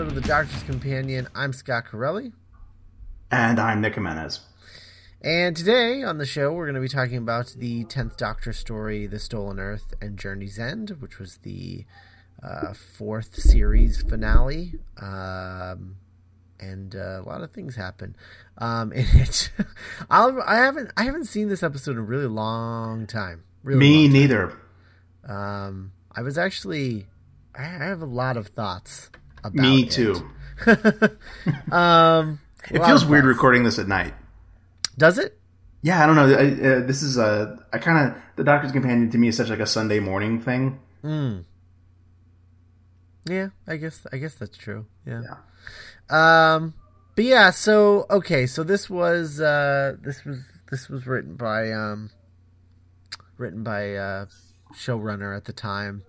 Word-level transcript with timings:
episode 0.00 0.16
of 0.16 0.22
The 0.22 0.28
Doctor's 0.28 0.62
Companion. 0.62 1.28
I'm 1.34 1.52
Scott 1.52 1.84
Corelli. 1.84 2.32
And 3.30 3.60
I'm 3.60 3.82
Nick 3.82 3.96
Jimenez. 3.96 4.40
And 5.20 5.54
today 5.54 6.02
on 6.02 6.16
the 6.16 6.24
show, 6.24 6.54
we're 6.54 6.64
going 6.64 6.74
to 6.74 6.80
be 6.80 6.88
talking 6.88 7.18
about 7.18 7.54
the 7.58 7.84
10th 7.84 8.16
Doctor 8.16 8.54
story, 8.54 9.06
The 9.06 9.18
Stolen 9.18 9.60
Earth 9.60 9.92
and 10.00 10.18
Journey's 10.18 10.58
End, 10.58 10.96
which 11.00 11.18
was 11.18 11.36
the 11.42 11.84
uh, 12.42 12.72
fourth 12.72 13.34
series 13.34 14.00
finale. 14.00 14.76
Um, 14.98 15.96
and 16.58 16.96
uh, 16.96 17.20
a 17.20 17.24
lot 17.26 17.42
of 17.42 17.50
things 17.50 17.76
happen 17.76 18.16
um, 18.56 18.92
in 18.94 19.04
it. 19.12 19.50
I'll, 20.08 20.40
I 20.46 20.56
haven't 20.56 20.92
I 20.96 21.04
haven't 21.04 21.26
seen 21.26 21.50
this 21.50 21.62
episode 21.62 21.92
in 21.92 21.98
a 21.98 22.02
really 22.02 22.26
long 22.26 23.06
time. 23.06 23.44
Really 23.62 23.80
Me 23.80 23.94
long 23.96 24.04
time. 24.04 24.12
neither. 24.14 24.58
Um, 25.28 25.92
I 26.10 26.22
was 26.22 26.38
actually 26.38 27.08
I 27.54 27.64
have 27.64 28.00
a 28.00 28.06
lot 28.06 28.38
of 28.38 28.46
thoughts 28.46 29.10
about 29.44 29.54
Me 29.54 29.82
it. 29.82 29.90
too. 29.90 30.30
um, 31.72 32.40
It 32.70 32.84
feels 32.84 33.04
weird 33.04 33.24
recording 33.24 33.64
this 33.64 33.78
at 33.78 33.88
night. 33.88 34.14
Does 34.98 35.18
it? 35.18 35.38
Yeah, 35.82 36.02
I 36.02 36.06
don't 36.06 36.16
know. 36.16 36.26
I, 36.28 36.68
uh, 36.74 36.86
this 36.86 37.02
is 37.02 37.16
a. 37.16 37.58
I 37.72 37.78
kind 37.78 38.10
of 38.10 38.22
the 38.36 38.44
Doctor's 38.44 38.72
Companion 38.72 39.10
to 39.10 39.18
me 39.18 39.28
is 39.28 39.36
such 39.36 39.48
like 39.48 39.60
a 39.60 39.66
Sunday 39.66 39.98
morning 39.98 40.38
thing. 40.40 40.78
Mm. 41.02 41.44
Yeah, 43.24 43.48
I 43.66 43.76
guess 43.76 44.06
I 44.12 44.18
guess 44.18 44.34
that's 44.34 44.56
true. 44.58 44.86
Yeah. 45.06 45.22
Yeah. 46.10 46.54
Um 46.56 46.74
but 47.16 47.24
yeah, 47.24 47.50
so 47.50 48.06
okay, 48.10 48.46
so 48.46 48.62
this 48.62 48.90
was 48.90 49.40
uh 49.40 49.96
this 50.02 50.24
was 50.24 50.40
this 50.70 50.88
was 50.88 51.06
written 51.06 51.36
by 51.36 51.70
um 51.72 52.10
written 53.38 53.62
by 53.62 53.94
uh 53.94 54.26
showrunner 54.74 55.36
at 55.36 55.44
the 55.44 55.52
time, 55.52 56.02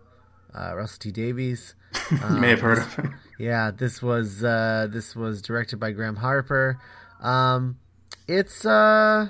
uh 0.56 0.76
Russell 0.76 1.00
T 1.00 1.12
Davies. 1.12 1.76
you 2.12 2.38
may 2.38 2.50
have 2.50 2.62
heard 2.62 2.80
of 2.80 3.00
it. 3.00 3.06
Yeah, 3.40 3.72
this 3.72 4.04
was 4.04 4.44
uh 4.44 4.88
this 4.92 5.16
was 5.16 5.42
directed 5.42 5.80
by 5.80 5.92
Graeme 5.92 6.18
Harper. 6.18 6.80
Um 7.22 7.80
it's 8.28 8.66
uh 8.66 9.30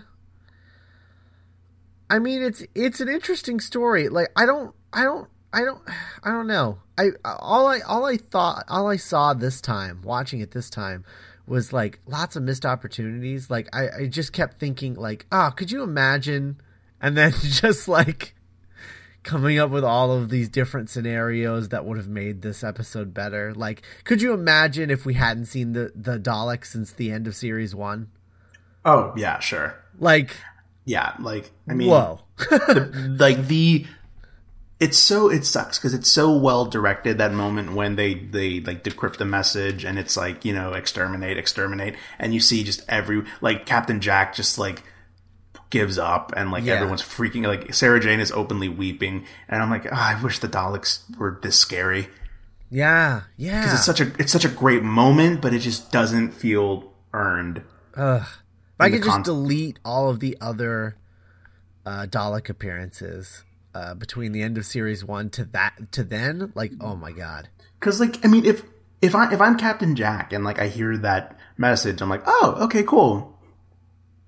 I 2.10 2.20
mean 2.20 2.42
it's 2.44 2.64
it's 2.76 3.00
an 3.00 3.08
interesting 3.08 3.62
story. 3.62 4.10
Like 4.10 4.30
I 4.36 4.46
don't 4.46 4.76
I 4.92 5.04
don't 5.04 5.30
I 5.54 5.62
don't 5.62 5.82
I 6.24 6.30
don't 6.30 6.48
know. 6.48 6.80
I 6.98 7.12
all 7.24 7.68
I 7.68 7.80
all 7.80 8.06
I 8.06 8.18
thought 8.18 8.66
all 8.68 8.88
I 8.88 8.98
saw 8.98 9.34
this 9.34 9.62
time 9.62 10.02
watching 10.04 10.42
it 10.42 10.52
this 10.52 10.70
time 10.70 11.06
was 11.48 11.74
like 11.74 12.00
lots 12.06 12.36
of 12.36 12.44
missed 12.44 12.66
opportunities. 12.66 13.50
Like 13.50 13.68
I, 13.74 13.90
I 14.02 14.08
just 14.08 14.34
kept 14.34 14.60
thinking 14.60 14.96
like, 14.96 15.26
oh, 15.32 15.52
could 15.56 15.72
you 15.72 15.84
imagine? 15.84 16.62
And 17.02 17.18
then 17.18 17.32
just 17.42 17.88
like 17.88 18.36
coming 19.24 19.60
up 19.60 19.70
with 19.70 19.84
all 19.84 20.12
of 20.12 20.30
these 20.30 20.50
different 20.50 20.90
scenarios 20.90 21.70
that 21.70 21.86
would 21.86 21.98
have 21.98 22.08
made 22.08 22.42
this 22.42 22.64
episode 22.64 23.14
better. 23.14 23.54
Like, 23.54 23.84
could 24.04 24.22
you 24.22 24.34
imagine 24.34 24.90
if 24.90 25.06
we 25.06 25.14
hadn't 25.14 25.46
seen 25.46 25.74
the 25.74 25.92
the 25.96 26.18
Dalek 26.18 26.66
since 26.66 26.92
the 26.92 27.12
end 27.12 27.28
of 27.28 27.36
series 27.36 27.76
one? 27.76 28.10
Oh 28.84 29.14
yeah, 29.16 29.40
sure. 29.40 29.76
Like, 30.00 30.36
Yeah, 30.86 31.14
like 31.20 31.52
I 31.70 31.74
mean, 31.74 31.90
whoa, 31.90 32.22
like 33.20 33.48
the. 33.48 33.86
It's 34.80 34.98
so 34.98 35.30
it 35.30 35.46
sucks 35.46 35.78
because 35.78 35.94
it's 35.94 36.10
so 36.10 36.36
well 36.36 36.66
directed 36.66 37.20
that 37.20 37.34
moment 37.34 37.74
when 37.74 37.98
they 37.98 38.16
they 38.16 38.62
like 38.62 38.84
decrypt 38.84 39.18
the 39.18 39.26
message 39.26 39.86
and 39.86 40.00
it's 40.00 40.18
like 40.18 40.44
you 40.44 40.54
know 40.54 40.74
exterminate 40.74 41.38
exterminate 41.38 41.94
and 42.18 42.34
you 42.34 42.40
see 42.40 42.64
just 42.64 42.84
every 42.90 43.24
like 43.42 43.68
Captain 43.68 44.02
Jack 44.02 44.34
just 44.34 44.58
like 44.58 44.82
gives 45.72 45.98
up 45.98 46.32
and 46.38 46.52
like 46.52 46.64
Yeah. 46.64 46.76
everyone's 46.76 47.02
freaking 47.02 47.48
like 47.48 47.74
Sarah 47.74 48.00
Jane 48.00 48.20
is 48.20 48.32
openly 48.32 48.70
weeping 48.70 49.26
and 49.50 49.64
I'm 49.64 49.70
like 49.72 49.88
oh, 49.88 49.90
I 49.96 50.22
wish 50.22 50.38
the 50.40 50.48
Daleks 50.48 51.00
were 51.18 51.40
this 51.42 51.58
scary 51.58 52.08
yeah, 52.70 53.24
yeah. 53.36 53.62
Because 53.62 53.74
it's 53.80 53.86
such 53.86 54.00
a 54.00 54.14
it's 54.22 54.32
such 54.32 54.46
a 54.46 54.50
great 54.50 54.84
moment 54.84 55.42
but 55.42 55.54
it 55.54 55.60
just 55.60 55.92
doesn't 55.92 56.32
feel 56.34 56.94
earned 57.14 57.64
Ugh. 57.96 58.22
If 58.22 58.28
I 58.80 58.90
could 58.90 59.04
just 59.04 59.24
delete 59.24 59.80
all 59.84 60.10
of 60.10 60.20
the 60.20 60.38
other 60.40 60.96
uh, 61.86 62.06
Dalek 62.10 62.50
appearances 62.50 63.44
uh, 63.76 63.94
between 63.94 64.32
the 64.32 64.42
end 64.42 64.58
of 64.58 64.66
series 64.66 65.04
one 65.06 65.30
to 65.32 65.46
that 65.46 65.92
to 65.94 66.04
then, 66.04 66.52
like, 66.56 66.72
oh 66.82 66.96
my 66.96 67.12
god, 67.12 67.50
Because 67.80 68.00
like 68.00 68.24
I 68.26 68.28
mean, 68.28 68.46
if 68.46 68.64
if 69.02 69.14
I 69.16 69.32
if 69.32 69.40
I'm 69.40 69.58
Captain 69.58 69.96
Jack 69.96 70.34
and 70.34 70.44
like 70.44 70.60
I 70.60 70.68
hear 70.68 70.98
that 70.98 71.38
message, 71.58 72.02
I'm 72.02 72.10
like, 72.10 72.24
oh, 72.26 72.58
okay, 72.62 72.84
cool. 72.84 73.40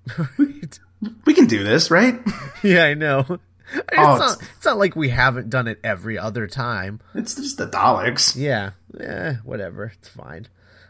We 1.26 1.34
can 1.34 1.46
do 1.46 1.62
this, 1.64 1.90
right? 1.90 2.20
yeah, 2.62 2.84
I 2.84 2.94
know. 2.94 3.38
It's, 3.72 3.82
Oh, 3.96 4.02
not, 4.02 4.16
it's- 4.34 4.48
it's 4.56 4.64
not 4.66 4.76
like 4.78 4.94
we 4.94 5.08
haven't 5.08 5.48
done 5.50 5.66
it 5.66 5.80
every 5.82 6.16
other 6.18 6.46
time. 6.46 7.00
it's 7.14 7.34
just 7.34 7.56
the 7.58 7.66
Daleks. 7.66 8.36
Yeah, 8.36 8.72
eh, 9.00 9.36
whatever, 9.42 9.86
it's 9.86 10.06
fine. 10.08 10.46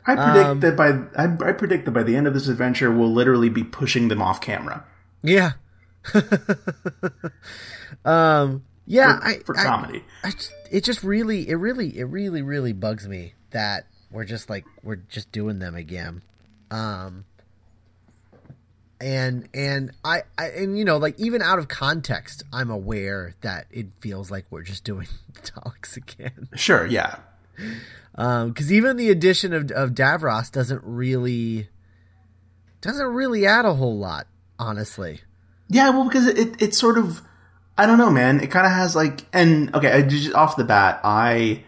I 0.07 0.17
predict 0.17 0.47
Um, 0.47 0.61
that 0.61 0.77
by 0.77 0.89
I, 1.17 1.49
I 1.49 1.53
predict 1.53 1.87
that 1.87 1.93
by 1.93 2.03
the 2.03 2.15
end 2.17 2.27
of 2.27 2.35
this 2.35 2.49
adventure, 2.49 2.91
we'll 2.91 3.13
literally 3.13 3.49
be 3.49 3.65
pushing 3.65 4.09
them 4.09 4.21
off 4.21 4.41
camera 4.43 4.85
Yeah. 5.23 5.53
um. 8.05 8.65
Yeah. 8.87 9.19
for, 9.19 9.25
I, 9.27 9.39
for 9.39 9.59
I- 9.59 9.63
comedy. 9.65 10.05
I 10.23 10.31
just, 10.33 10.53
it 10.71 10.85
just 10.85 11.03
really, 11.03 11.49
it 11.49 11.55
really, 11.55 11.97
it 11.99 12.05
really, 12.05 12.43
really 12.43 12.73
bugs 12.73 13.09
me 13.09 13.33
that 13.51 13.87
we're 14.11 14.25
just 14.25 14.51
like 14.51 14.65
we're 14.83 14.97
just 14.97 15.33
doing 15.33 15.59
them 15.59 15.75
again. 15.75 16.23
Um. 16.71 17.25
And 19.04 19.48
and 19.53 19.91
I, 20.03 20.22
I 20.38 20.47
and 20.47 20.78
you 20.78 20.84
know 20.87 20.97
like 20.97 21.20
even 21.20 21.42
out 21.42 21.59
of 21.59 21.69
context, 21.69 22.42
I'm 22.54 22.70
aware 22.70 23.34
that 23.42 23.66
it 23.70 23.88
feels 24.00 24.31
like 24.31 24.47
we're 24.48 24.62
just 24.62 24.82
doing 24.82 25.09
Daleks 25.42 25.98
again. 25.98 26.48
sure, 26.56 26.87
yeah, 26.87 27.16
Um, 28.15 28.48
because 28.48 28.72
even 28.72 28.97
the 28.97 29.10
addition 29.10 29.53
of 29.53 29.70
of 29.72 29.91
Davros 29.91 30.50
doesn't 30.50 30.81
really 30.84 31.69
doesn't 32.81 33.06
really 33.09 33.44
add 33.47 33.66
a 33.66 33.75
whole 33.75 33.98
lot, 33.98 34.26
honestly. 34.59 35.21
yeah. 35.69 35.91
Well, 35.91 36.04
because 36.04 36.26
it, 36.26 36.38
it 36.38 36.62
it's 36.62 36.78
sort 36.78 36.97
of 36.97 37.21
I 37.76 37.84
don't 37.84 37.98
know, 37.98 38.10
man. 38.10 38.41
It 38.41 38.50
kind 38.50 38.65
of 38.65 38.72
has 38.72 38.97
like 38.97 39.26
and 39.34 39.75
okay, 39.75 39.92
I 39.92 40.00
just 40.00 40.32
off 40.34 40.56
the 40.56 40.65
bat, 40.65 41.00
I 41.04 41.62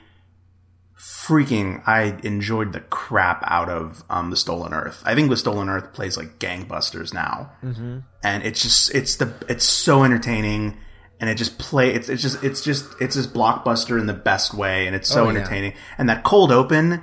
freaking 0.99 1.83
I 1.87 2.19
enjoyed 2.23 2.73
the 2.73 2.81
crap 2.81 3.43
out 3.47 3.69
of 3.69 4.03
um 4.09 4.31
the 4.31 4.37
Stolen 4.37 4.73
Earth. 4.73 5.03
I 5.05 5.15
think 5.15 5.29
the 5.31 5.37
Stolen 5.37 5.69
Earth 5.69 5.93
plays 5.93 6.17
like 6.17 6.39
gangbusters 6.39 7.13
now, 7.13 7.53
mm-hmm. 7.63 7.99
and 8.23 8.43
it's 8.45 8.63
just 8.63 8.95
it's 8.95 9.17
the 9.17 9.33
it's 9.49 9.65
so 9.65 10.05
entertaining, 10.05 10.79
and 11.21 11.29
it 11.29 11.35
just 11.37 11.59
play 11.59 11.93
it's 11.95 12.09
it's 12.09 12.23
just 12.23 12.43
it's 12.43 12.63
just 12.63 12.87
it's 13.01 13.15
this 13.17 13.27
blockbuster 13.27 14.01
in 14.01 14.07
the 14.07 14.15
best 14.15 14.55
way, 14.55 14.87
and 14.87 14.97
it's 14.97 15.09
so 15.09 15.25
Oh, 15.27 15.31
yeah. 15.31 15.39
entertaining. 15.39 15.75
And 15.99 16.09
that 16.09 16.25
cold 16.25 16.51
open, 16.51 17.03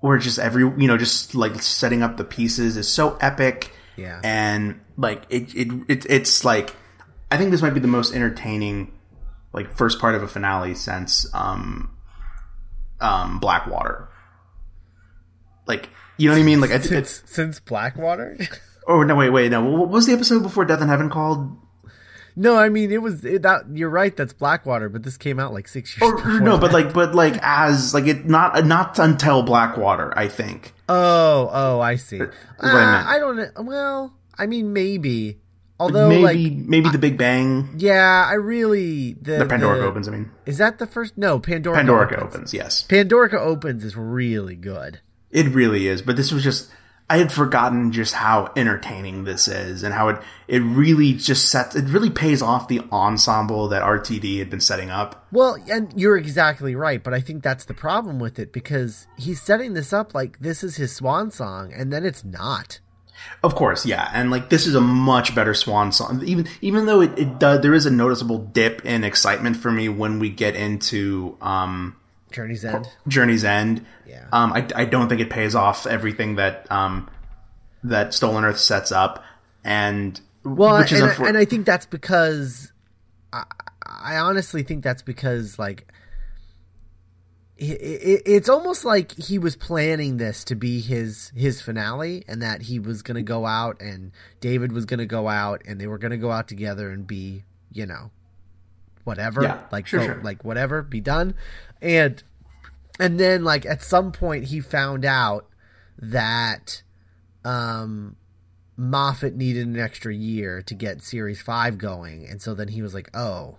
where 0.00 0.18
just 0.18 0.38
every 0.38 0.62
you 0.62 0.86
know 0.88 0.98
just 0.98 1.34
like 1.34 1.60
setting 1.62 2.02
up 2.02 2.16
the 2.18 2.24
pieces 2.24 2.76
is 2.76 2.86
so 2.88 3.16
epic, 3.20 3.72
Yeah. 3.96 4.20
and 4.22 4.80
like 4.98 5.22
it 5.30 5.54
it, 5.54 5.68
it 5.88 6.06
it's 6.10 6.44
like 6.44 6.76
I 7.30 7.38
think 7.38 7.50
this 7.50 7.62
might 7.62 7.74
be 7.74 7.80
the 7.80 7.88
most 7.88 8.14
entertaining 8.14 8.92
like 9.54 9.74
first 9.76 9.98
part 10.00 10.14
of 10.14 10.22
a 10.22 10.28
finale 10.28 10.74
since 10.74 11.26
um 11.32 11.90
um 13.00 13.38
Blackwater. 13.38 14.08
Like 15.66 15.90
you 16.16 16.28
know 16.28 16.34
what 16.34 16.40
I 16.40 16.44
mean? 16.44 16.60
Like 16.60 16.70
it's 16.70 16.88
Since 16.88 17.22
since 17.26 17.60
Blackwater. 17.60 18.38
oh 18.88 19.02
no 19.02 19.16
wait 19.16 19.30
wait 19.30 19.50
no 19.50 19.64
what 19.64 19.88
was 19.88 20.06
the 20.06 20.12
episode 20.12 20.42
before 20.42 20.64
Death 20.64 20.82
in 20.82 20.88
Heaven 20.88 21.10
called? 21.10 21.56
no, 22.36 22.56
I 22.56 22.68
mean 22.68 22.90
it 22.90 23.00
was 23.00 23.24
it, 23.24 23.42
that. 23.42 23.62
You're 23.72 23.90
right. 23.90 24.16
That's 24.16 24.32
Blackwater, 24.32 24.88
but 24.88 25.02
this 25.02 25.16
came 25.16 25.38
out 25.38 25.52
like 25.52 25.68
six 25.68 25.98
years. 25.98 26.12
Or, 26.12 26.16
before 26.16 26.40
no, 26.40 26.58
but 26.58 26.72
like 26.72 26.92
but 26.92 27.14
like 27.14 27.38
as 27.42 27.94
like 27.94 28.06
it 28.06 28.26
not 28.26 28.64
not 28.66 28.98
until 28.98 29.42
Blackwater 29.42 30.16
I 30.16 30.28
think. 30.28 30.72
oh 30.88 31.48
oh, 31.52 31.80
I 31.80 31.96
see. 31.96 32.20
Uh, 32.20 32.26
I. 32.60 33.16
I 33.16 33.18
don't 33.18 33.36
know. 33.36 33.50
Well, 33.58 34.14
I 34.36 34.46
mean 34.46 34.72
maybe. 34.72 35.40
Although 35.80 36.08
maybe 36.08 36.22
like 36.22 36.68
maybe 36.68 36.88
the 36.90 36.98
Big 36.98 37.18
Bang, 37.18 37.74
yeah, 37.78 38.24
I 38.28 38.34
really 38.34 39.14
the 39.14 39.38
the 39.38 39.44
Pandorica 39.44 39.82
opens. 39.82 40.06
I 40.06 40.12
mean 40.12 40.30
Is 40.46 40.58
that 40.58 40.78
the 40.78 40.86
first? 40.86 41.18
No, 41.18 41.40
Pandorica. 41.40 41.84
Pandorica 41.84 42.22
opens. 42.22 42.54
Yes, 42.54 42.86
Pandorica 42.86 43.34
opens 43.34 43.84
is 43.84 43.96
really 43.96 44.56
good. 44.56 45.00
It 45.30 45.48
really 45.48 45.88
is, 45.88 46.00
but 46.00 46.16
this 46.16 46.30
was 46.30 46.44
just 46.44 46.70
I 47.10 47.18
had 47.18 47.32
forgotten 47.32 47.92
just 47.92 48.14
how 48.14 48.50
entertaining 48.56 49.24
this 49.24 49.46
is 49.46 49.82
and 49.82 49.92
how 49.92 50.08
it 50.08 50.22
it 50.48 50.60
really 50.60 51.12
just 51.12 51.50
sets 51.50 51.76
it 51.76 51.84
really 51.86 52.08
pays 52.08 52.40
off 52.40 52.68
the 52.68 52.80
ensemble 52.92 53.68
that 53.68 53.82
RTD 53.82 54.38
had 54.38 54.48
been 54.48 54.60
setting 54.60 54.90
up. 54.90 55.26
Well, 55.30 55.58
and 55.68 55.92
you're 55.96 56.16
exactly 56.16 56.74
right, 56.74 57.02
but 57.02 57.12
I 57.12 57.20
think 57.20 57.42
that's 57.42 57.64
the 57.64 57.74
problem 57.74 58.20
with 58.20 58.38
it 58.38 58.52
because 58.52 59.06
he's 59.18 59.42
setting 59.42 59.74
this 59.74 59.92
up 59.92 60.14
like 60.14 60.38
this 60.38 60.62
is 60.64 60.76
his 60.76 60.94
swan 60.94 61.30
song, 61.30 61.72
and 61.72 61.92
then 61.92 62.04
it's 62.06 62.24
not. 62.24 62.78
Of 63.42 63.54
course, 63.54 63.84
yeah, 63.84 64.10
and 64.14 64.30
like 64.30 64.48
this 64.48 64.66
is 64.66 64.74
a 64.74 64.80
much 64.80 65.34
better 65.34 65.52
swan 65.52 65.92
song. 65.92 66.22
Even 66.24 66.48
even 66.60 66.86
though 66.86 67.02
it, 67.02 67.18
it 67.18 67.38
does, 67.38 67.60
there 67.60 67.74
is 67.74 67.84
a 67.84 67.90
noticeable 67.90 68.38
dip 68.38 68.84
in 68.86 69.04
excitement 69.04 69.56
for 69.56 69.70
me 69.70 69.88
when 69.88 70.18
we 70.18 70.30
get 70.30 70.56
into 70.56 71.36
um, 71.42 71.96
Journey's 72.32 72.64
End. 72.64 72.88
Journey's 73.06 73.44
End. 73.44 73.84
Yeah. 74.06 74.26
Um, 74.32 74.52
I, 74.52 74.66
I 74.74 74.84
don't 74.86 75.08
think 75.08 75.20
it 75.20 75.30
pays 75.30 75.54
off 75.54 75.86
everything 75.86 76.36
that 76.36 76.70
um, 76.70 77.10
that 77.82 78.14
Stolen 78.14 78.44
Earth 78.44 78.58
sets 78.58 78.90
up, 78.90 79.22
and 79.62 80.20
Well, 80.42 80.78
which 80.78 80.92
is 80.92 81.00
and, 81.00 81.10
I, 81.10 81.28
and 81.28 81.38
I 81.38 81.44
think 81.44 81.66
that's 81.66 81.86
because 81.86 82.72
I, 83.32 83.44
I 83.86 84.16
honestly 84.16 84.62
think 84.62 84.82
that's 84.82 85.02
because 85.02 85.58
like 85.58 85.86
it's 87.56 88.48
almost 88.48 88.84
like 88.84 89.12
he 89.12 89.38
was 89.38 89.54
planning 89.56 90.16
this 90.16 90.42
to 90.44 90.54
be 90.56 90.80
his 90.80 91.30
his 91.36 91.60
finale, 91.60 92.24
and 92.26 92.42
that 92.42 92.62
he 92.62 92.78
was 92.78 93.02
going 93.02 93.14
to 93.16 93.22
go 93.22 93.46
out, 93.46 93.80
and 93.80 94.10
David 94.40 94.72
was 94.72 94.84
going 94.84 94.98
to 94.98 95.06
go 95.06 95.28
out, 95.28 95.62
and 95.66 95.80
they 95.80 95.86
were 95.86 95.98
going 95.98 96.10
to 96.10 96.16
go 96.16 96.30
out 96.32 96.48
together 96.48 96.90
and 96.90 97.06
be, 97.06 97.44
you 97.72 97.86
know, 97.86 98.10
whatever, 99.04 99.42
Yeah, 99.42 99.60
like 99.70 99.86
sure, 99.86 100.00
go- 100.00 100.06
sure. 100.06 100.22
like 100.22 100.44
whatever, 100.44 100.82
be 100.82 101.00
done, 101.00 101.34
and 101.80 102.22
and 102.98 103.18
then 103.20 103.44
like 103.44 103.64
at 103.66 103.82
some 103.82 104.10
point 104.12 104.46
he 104.46 104.60
found 104.60 105.04
out 105.04 105.46
that 105.98 106.82
um 107.44 108.16
Moffat 108.76 109.36
needed 109.36 109.66
an 109.68 109.78
extra 109.78 110.12
year 110.12 110.60
to 110.62 110.74
get 110.74 111.02
series 111.02 111.40
5 111.40 111.78
going 111.78 112.26
and 112.28 112.42
so 112.42 112.54
then 112.54 112.68
he 112.68 112.82
was 112.82 112.94
like 112.94 113.08
oh 113.14 113.58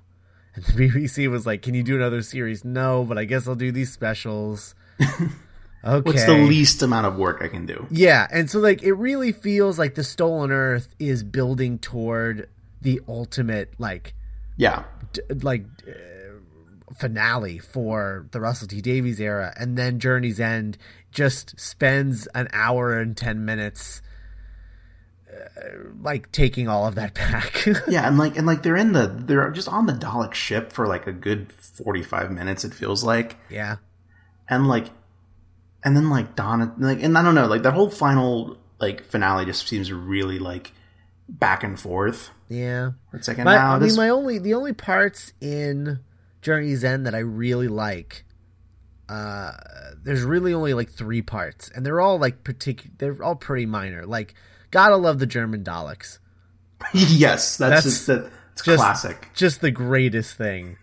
and 0.56 0.64
the 0.66 0.72
BBC 0.74 1.30
was 1.30 1.46
like 1.46 1.62
can 1.62 1.74
you 1.74 1.84
do 1.84 1.96
another 1.96 2.22
series 2.22 2.64
no 2.66 3.04
but 3.04 3.18
I 3.18 3.26
guess 3.26 3.48
I'll 3.48 3.56
do 3.56 3.72
these 3.72 3.92
specials 3.92 4.74
okay 5.02 5.26
What's 6.02 6.26
the 6.26 6.34
least 6.48 6.82
amount 6.82 7.06
of 7.08 7.16
work 7.18 7.42
I 7.44 7.48
can 7.48 7.66
do? 7.66 7.86
yeah 7.92 8.28
and 8.32 8.50
so 8.50 8.60
like 8.60 8.82
it 8.84 8.94
really 8.94 9.32
feels 9.32 9.78
like 9.80 9.96
the 9.96 10.04
stolen 10.04 10.52
earth 10.52 10.90
is 11.00 11.24
building 11.24 11.78
toward 11.80 12.50
the 12.82 13.02
ultimate 13.08 13.74
like 13.80 14.14
Yeah. 14.58 14.84
d- 15.14 15.22
like 15.42 15.66
uh, 15.88 15.92
finale 16.94 17.58
for 17.58 18.28
the 18.32 18.40
Russell 18.40 18.68
T 18.68 18.80
Davies 18.80 19.20
era, 19.20 19.54
and 19.58 19.76
then 19.78 20.00
Journey's 20.00 20.40
End 20.40 20.78
just 21.12 21.60
spends 21.60 22.28
an 22.36 22.48
hour 22.54 22.98
and 23.00 23.18
ten 23.18 23.44
minutes, 23.44 24.02
like 26.02 26.32
taking 26.32 26.68
all 26.68 26.88
of 26.88 26.96
that 26.96 27.14
back. 27.14 27.66
Yeah, 27.88 28.08
and 28.08 28.18
like 28.18 28.38
and 28.38 28.46
like 28.48 28.64
they're 28.64 28.76
in 28.78 28.94
the 28.94 29.08
they're 29.08 29.50
just 29.52 29.68
on 29.68 29.86
the 29.86 29.94
Dalek 29.94 30.34
ship 30.34 30.72
for 30.72 30.88
like 30.88 31.08
a 31.08 31.12
good 31.12 31.52
forty 31.54 32.04
five 32.04 32.32
minutes. 32.32 32.64
It 32.64 32.74
feels 32.74 33.04
like, 33.04 33.38
yeah, 33.50 33.78
and 34.50 34.68
like, 34.68 34.88
and 35.84 35.96
then 35.96 36.10
like 36.10 36.36
Donna, 36.36 36.74
like, 36.78 37.02
and 37.02 37.18
I 37.18 37.24
don't 37.24 37.36
know, 37.36 37.48
like 37.48 37.64
that 37.64 37.74
whole 37.74 37.90
final 37.90 38.58
like 38.80 39.04
finale 39.06 39.46
just 39.46 39.68
seems 39.68 39.92
really 39.92 40.40
like 40.40 40.72
back 41.28 41.64
and 41.64 41.80
forth. 41.80 42.30
yeah. 42.50 42.92
It's 43.14 43.28
like, 43.28 43.38
My, 43.38 43.56
now 43.56 43.76
I 43.76 43.80
mean, 43.80 43.96
my 43.96 44.10
only 44.10 44.38
the 44.38 44.54
only 44.54 44.74
parts 44.74 45.34
in 45.42 46.00
Journey's 46.42 46.84
End 46.84 47.06
that 47.08 47.16
I 47.16 47.20
really 47.20 47.68
like. 47.68 48.24
Uh, 49.08 49.52
there's 50.04 50.24
really 50.24 50.54
only 50.54 50.74
like 50.74 50.90
three 50.90 51.22
parts, 51.22 51.70
and 51.74 51.86
they're 51.86 52.02
all 52.02 52.18
like 52.20 52.44
particular. 52.44 52.92
They're 52.98 53.24
all 53.24 53.36
pretty 53.36 53.66
minor. 53.66 54.06
Like, 54.06 54.34
gotta 54.76 54.98
love 54.98 55.20
the 55.20 55.26
German 55.26 55.64
Daleks. 55.64 56.20
yes, 56.94 57.58
that's, 57.58 57.58
That's 57.58 57.84
just 57.84 58.08
that. 58.08 58.32
It's 58.52 58.62
just- 58.64 58.78
classic. 58.78 59.30
just 59.34 59.62
the 59.62 59.72
greatest 59.72 60.38
thing 60.38 60.78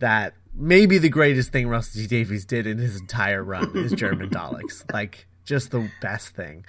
that 0.00 0.34
maybe 0.54 0.98
the 0.98 1.08
greatest 1.08 1.52
thing 1.52 1.68
Russell 1.68 2.00
T 2.00 2.06
Davies 2.08 2.44
did 2.44 2.66
in 2.66 2.78
his 2.78 2.98
entire 3.00 3.42
run 3.44 3.70
is 3.76 3.92
German 3.92 4.30
Daleks. 4.38 4.84
Like 4.92 5.26
just 5.44 5.70
the 5.70 5.88
best 6.02 6.34
thing. 6.34 6.64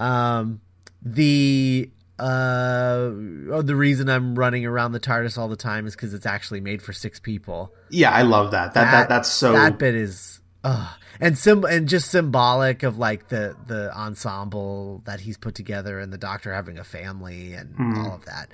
Um 0.00 0.60
the 1.02 1.90
uh 2.18 3.10
oh, 3.52 3.62
the 3.62 3.76
reason 3.76 4.08
I'm 4.08 4.34
running 4.34 4.64
around 4.66 4.92
the 4.92 5.00
TARDIS 5.00 5.36
all 5.38 5.48
the 5.48 5.56
time 5.56 5.86
is 5.86 5.94
because 5.94 6.14
it's 6.14 6.26
actually 6.26 6.60
made 6.60 6.82
for 6.82 6.92
six 6.92 7.20
people. 7.20 7.72
Yeah, 7.90 8.10
I 8.10 8.22
love 8.22 8.50
that. 8.52 8.74
That 8.74 8.90
that, 8.90 9.08
that's 9.08 9.28
so. 9.28 9.52
that 9.52 9.78
bit 9.78 9.94
is 9.94 10.40
uh 10.68 10.92
and 11.20 11.36
sim 11.38 11.64
and 11.64 11.88
just 11.88 12.10
symbolic 12.10 12.82
of 12.82 12.98
like 12.98 13.28
the 13.28 13.56
the 13.66 13.92
ensemble 13.96 15.02
that 15.04 15.20
he's 15.20 15.36
put 15.36 15.54
together 15.54 15.98
and 15.98 16.12
the 16.12 16.18
doctor 16.18 16.52
having 16.52 16.78
a 16.78 16.84
family 16.84 17.54
and 17.54 17.74
Hmm. 17.74 17.98
all 17.98 18.14
of 18.14 18.24
that. 18.26 18.48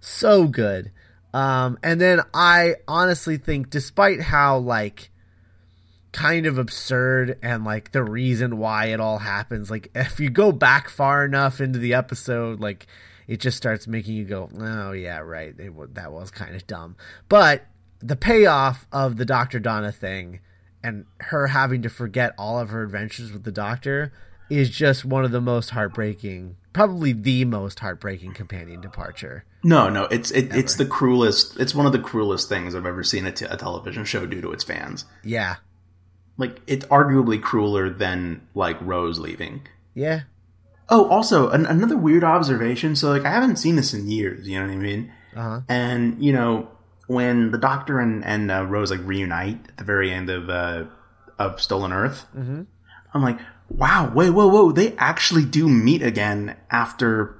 So 0.00 0.46
good. 0.46 0.90
Um 1.34 1.78
and 1.82 2.00
then 2.00 2.20
i 2.34 2.74
honestly 2.88 3.36
think 3.36 3.70
despite 3.70 4.20
how 4.20 4.58
like 4.58 5.10
kind 6.12 6.46
of 6.46 6.58
absurd 6.58 7.38
and 7.42 7.64
like 7.64 7.92
the 7.92 8.02
reason 8.02 8.58
why 8.58 8.86
it 8.86 8.98
all 8.98 9.18
happens 9.18 9.70
like 9.70 9.90
if 9.94 10.18
you 10.18 10.28
go 10.30 10.50
back 10.50 10.88
far 10.88 11.24
enough 11.24 11.60
into 11.60 11.78
the 11.78 11.94
episode 11.94 12.58
like 12.58 12.86
it 13.28 13.38
just 13.38 13.56
starts 13.56 13.86
making 13.86 14.14
you 14.16 14.24
go 14.24 14.48
oh 14.58 14.90
yeah 14.90 15.18
right. 15.18 15.54
It, 15.58 15.94
that 15.94 16.10
was 16.12 16.32
kind 16.32 16.56
of 16.56 16.66
dumb. 16.66 16.96
But 17.28 17.64
the 18.00 18.16
payoff 18.16 18.86
of 18.90 19.16
the 19.18 19.24
dr 19.24 19.60
donna 19.60 19.92
thing 19.92 20.40
and 20.82 21.04
her 21.18 21.48
having 21.48 21.82
to 21.82 21.88
forget 21.90 22.34
all 22.38 22.58
of 22.58 22.70
her 22.70 22.82
adventures 22.82 23.32
with 23.32 23.44
the 23.44 23.52
doctor 23.52 24.12
is 24.48 24.68
just 24.70 25.04
one 25.04 25.24
of 25.24 25.30
the 25.30 25.40
most 25.40 25.70
heartbreaking 25.70 26.56
probably 26.72 27.12
the 27.12 27.44
most 27.44 27.80
heartbreaking 27.80 28.32
companion 28.32 28.80
departure 28.80 29.44
No, 29.62 29.88
no, 29.88 30.04
it's 30.04 30.30
it, 30.30 30.54
it's 30.54 30.76
the 30.76 30.86
cruelest. 30.86 31.58
It's 31.60 31.74
one 31.74 31.86
of 31.86 31.92
the 31.92 31.98
cruelest 31.98 32.48
things 32.48 32.74
I've 32.74 32.86
ever 32.86 33.02
seen 33.04 33.26
a, 33.26 33.32
t- 33.32 33.44
a 33.44 33.56
television 33.56 34.04
show 34.04 34.24
do 34.26 34.40
to 34.40 34.52
its 34.52 34.64
fans. 34.64 35.04
yeah 35.24 35.56
Like 36.36 36.60
it's 36.66 36.86
arguably 36.86 37.40
crueler 37.42 37.90
than 37.90 38.46
like 38.54 38.80
Rose 38.80 39.18
leaving. 39.18 39.66
yeah 39.94 40.22
Oh, 40.92 41.08
also 41.08 41.50
an, 41.50 41.66
another 41.66 41.96
weird 41.96 42.24
observation. 42.24 42.96
So 42.96 43.10
like 43.10 43.24
I 43.24 43.30
haven't 43.30 43.56
seen 43.56 43.76
this 43.76 43.94
in 43.94 44.08
years. 44.08 44.48
You 44.48 44.58
know 44.58 44.66
what 44.66 44.72
I 44.72 44.76
mean? 44.76 45.12
uh-huh 45.36 45.60
And 45.68 46.24
you 46.24 46.32
know 46.32 46.68
when 47.16 47.50
the 47.50 47.58
Doctor 47.58 47.98
and 47.98 48.24
and 48.24 48.50
uh, 48.50 48.64
Rose 48.64 48.90
like 48.92 49.00
reunite 49.04 49.58
at 49.68 49.76
the 49.78 49.84
very 49.84 50.12
end 50.12 50.30
of 50.30 50.48
uh, 50.48 50.84
of 51.38 51.60
Stolen 51.60 51.92
Earth, 51.92 52.26
Mhm. 52.36 52.66
I'm 53.12 53.22
like, 53.22 53.40
wow, 53.68 54.12
wait, 54.14 54.30
whoa, 54.30 54.46
whoa, 54.46 54.70
they 54.70 54.94
actually 54.96 55.44
do 55.44 55.68
meet 55.68 56.02
again 56.02 56.56
after 56.70 57.36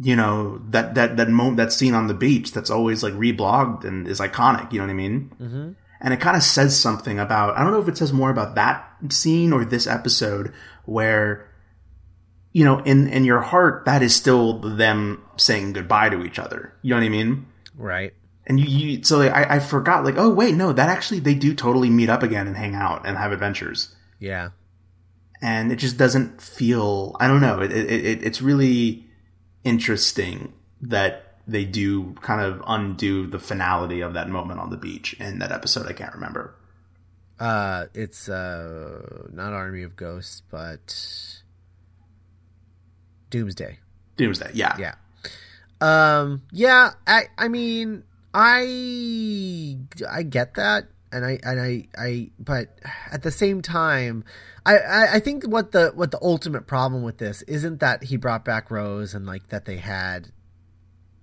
you 0.00 0.16
know 0.16 0.60
that 0.70 0.94
that 0.96 1.16
that 1.16 1.28
moment 1.30 1.56
that 1.58 1.72
scene 1.72 1.94
on 1.94 2.08
the 2.08 2.14
beach 2.14 2.52
that's 2.52 2.70
always 2.70 3.02
like 3.04 3.14
reblogged 3.14 3.84
and 3.84 4.08
is 4.08 4.18
iconic. 4.20 4.72
You 4.72 4.78
know 4.80 4.86
what 4.86 4.90
I 4.98 5.04
mean? 5.04 5.32
mm-hmm. 5.40 5.68
and 6.00 6.14
it 6.14 6.20
kind 6.20 6.36
of 6.36 6.42
says 6.42 6.78
something 6.78 7.18
about 7.20 7.56
I 7.56 7.62
don't 7.62 7.72
know 7.72 7.80
if 7.80 7.88
it 7.88 7.96
says 7.98 8.12
more 8.12 8.30
about 8.30 8.54
that 8.56 8.84
scene 9.10 9.52
or 9.52 9.64
this 9.64 9.86
episode 9.86 10.52
where 10.86 11.48
you 12.52 12.64
know 12.64 12.80
in 12.80 13.08
in 13.08 13.24
your 13.24 13.40
heart 13.40 13.84
that 13.86 14.02
is 14.02 14.14
still 14.16 14.58
them 14.58 15.22
saying 15.36 15.72
goodbye 15.74 16.08
to 16.10 16.24
each 16.24 16.38
other 16.38 16.72
you 16.82 16.90
know 16.90 16.96
what 17.00 17.06
I 17.06 17.10
mean 17.10 17.46
right 17.76 18.12
and 18.48 18.58
you, 18.58 18.66
you 18.66 19.04
so 19.04 19.18
like, 19.18 19.32
I, 19.32 19.56
I 19.56 19.58
forgot 19.60 20.04
like 20.04 20.16
oh 20.16 20.30
wait 20.30 20.54
no 20.54 20.72
that 20.72 20.88
actually 20.88 21.20
they 21.20 21.34
do 21.34 21.54
totally 21.54 21.90
meet 21.90 22.08
up 22.08 22.22
again 22.22 22.46
and 22.46 22.56
hang 22.56 22.74
out 22.74 23.06
and 23.06 23.16
have 23.16 23.30
adventures 23.30 23.94
yeah 24.18 24.50
and 25.40 25.70
it 25.70 25.76
just 25.76 25.96
doesn't 25.96 26.40
feel 26.40 27.14
I 27.20 27.28
don't 27.28 27.40
know 27.40 27.60
it, 27.60 27.70
it, 27.70 27.90
it 27.90 28.24
it's 28.24 28.42
really 28.42 29.06
interesting 29.64 30.52
that 30.80 31.36
they 31.46 31.64
do 31.64 32.14
kind 32.20 32.40
of 32.40 32.62
undo 32.66 33.26
the 33.26 33.38
finality 33.38 34.00
of 34.00 34.14
that 34.14 34.28
moment 34.28 34.60
on 34.60 34.70
the 34.70 34.76
beach 34.76 35.14
in 35.20 35.38
that 35.38 35.52
episode 35.52 35.86
I 35.86 35.92
can't 35.92 36.14
remember 36.14 36.54
Uh, 37.38 37.86
it's 37.94 38.28
uh 38.28 39.28
not 39.30 39.52
Army 39.52 39.82
of 39.82 39.94
Ghosts, 39.94 40.42
but 40.50 41.42
Doomsday. 43.30 43.78
Doomsday 44.16 44.50
yeah 44.54 44.74
Yeah. 44.78 44.94
Um. 45.80 46.42
Yeah. 46.50 46.90
I. 47.06 47.28
I 47.38 47.46
mean, 47.46 48.02
I. 48.40 49.78
I 50.08 50.22
get 50.22 50.54
that, 50.54 50.84
and 51.10 51.24
I. 51.24 51.40
And 51.42 51.60
I. 51.60 51.88
I. 51.98 52.30
But 52.38 52.78
at 53.10 53.22
the 53.22 53.32
same 53.32 53.62
time, 53.62 54.24
I. 54.64 54.78
I, 54.78 55.14
I 55.14 55.20
think 55.20 55.44
what 55.44 55.72
the 55.72 55.90
what 55.94 56.12
the 56.12 56.20
ultimate 56.22 56.68
problem 56.68 57.02
with 57.02 57.18
this 57.18 57.42
isn't 57.42 57.80
that 57.80 58.04
he 58.04 58.16
brought 58.16 58.44
back 58.44 58.70
Rose 58.70 59.12
and 59.12 59.26
like 59.26 59.48
that 59.48 59.64
they 59.64 59.78
had 59.78 60.30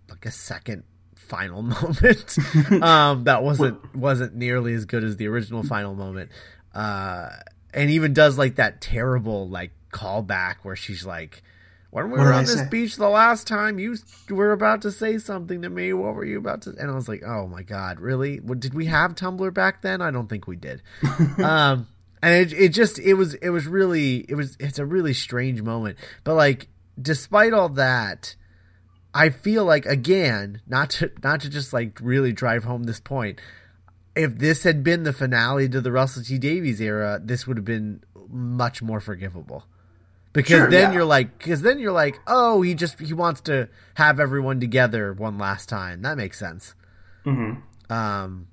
like 0.09 0.25
a 0.25 0.31
second 0.31 0.83
final 1.15 1.61
moment 1.63 2.37
um 2.83 3.23
that 3.23 3.41
wasn't 3.41 3.95
wasn't 3.95 4.35
nearly 4.35 4.73
as 4.75 4.85
good 4.85 5.03
as 5.03 5.17
the 5.17 5.27
original 5.27 5.63
final 5.63 5.95
moment 5.95 6.29
uh 6.75 7.29
and 7.73 7.89
even 7.89 8.13
does 8.13 8.37
like 8.37 8.55
that 8.57 8.79
terrible 8.79 9.49
like 9.49 9.71
callback 9.91 10.57
where 10.61 10.75
she's 10.75 11.03
like 11.03 11.41
when 12.03 12.11
we 12.11 12.17
What 12.19 12.25
were 12.25 12.33
on 12.33 12.39
I 12.39 12.41
this 12.43 12.55
say? 12.59 12.67
beach 12.69 12.97
the 12.97 13.09
last 13.09 13.47
time 13.47 13.79
you 13.79 13.95
were 14.29 14.51
about 14.51 14.81
to 14.83 14.91
say 14.91 15.17
something 15.17 15.61
to 15.61 15.69
me. 15.69 15.93
What 15.93 16.13
were 16.15 16.25
you 16.25 16.37
about 16.37 16.61
to 16.63 16.71
and 16.77 16.91
i 16.91 16.93
was 16.95 17.07
like 17.07 17.23
oh 17.25 17.47
my 17.47 17.63
god 17.63 17.99
really? 17.99 18.39
What- 18.39 18.59
did 18.59 18.73
we 18.73 18.85
have 18.87 19.15
tumblr 19.15 19.53
back 19.53 19.81
then? 19.81 20.01
I 20.01 20.11
don't 20.11 20.27
think 20.29 20.47
we 20.47 20.55
did. 20.55 20.81
Um 21.39 21.87
and 22.21 22.33
it, 22.33 22.53
it 22.57 22.69
just 22.69 22.97
it 22.99 23.13
was 23.15 23.33
it 23.35 23.49
was 23.49 23.67
really 23.67 24.25
it 24.29 24.35
was 24.35 24.57
it's 24.59 24.79
a 24.79 24.85
really 24.85 25.13
strange 25.13 25.61
moment. 25.61 25.97
But 26.23 26.35
like 26.35 26.67
despite 27.01 27.51
all 27.53 27.67
that 27.69 28.35
i 29.13 29.29
feel 29.29 29.65
like 29.65 29.85
again 29.85 30.61
not 30.67 30.89
to 30.89 31.11
not 31.23 31.41
to 31.41 31.49
just 31.49 31.73
like 31.73 31.99
really 32.01 32.31
drive 32.31 32.63
home 32.63 32.83
this 32.83 33.01
point 33.01 33.39
if 34.15 34.37
this 34.37 34.63
had 34.63 34.81
been 34.81 35.03
the 35.03 35.11
finale 35.11 35.67
to 35.67 35.81
the 35.81 35.91
russell 35.91 36.23
t 36.23 36.37
davies 36.37 36.79
era 36.79 37.19
this 37.21 37.45
would 37.45 37.57
have 37.57 37.65
been 37.65 38.01
much 38.29 38.81
more 38.81 39.01
forgivable 39.01 39.65
because 40.35 40.49
Sure, 40.59 40.69
then 40.69 40.89
yeah. 40.89 40.93
you're 40.93 41.05
like 41.05 41.35
because 41.39 41.63
then 41.63 41.79
you're 41.79 41.91
like 41.91 42.19
oh 42.27 42.61
he 42.61 42.75
just 42.75 42.99
he 42.99 43.13
wants 43.13 43.41
to 43.41 43.67
have 43.95 44.19
everyone 44.19 44.59
together 44.59 45.13
one 45.13 45.39
last 45.39 45.67
time. 45.67 46.03
That 46.03 46.17
makes 46.17 46.37
sense. 46.37 46.75
Hmm 47.23 47.53
um 47.89 48.47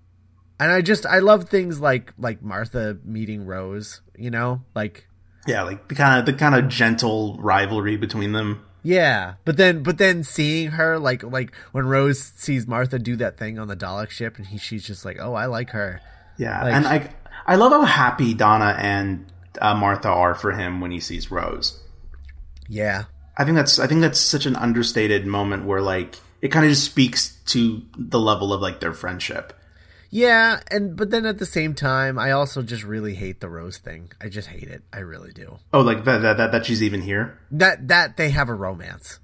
and 0.60 0.70
i 0.70 0.82
just 0.82 1.06
i 1.06 1.18
love 1.18 1.48
things 1.48 1.80
like 1.80 2.12
like 2.18 2.42
martha 2.42 2.98
meeting 3.02 3.46
rose 3.46 4.02
you 4.16 4.30
know? 4.30 4.62
Like 4.74 5.08
Yeah, 5.46 5.62
like 5.62 5.88
the 5.88 5.94
kind 5.94 6.20
of 6.20 6.26
the 6.26 6.34
kind 6.38 6.54
of 6.54 6.68
gentle 6.68 7.36
rivalry 7.40 7.96
between 7.96 8.32
them. 8.32 8.62
yeah 8.82 9.34
but 9.46 9.56
then 9.56 9.82
but 9.82 9.96
then 9.98 10.22
seeing 10.22 10.72
her 10.72 10.98
like 10.98 11.22
like 11.22 11.54
when 11.72 11.86
rose 11.86 12.20
sees 12.22 12.66
martha 12.66 12.98
do 12.98 13.16
that 13.16 13.38
thing 13.38 13.58
on 13.58 13.68
the 13.68 13.76
dalek 13.76 14.10
ship 14.10 14.36
and 14.36 14.46
he 14.48 14.58
she's 14.58 14.86
just 14.86 15.04
like 15.04 15.16
oh 15.20 15.32
i 15.34 15.46
like 15.46 15.70
her. 15.70 16.00
Yeah, 16.38 16.62
Like- 16.62 16.74
and 16.74 16.86
I 16.86 17.14
I 17.46 17.56
love 17.56 17.72
how 17.72 17.84
happy 17.84 18.34
Donna 18.34 18.76
and 18.78 19.26
uh, 19.60 19.74
Martha 19.74 20.08
are 20.08 20.34
for 20.34 20.52
him 20.52 20.80
when 20.80 20.90
he 20.90 21.00
sees 21.00 21.30
Rose. 21.30 21.80
Yeah. 22.68 23.04
I 23.36 23.44
think 23.44 23.56
that's 23.56 23.78
I 23.78 23.86
think 23.86 24.00
that's 24.00 24.20
such 24.20 24.46
an 24.46 24.56
understated 24.56 25.26
moment 25.26 25.64
where 25.64 25.80
like 25.80 26.16
it 26.40 26.48
kind 26.48 26.64
of 26.64 26.70
just 26.70 26.84
speaks 26.84 27.38
to 27.46 27.82
the 27.96 28.18
level 28.18 28.52
of 28.52 28.60
like 28.60 28.80
their 28.80 28.92
friendship. 28.92 29.52
Yeah, 30.10 30.60
and 30.70 30.94
but 30.94 31.10
then 31.10 31.24
at 31.24 31.38
the 31.38 31.46
same 31.46 31.74
time, 31.74 32.18
I 32.18 32.32
also 32.32 32.60
just 32.60 32.84
really 32.84 33.14
hate 33.14 33.40
the 33.40 33.48
Rose 33.48 33.78
thing. 33.78 34.12
I 34.20 34.28
just 34.28 34.48
hate 34.48 34.68
it. 34.68 34.82
I 34.92 34.98
really 34.98 35.32
do. 35.32 35.58
Oh, 35.72 35.80
like 35.80 36.04
that 36.04 36.18
that 36.20 36.36
that, 36.36 36.52
that 36.52 36.66
she's 36.66 36.82
even 36.82 37.00
here. 37.00 37.38
That 37.50 37.88
that 37.88 38.18
they 38.18 38.28
have 38.28 38.50
a 38.50 38.54
romance. 38.54 39.20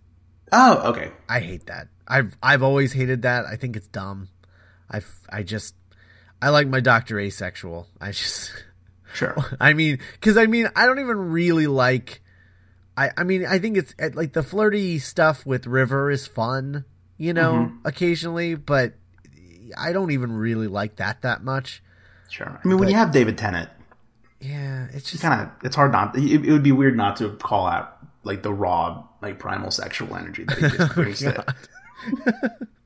Oh, 0.51 0.91
okay. 0.93 1.13
I 1.29 1.41
hate 1.41 1.67
that. 1.67 1.89
I've 2.07 2.35
I've 2.43 2.63
always 2.63 2.95
hated 2.95 3.23
that. 3.23 3.45
I 3.45 3.57
think 3.57 3.77
it's 3.77 3.89
dumb. 3.89 4.29
I 4.91 5.03
I 5.29 5.43
just 5.43 5.75
I 6.41 6.49
like 6.49 6.69
my 6.69 6.81
doctor 6.81 7.21
asexual. 7.21 7.87
I 8.01 8.13
just 8.13 8.51
Sure. 9.15 9.37
I 9.61 9.73
mean, 9.73 9.99
because 10.15 10.37
I 10.37 10.47
mean, 10.47 10.69
I 10.77 10.87
don't 10.87 10.99
even 11.01 11.31
really 11.31 11.67
like. 11.67 12.21
I 12.97 13.11
I 13.17 13.25
mean, 13.25 13.47
I 13.47 13.59
think 13.59 13.77
it's 13.77 13.95
uh, 14.01 14.11
like 14.15 14.33
the 14.33 14.43
flirty 14.43 14.99
stuff 14.99 15.47
with 15.47 15.67
River 15.67 16.11
is 16.11 16.27
fun, 16.27 16.85
you 17.17 17.33
know, 17.33 17.53
Mm-hmm. 17.55 17.87
occasionally, 17.87 18.55
but 18.55 18.95
I 19.77 19.93
don't 19.93 20.11
even 20.11 20.33
really 20.33 20.67
like 20.67 20.97
that 20.97 21.23
that 21.23 21.43
much. 21.43 21.83
Sure. 22.31 22.61
I 22.63 22.67
mean, 22.69 22.79
when 22.79 22.89
you 22.89 22.97
have 22.97 23.13
David 23.13 23.39
Tennant, 23.39 23.71
Yeah, 24.41 24.89
it's 24.93 25.11
just 25.11 25.23
kind 25.23 25.41
of 25.43 25.49
it's 25.65 25.77
hard 25.77 25.93
not. 25.93 26.17
It, 26.17 26.45
it 26.45 26.53
would 26.53 26.63
be 26.63 26.73
weird 26.73 26.97
not 26.97 27.17
to 27.17 27.31
call 27.37 27.67
out 27.67 27.97
like 28.25 28.43
the 28.43 28.53
raw, 28.53 29.05
like 29.23 29.39
primal 29.39 29.71
sexual 29.71 30.15
energy 30.15 30.45
that 30.45 30.59
he 30.59 30.69
just 30.69 30.95
brings 30.95 31.19
to 31.21 31.45
it. 31.47 32.53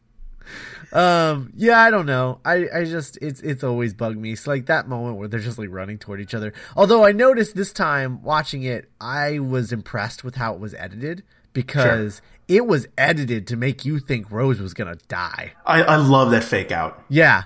um 0.93 1.53
yeah 1.57 1.81
i 1.81 1.91
don't 1.91 2.07
know. 2.07 2.41
I 2.45 2.69
i 2.75 2.85
just 2.85 3.17
it's 3.23 3.41
it's 3.41 3.65
always 3.65 3.95
bugged 3.95 4.19
me. 4.19 4.33
It's 4.33 4.47
like 4.47 4.67
that 4.67 4.89
moment 4.89 5.17
where 5.17 5.29
they're 5.29 5.41
just 5.41 5.59
like 5.59 5.71
running 5.71 5.99
toward 5.99 6.21
each 6.21 6.35
other. 6.35 6.53
Although 6.77 7.05
i 7.05 7.13
noticed 7.13 7.55
this 7.57 7.73
time 7.73 8.23
watching 8.23 8.63
it 8.63 8.91
i 9.01 9.39
was 9.39 9.73
impressed 9.73 10.23
with 10.25 10.35
how 10.37 10.55
it 10.55 10.61
was 10.61 10.75
edited 10.75 11.23
because 11.53 12.21
it 12.49 12.67
was 12.67 12.87
edited 12.99 13.47
to 13.47 13.57
make 13.57 13.85
you 13.85 13.99
think 14.01 14.31
rose 14.31 14.61
was 14.61 14.75
gonna 14.75 14.97
die. 15.09 15.53
I, 15.65 15.83
I 15.83 15.97
love 15.97 16.31
that 16.33 16.45
fake 16.45 16.73
out. 16.73 17.03
yeah. 17.09 17.45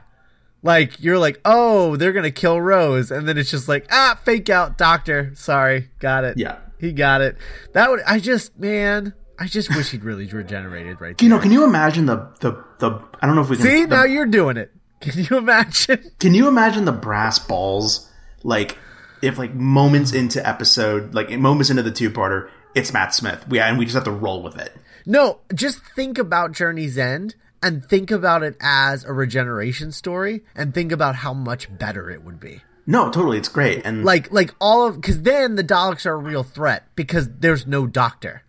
Like 0.63 1.01
you're 1.01 1.19
like 1.19 1.41
oh 1.45 1.95
they're 1.97 2.13
gonna 2.13 2.31
kill 2.33 2.61
rose. 2.61 3.11
And 3.13 3.29
then 3.29 3.39
it's 3.39 3.51
just 3.51 3.69
like 3.69 3.87
ah 3.91 4.19
fake 4.25 4.51
out 4.51 4.77
doctor. 4.77 5.31
Sorry. 5.37 5.91
Got 6.01 6.25
it. 6.25 6.39
Yeah. 6.39 6.59
he 6.81 6.93
got 6.93 7.21
it. 7.21 7.37
That 7.75 7.91
would 7.91 8.01
i 8.03 8.19
just 8.19 8.59
man 8.59 9.15
i 9.39 9.47
just 9.47 9.75
wish 9.75 9.91
he'd 9.91 10.05
really 10.05 10.27
regenerated 10.27 11.01
right 11.01 11.17
there 11.19 11.25
You 11.25 11.31
know, 11.31 11.39
can 11.41 11.51
you 11.53 11.65
imagine 11.65 12.07
the 12.07 12.29
the 12.41 12.53
the? 12.79 12.91
I 13.21 13.27
don't 13.27 13.37
know 13.37 13.43
if 13.43 13.51
we 13.51 13.57
can. 13.57 13.65
see 13.67 13.85
the- 13.85 13.97
now 13.97 14.05
you're 14.05 14.27
doing 14.27 14.57
it 14.57 14.73
can 15.01 15.13
you 15.25 15.37
imagine 15.37 16.11
Can 16.19 16.33
you 16.35 16.49
imagine 16.49 16.87
the 16.87 16.93
brass 16.93 17.39
balls? 17.39 18.11
Like, 18.43 18.79
if 19.21 19.37
like 19.39 19.55
moments 19.55 20.13
into 20.13 20.45
episode, 20.47 21.15
like 21.15 21.31
moments 21.31 21.69
into 21.69 21.83
the 21.83 21.91
two 21.91 22.11
parter, 22.11 22.49
it's 22.75 22.93
Matt 22.95 23.15
Smith. 23.15 23.47
We 23.47 23.61
and 23.61 23.79
we 23.79 23.85
just 23.85 23.95
have 23.95 24.05
to 24.05 24.11
roll 24.11 24.43
with 24.43 24.57
it. 24.59 24.73
No, 25.05 25.41
just 25.55 25.81
think 25.95 26.17
about 26.17 26.53
Journey's 26.53 26.97
End 26.97 27.35
and 27.63 27.85
think 27.85 28.11
about 28.11 28.43
it 28.43 28.57
as 28.61 29.05
a 29.05 29.13
regeneration 29.13 29.93
story 29.93 30.45
and 30.55 30.73
think 30.73 30.93
about 30.93 31.17
how 31.17 31.35
much 31.35 31.69
better 31.79 32.11
it 32.11 32.25
would 32.25 32.41
be. 32.41 32.63
No, 32.87 33.11
totally, 33.11 33.37
it's 33.37 33.49
great. 33.51 33.83
And 33.85 34.03
Like 34.03 34.33
like 34.33 34.55
all 34.61 34.87
of 34.87 35.01
cuz 35.03 35.21
then 35.21 35.57
the 35.57 35.65
Daleks 35.65 36.07
are 36.07 36.15
a 36.15 36.17
real 36.17 36.43
threat 36.43 36.85
because 36.97 37.29
there's 37.41 37.67
no 37.67 37.87
doctor. 37.87 38.43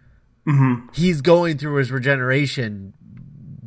Mm-hmm. 0.47 0.87
He's 0.93 1.21
going 1.21 1.57
through 1.57 1.75
his 1.75 1.91
regeneration 1.91 2.93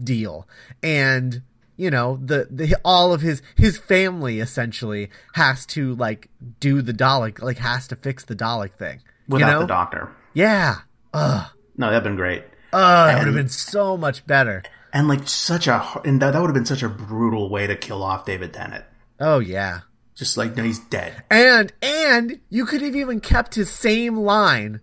deal 0.03 0.49
and 0.83 1.43
you 1.77 1.91
know 1.91 2.19
the, 2.25 2.49
the 2.51 2.75
all 2.85 3.13
of 3.13 3.21
his 3.21 3.43
his 3.57 3.77
family 3.79 4.41
essentially 4.41 5.11
has 5.35 5.67
to 5.67 5.95
like 5.97 6.29
do 6.59 6.81
the 6.83 6.93
Dalek 6.95 7.43
like 7.43 7.59
has 7.59 7.87
to 7.89 7.97
fix 7.97 8.25
the 8.25 8.35
Dalek 8.35 8.73
thing. 8.75 9.01
without 9.29 9.47
you 9.47 9.53
know? 9.53 9.61
the 9.61 9.67
doctor, 9.67 10.11
Yeah. 10.35 10.77
Ugh. 11.13 11.47
no, 11.77 11.89
that'd 11.91 12.03
been 12.05 12.17
great. 12.17 12.45
Ugh, 12.73 13.09
that 13.09 13.19
would 13.19 13.27
have 13.27 13.35
been 13.37 13.49
so 13.49 13.97
much 13.97 14.27
better. 14.27 14.63
And 14.93 15.07
like 15.09 15.29
such 15.29 15.67
a, 15.67 16.01
and 16.05 16.21
that, 16.23 16.33
that 16.33 16.41
would 16.41 16.49
have 16.49 16.55
been 16.55 16.65
such 16.67 16.83
a 16.83 16.89
brutal 16.89 17.49
way 17.49 17.67
to 17.67 17.77
kill 17.77 18.03
off 18.03 18.25
David 18.25 18.53
Tennant. 18.55 18.85
Oh 19.19 19.39
yeah. 19.39 19.81
Just 20.15 20.37
like, 20.37 20.57
no, 20.57 20.63
he's 20.63 20.79
dead. 20.79 21.23
And 21.31 21.73
and 21.83 22.41
you 22.49 22.65
could 22.67 22.83
have 22.83 22.95
even 22.97 23.21
kept 23.21 23.55
his 23.55 23.71
same 23.71 24.17
line 24.17 24.81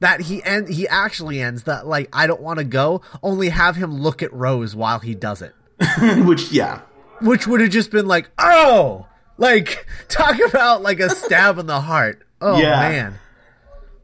that 0.00 0.20
he 0.22 0.42
end 0.42 0.68
he 0.68 0.86
actually 0.88 1.40
ends 1.40 1.62
that 1.64 1.86
like 1.86 2.08
I 2.12 2.26
don't 2.26 2.40
want 2.42 2.58
to 2.58 2.64
go, 2.64 3.02
only 3.22 3.48
have 3.48 3.76
him 3.76 3.94
look 4.00 4.22
at 4.22 4.32
Rose 4.32 4.74
while 4.76 4.98
he 4.98 5.14
does 5.14 5.42
it. 5.42 5.54
Which, 6.24 6.52
yeah, 6.52 6.80
Which 7.20 7.46
would 7.46 7.60
have 7.60 7.70
just 7.70 7.90
been 7.90 8.06
like, 8.06 8.30
"Oh!" 8.38 9.06
Like 9.38 9.86
talk 10.08 10.38
about 10.48 10.82
like 10.82 11.00
a 11.00 11.10
stab 11.10 11.58
in 11.58 11.66
the 11.66 11.80
heart. 11.80 12.22
Oh 12.40 12.58
Yeah. 12.60 12.78
man. 12.88 13.14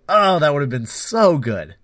Oh, 0.08 0.38
that 0.38 0.52
would 0.52 0.60
have 0.62 0.70
been 0.70 0.86
so 0.86 1.38
good. 1.38 1.76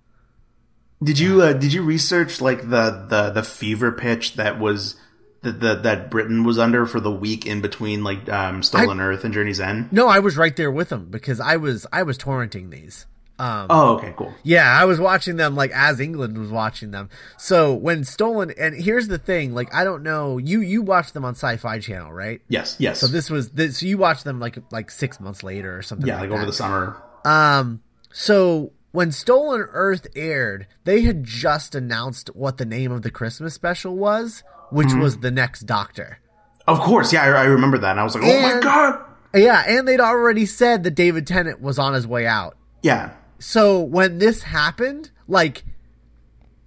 Did 1.02 1.18
you 1.18 1.40
uh, 1.42 1.52
did 1.52 1.72
you 1.72 1.82
research 1.82 2.40
like 2.40 2.62
the 2.62 3.06
the 3.08 3.30
the 3.30 3.42
fever 3.42 3.92
pitch 3.92 4.34
that 4.34 4.58
was 4.58 4.96
that 5.42 5.60
that 5.60 5.82
that 5.84 6.10
Britain 6.10 6.42
was 6.44 6.58
under 6.58 6.84
for 6.86 6.98
the 7.00 7.10
week 7.12 7.46
in 7.46 7.60
between 7.60 8.02
like 8.02 8.28
um, 8.28 8.62
Stolen 8.62 9.00
Earth 9.00 9.22
and 9.24 9.32
Journey's 9.32 9.60
End? 9.60 9.92
No, 9.92 10.08
I 10.08 10.18
was 10.18 10.36
right 10.36 10.56
there 10.56 10.70
with 10.72 10.90
him 10.90 11.06
because 11.08 11.38
I 11.40 11.56
was 11.56 11.86
I 11.92 12.02
was 12.02 12.18
torrenting 12.18 12.70
these. 12.70 13.06
Um 13.38 13.66
Oh, 13.70 13.96
okay, 13.96 14.14
cool. 14.16 14.32
Yeah, 14.42 14.64
I 14.70 14.84
was 14.84 14.98
watching 14.98 15.36
them 15.36 15.54
like 15.54 15.70
as 15.72 16.00
England 16.00 16.36
was 16.38 16.50
watching 16.50 16.90
them. 16.90 17.08
So 17.36 17.72
when 17.74 18.04
stolen, 18.04 18.52
and 18.58 18.74
here's 18.74 19.08
the 19.08 19.18
thing: 19.18 19.54
like 19.54 19.72
I 19.74 19.84
don't 19.84 20.02
know, 20.02 20.38
you 20.38 20.60
you 20.60 20.82
watched 20.82 21.14
them 21.14 21.24
on 21.24 21.34
Sci-Fi 21.34 21.78
Channel, 21.78 22.12
right? 22.12 22.40
Yes, 22.48 22.76
yes. 22.78 23.00
So 23.00 23.06
this 23.06 23.30
was 23.30 23.50
this. 23.50 23.78
So 23.78 23.86
you 23.86 23.96
watched 23.98 24.24
them 24.24 24.40
like 24.40 24.58
like 24.72 24.90
six 24.90 25.20
months 25.20 25.42
later 25.42 25.76
or 25.76 25.82
something. 25.82 26.06
yeah, 26.08 26.14
like, 26.20 26.30
like 26.30 26.30
over 26.32 26.40
that. 26.40 26.46
the 26.46 26.52
summer. 26.52 26.96
Um. 27.24 27.80
So 28.12 28.72
when 28.92 29.12
Stolen 29.12 29.66
Earth 29.70 30.06
aired, 30.16 30.66
they 30.84 31.02
had 31.02 31.22
just 31.22 31.74
announced 31.74 32.28
what 32.34 32.56
the 32.58 32.64
name 32.64 32.90
of 32.90 33.02
the 33.02 33.10
Christmas 33.10 33.54
special 33.54 33.96
was, 33.96 34.42
which 34.70 34.88
Mm-hmm. 34.88 35.00
was 35.00 35.18
the 35.18 35.30
next 35.30 35.60
Doctor. 35.66 36.18
Of 36.66 36.80
course, 36.80 37.12
yeah, 37.12 37.22
I, 37.22 37.28
I 37.28 37.44
remember 37.44 37.78
that. 37.78 37.92
And 37.92 38.00
I 38.00 38.04
was 38.04 38.14
like, 38.14 38.24
oh 38.24 38.42
my 38.42 38.60
god. 38.60 39.04
Yeah, 39.34 39.62
and 39.68 39.86
they'd 39.86 40.00
already 40.00 40.46
said 40.46 40.84
that 40.84 40.92
David 40.92 41.26
Tennant 41.26 41.60
was 41.60 41.78
on 41.78 41.92
his 41.92 42.06
way 42.06 42.26
out. 42.26 42.56
Yeah, 42.82 43.10
so 43.38 43.80
when 43.80 44.18
this 44.18 44.42
happened, 44.42 45.10
like 45.26 45.64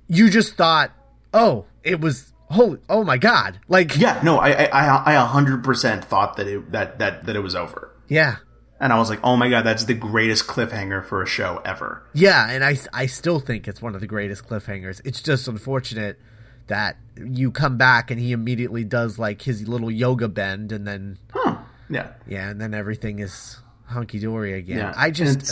you 0.08 0.30
just 0.30 0.56
thought, 0.56 0.92
oh, 1.34 1.66
it 1.84 2.00
was 2.02 2.34
holy, 2.50 2.80
oh 2.90 3.04
my 3.04 3.18
god, 3.18 3.60
like 3.68 3.98
yeah. 3.98 4.22
No, 4.24 4.38
I 4.38 4.66
I 4.66 4.88
I 4.98 5.14
a 5.14 5.26
hundred 5.26 5.64
percent 5.64 6.04
thought 6.06 6.38
that 6.38 6.48
it 6.48 6.72
that 6.72 7.00
that 7.00 7.26
that 7.26 7.36
it 7.36 7.40
was 7.42 7.56
over, 7.56 7.92
yeah, 8.08 8.38
and 8.80 8.92
I 8.94 8.98
was 9.00 9.10
like, 9.10 9.20
oh 9.24 9.36
my 9.38 9.50
god, 9.50 9.64
that's 9.66 9.86
the 9.86 9.94
greatest 9.94 10.48
cliffhanger 10.48 11.04
for 11.06 11.22
a 11.22 11.26
show 11.28 11.62
ever. 11.66 12.04
yeah, 12.14 12.50
and 12.50 12.64
I 12.64 12.78
I 12.94 13.06
still 13.06 13.40
think 13.40 13.68
it's 13.68 13.82
one 13.82 13.96
of 13.96 14.02
the 14.02 14.08
greatest 14.08 14.48
cliffhangers. 14.48 15.02
It's 15.06 15.22
just 15.22 15.48
unfortunate 15.48 16.20
that 16.68 16.96
you 17.18 17.52
come 17.52 17.78
back 17.78 18.12
and 18.12 18.20
he 18.20 18.32
immediately 18.32 18.84
does 18.86 19.20
like 19.20 19.42
his 19.42 19.68
little 19.68 19.92
yoga 19.92 20.28
bend, 20.28 20.72
and 20.72 20.88
then 20.88 21.18
Huh. 21.32 21.58
Yeah. 21.90 22.12
yeah, 22.26 22.50
and 22.50 22.62
then 22.62 22.74
everything 22.74 23.20
is 23.20 23.58
hunky 23.86 24.20
dory 24.20 24.54
again. 24.54 24.78
Yeah, 24.78 24.94
I 24.96 25.12
just 25.12 25.52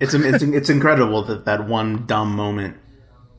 it's- 0.00 0.14
It's 0.14 0.42
it's 0.42 0.70
incredible 0.70 1.22
that 1.24 1.44
that 1.44 1.66
one 1.68 2.06
dumb 2.06 2.34
moment 2.34 2.76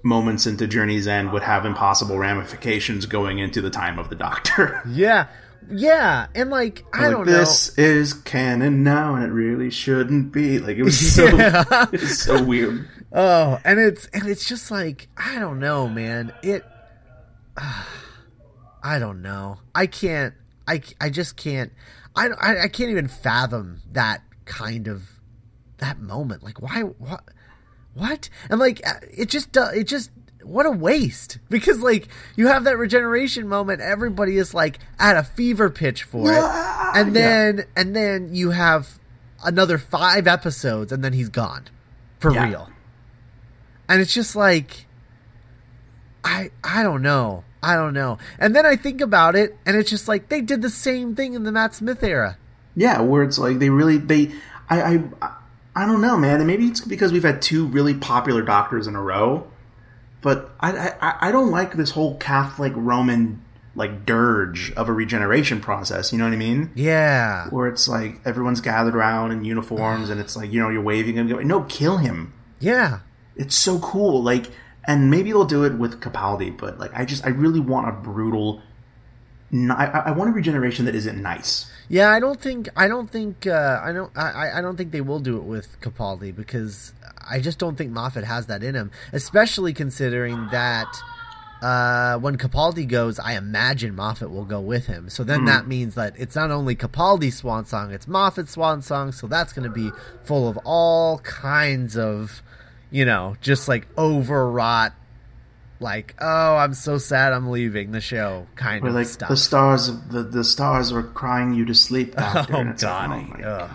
moments 0.03 0.48
into 0.48 0.65
Journey's 0.68 1.08
End 1.08 1.32
would 1.32 1.44
have 1.44 1.65
impossible 1.65 2.18
ramifications 2.18 3.06
going 3.06 3.38
into 3.39 3.62
the 3.62 3.70
time 3.70 4.00
of 4.00 4.10
the 4.10 4.15
Doctor. 4.15 4.82
yeah, 4.89 5.27
yeah, 5.70 6.27
and 6.34 6.50
like 6.50 6.84
I 6.94 7.03
like, 7.08 7.12
don't 7.12 7.25
know. 7.27 7.34
this 7.34 7.77
is 7.77 8.13
canon 8.13 8.84
now, 8.84 9.13
and 9.15 9.24
it 9.24 9.30
really 9.32 9.70
shouldn't 9.70 10.32
be. 10.32 10.58
Like 10.60 10.77
it 10.77 10.84
was 10.84 10.98
so 11.15 11.25
Yeah. 11.25 11.63
it's 11.94 12.20
so 12.24 12.44
weird. 12.44 12.88
Oh, 13.13 13.60
and 13.65 13.80
it's 13.80 14.06
and 14.08 14.25
it's 14.27 14.48
just 14.48 14.72
like 14.72 15.08
I 15.18 15.38
don't 15.39 15.60
know, 15.60 15.88
man. 15.88 16.34
It 16.41 16.63
I 18.84 19.00
don't 19.00 19.22
know. 19.22 19.60
I 19.75 19.86
can't 19.88 20.34
I 20.68 20.82
I 21.00 21.10
just 21.10 21.38
can't 21.38 21.72
I 22.15 22.30
I, 22.30 22.63
I 22.63 22.68
can't 22.68 22.89
even 22.89 23.08
fathom 23.08 23.82
that 23.91 24.22
kind 24.46 24.88
of 24.88 25.03
that 25.82 26.00
moment. 26.00 26.42
Like 26.44 26.62
why 26.62 26.82
what 26.82 27.24
what? 27.94 28.30
And 28.50 28.60
like 28.60 28.82
uh, 28.88 28.94
it 29.12 29.28
just 29.30 29.52
do- 29.52 29.68
it 29.74 29.84
just 29.84 30.10
what 30.44 30.66
a 30.66 30.72
waste. 30.72 31.38
Because 31.50 31.80
like 31.82 32.08
you 32.38 32.48
have 32.48 32.64
that 32.64 32.78
regeneration 32.78 33.48
moment 33.48 33.82
everybody 33.82 34.38
is 34.38 34.54
like 34.54 34.80
at 34.98 35.18
a 35.18 35.24
fever 35.24 35.70
pitch 35.70 36.04
for 36.04 36.32
it. 36.32 36.42
And 36.96 37.16
then 37.16 37.66
and 37.76 37.96
then 37.96 38.34
you 38.34 38.52
have 38.52 38.98
another 39.44 39.78
5 39.78 40.28
episodes 40.28 40.92
and 40.92 41.04
then 41.04 41.14
he's 41.14 41.30
gone. 41.30 41.66
For 42.20 42.32
Yeah. 42.34 42.48
real. 42.50 42.70
And 43.90 44.00
it's 44.02 44.14
just 44.14 44.36
like 44.36 44.86
i 46.24 46.52
i 46.64 46.84
don't 46.84 47.02
know. 47.02 47.44
I 47.64 47.76
don't 47.76 47.94
know. 47.94 48.18
And 48.40 48.56
then 48.56 48.66
i 48.66 48.76
think 48.76 49.02
about 49.02 49.36
it 49.36 49.58
and 49.66 49.76
it's 49.76 49.90
just 49.90 50.08
like 50.08 50.30
they 50.30 50.42
did 50.42 50.62
the 50.62 50.70
same 50.70 51.16
thing 51.16 51.34
in 51.34 51.44
the 51.44 51.52
matt 51.52 51.76
smith 51.76 52.04
era. 52.04 52.38
Yeah, 52.76 53.02
where 53.02 53.24
it's 53.24 53.38
like 53.38 53.60
they 53.60 53.70
really 53.70 53.98
they 53.98 54.32
I 54.70 54.96
I 55.22 55.34
I 55.75 55.86
don't 55.86 56.01
know, 56.01 56.18
man. 56.18 56.38
And 56.38 56.48
maybe 56.48 56.66
it's 56.68 56.82
because 56.82 57.12
we've 57.12 57.24
had 57.24 57.42
two 57.42 57.66
really 57.68 57.94
popular 57.94 58.42
doctors 58.42 58.88
in 58.88 58.96
a 58.96 59.01
row. 59.01 59.48
But 60.22 60.51
I 60.60 60.94
I, 61.01 61.30
I 61.30 61.32
don't 61.32 61.51
like 61.51 61.74
this 61.74 61.92
whole 61.92 62.18
Catholic 62.18 62.74
Roman 62.75 63.42
like 63.75 64.06
dirge 64.06 64.74
of 64.74 64.90
a 64.90 64.94
regeneration 64.94 65.62
process. 65.62 66.12
You 66.12 66.18
know 66.18 66.25
what 66.25 66.34
I 66.34 66.38
mean? 66.38 66.72
Yeah. 66.75 67.48
Where 67.50 67.68
it's 67.68 67.88
like 67.88 68.20
everyone's 68.25 68.62
gathered 68.62 68.96
around 68.96 69.32
in 69.32 69.46
uniforms, 69.46 70.10
and 70.10 70.20
it's 70.20 70.36
like 70.36 70.51
you 70.51 70.60
know 70.60 70.70
you're 70.70 70.82
waving 70.82 71.18
and 71.18 71.30
going, 71.30 71.48
no, 71.48 71.63
kill 71.63 71.98
him. 71.98 72.34
Yeah. 72.60 73.00
It's 73.36 73.56
so 73.56 73.80
cool. 73.80 74.22
Like, 74.22 74.48
and 74.86 75.10
maybe 75.10 75.32
they'll 75.32 75.46
do 75.46 75.63
it 75.63 75.74
with 75.74 76.01
Capaldi, 76.01 76.58
but 76.58 76.80
like 76.80 76.92
I 76.94 77.06
just 77.06 77.25
I 77.25 77.30
really 77.30 77.60
want 77.60 77.90
a 77.90 77.92
brutal. 77.92 78.62
I, 79.53 79.86
I 79.86 80.12
want 80.12 80.29
a 80.29 80.34
regeneration 80.34 80.86
that 80.86 80.96
isn't 80.96 81.22
nice. 81.22 81.70
Yeah, 81.89 82.10
I 82.10 82.22
don't 82.22 82.39
think 82.39 82.70
I 82.75 82.88
don't 82.88 83.10
think 83.10 83.46
uh, 83.48 83.81
I 83.84 83.91
don't 83.91 84.17
I, 84.17 84.60
I 84.60 84.62
don't 84.62 84.77
think 84.77 84.91
they 84.91 85.01
will 85.01 85.20
do 85.20 85.38
it 85.38 85.43
with 85.43 85.79
Capaldi 85.81 86.34
because 86.34 86.93
I 87.29 87.41
just 87.41 87.60
don't 87.60 87.77
think 87.77 87.91
Moffat 87.91 88.24
has 88.24 88.48
that 88.48 88.63
in 88.63 88.75
him, 88.75 88.91
especially 89.12 89.74
considering 89.74 90.48
that 90.51 90.88
uh, 91.62 92.17
when 92.17 92.38
Capaldi 92.38 92.88
goes, 92.88 93.20
I 93.20 93.34
imagine 93.34 93.96
Moffat 93.96 94.31
will 94.31 94.46
go 94.46 94.60
with 94.60 94.88
him. 94.88 95.10
So 95.10 95.24
then 95.24 95.46
that 95.46 95.67
means 95.67 95.96
that 95.96 96.15
it's 96.17 96.36
not 96.36 96.50
only 96.50 96.75
Capaldi's 96.75 97.38
swan 97.38 97.65
song, 97.65 97.91
it's 97.91 98.08
Moffat's 98.08 98.51
swan 98.51 98.81
song. 98.81 99.12
So 99.12 99.27
that's 99.27 99.53
going 99.53 99.70
to 99.70 99.74
be 99.74 99.91
full 100.24 100.48
of 100.48 100.58
all 100.65 101.20
kinds 101.20 101.96
of, 101.96 102.41
you 102.89 103.05
know, 103.05 103.36
just 103.41 103.67
like 103.67 103.88
overwrought, 103.96 104.93
like 105.82 106.16
oh, 106.20 106.56
I'm 106.56 106.74
so 106.74 106.98
sad 106.98 107.34
I'm 107.34 107.50
leaving 107.50 107.92
the 107.92 108.00
show 108.02 108.48
kind 108.56 108.82
Where 108.84 108.90
of 108.90 108.96
like 108.96 109.08
stuff. 109.08 109.30
the 109.30 109.36
stars, 109.38 109.92
the 110.10 110.24
the 110.24 110.44
stars 110.44 110.92
are 110.92 111.04
crying 111.04 111.54
you 111.54 111.66
to 111.66 111.74
sleep. 111.76 112.14
Oh 112.18 112.46
and 112.50 112.70
it's 112.70 112.84
like, 112.84 113.42
God! 113.42 113.72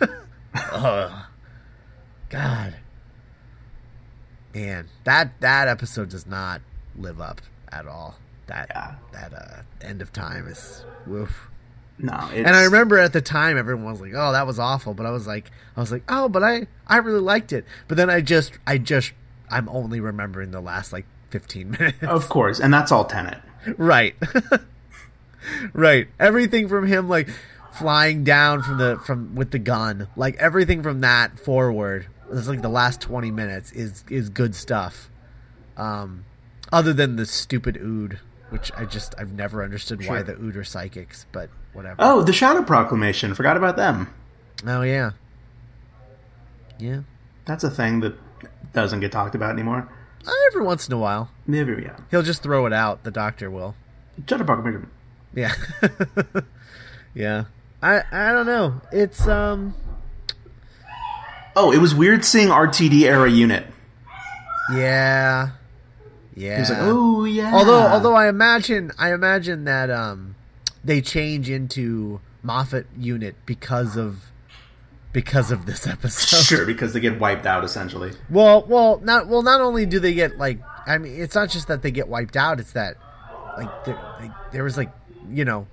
oh. 0.00 0.08
Ugh. 0.72 1.12
God, 2.30 2.74
man, 4.54 4.88
that 5.04 5.40
that 5.40 5.68
episode 5.68 6.08
does 6.10 6.26
not 6.26 6.60
live 6.96 7.20
up 7.20 7.40
at 7.70 7.86
all. 7.86 8.16
That 8.46 8.68
Yeah. 8.70 8.94
that 9.12 9.32
uh, 9.34 9.62
end 9.86 10.02
of 10.02 10.12
time 10.12 10.46
is 10.46 10.84
woof. 11.06 11.48
No, 12.00 12.12
And 12.32 12.46
I 12.48 12.62
remember 12.64 12.96
at 12.98 13.12
the 13.12 13.20
time 13.20 13.58
everyone 13.58 13.90
was 13.90 14.00
like, 14.00 14.12
"Oh, 14.14 14.30
that 14.32 14.46
was 14.46 14.58
awful," 14.60 14.94
but 14.94 15.04
I 15.04 15.10
was 15.10 15.26
like, 15.26 15.50
I 15.76 15.80
was 15.80 15.90
like, 15.90 16.04
"Oh, 16.08 16.28
but 16.28 16.44
I 16.44 16.68
I 16.86 16.98
really 16.98 17.20
liked 17.20 17.52
it." 17.52 17.64
But 17.88 17.96
then 17.96 18.08
I 18.08 18.20
just 18.20 18.52
I 18.68 18.78
just 18.78 19.12
I'm 19.50 19.68
only 19.68 20.00
remembering 20.00 20.50
the 20.50 20.60
last 20.60 20.92
like 20.92 21.06
15 21.30 21.70
minutes. 21.78 22.02
of 22.02 22.28
course, 22.28 22.60
and 22.60 22.72
that's 22.72 22.92
all 22.92 23.04
Tennant. 23.04 23.42
Right. 23.76 24.14
right. 25.72 26.08
Everything 26.18 26.68
from 26.68 26.86
him 26.86 27.08
like 27.08 27.28
flying 27.72 28.24
down 28.24 28.62
from 28.62 28.78
the 28.78 28.98
from 29.04 29.34
with 29.34 29.50
the 29.50 29.58
gun, 29.58 30.08
like 30.16 30.36
everything 30.36 30.82
from 30.82 31.00
that 31.00 31.38
forward, 31.38 32.06
it's 32.32 32.48
like 32.48 32.62
the 32.62 32.68
last 32.68 33.00
20 33.00 33.30
minutes 33.30 33.72
is 33.72 34.04
is 34.10 34.28
good 34.28 34.54
stuff. 34.54 35.10
Um 35.76 36.24
other 36.72 36.92
than 36.92 37.16
the 37.16 37.26
stupid 37.26 37.76
ood, 37.76 38.18
which 38.50 38.70
I 38.76 38.84
just 38.84 39.14
I've 39.18 39.32
never 39.32 39.62
understood 39.62 40.06
why 40.06 40.22
the 40.22 40.34
ood 40.34 40.56
are 40.56 40.64
psychics, 40.64 41.26
but 41.32 41.50
whatever. 41.72 41.96
Oh, 41.98 42.22
the 42.22 42.32
Shadow 42.32 42.62
Proclamation. 42.62 43.34
Forgot 43.34 43.56
about 43.56 43.76
them. 43.76 44.12
Oh 44.66 44.82
yeah. 44.82 45.12
Yeah. 46.78 47.00
That's 47.44 47.64
a 47.64 47.70
thing 47.70 48.00
that 48.00 48.14
doesn't 48.72 49.00
get 49.00 49.12
talked 49.12 49.34
about 49.34 49.50
anymore. 49.50 49.88
Uh, 50.26 50.32
Every 50.48 50.62
once 50.62 50.86
in 50.86 50.92
a 50.92 50.98
while. 50.98 51.30
Maybe 51.46 51.82
yeah. 51.82 51.96
He'll 52.10 52.22
just 52.22 52.42
throw 52.42 52.66
it 52.66 52.72
out, 52.72 53.04
the 53.04 53.10
doctor 53.10 53.50
will. 53.50 53.74
Proclamation. 54.26 54.90
Yeah. 55.34 55.54
yeah. 57.14 57.44
I 57.82 58.02
I 58.10 58.32
don't 58.32 58.46
know. 58.46 58.80
It's 58.92 59.26
um 59.26 59.74
Oh, 61.54 61.72
it 61.72 61.78
was 61.78 61.94
weird 61.94 62.24
seeing 62.24 62.48
RTD 62.48 63.02
era 63.02 63.30
unit. 63.30 63.66
Yeah. 64.72 65.50
Yeah. 66.34 66.66
Like, 66.68 66.78
oh 66.80 67.24
yeah. 67.24 67.52
although 67.54 67.86
although 67.86 68.14
I 68.14 68.28
imagine 68.28 68.92
I 68.98 69.12
imagine 69.12 69.64
that 69.64 69.90
um 69.90 70.34
they 70.84 71.00
change 71.00 71.50
into 71.50 72.20
Moffat 72.42 72.86
unit 72.96 73.34
because 73.46 73.96
of 73.96 74.30
because 75.12 75.50
of 75.50 75.66
this 75.66 75.86
episode. 75.86 76.42
sure 76.42 76.66
because 76.66 76.92
they 76.92 77.00
get 77.00 77.18
wiped 77.18 77.46
out 77.46 77.64
essentially. 77.64 78.12
Well, 78.30 78.64
well, 78.66 79.00
not 79.02 79.26
well. 79.26 79.42
Not 79.42 79.60
only 79.60 79.86
do 79.86 79.98
they 79.98 80.14
get 80.14 80.38
like, 80.38 80.58
I 80.86 80.98
mean, 80.98 81.20
it's 81.20 81.34
not 81.34 81.48
just 81.50 81.68
that 81.68 81.82
they 81.82 81.90
get 81.90 82.08
wiped 82.08 82.36
out. 82.36 82.60
It's 82.60 82.72
that 82.72 82.96
like 83.56 83.84
there, 83.84 83.98
like, 84.20 84.52
there 84.52 84.64
was 84.64 84.76
like 84.76 84.90
you 85.30 85.44
know, 85.44 85.66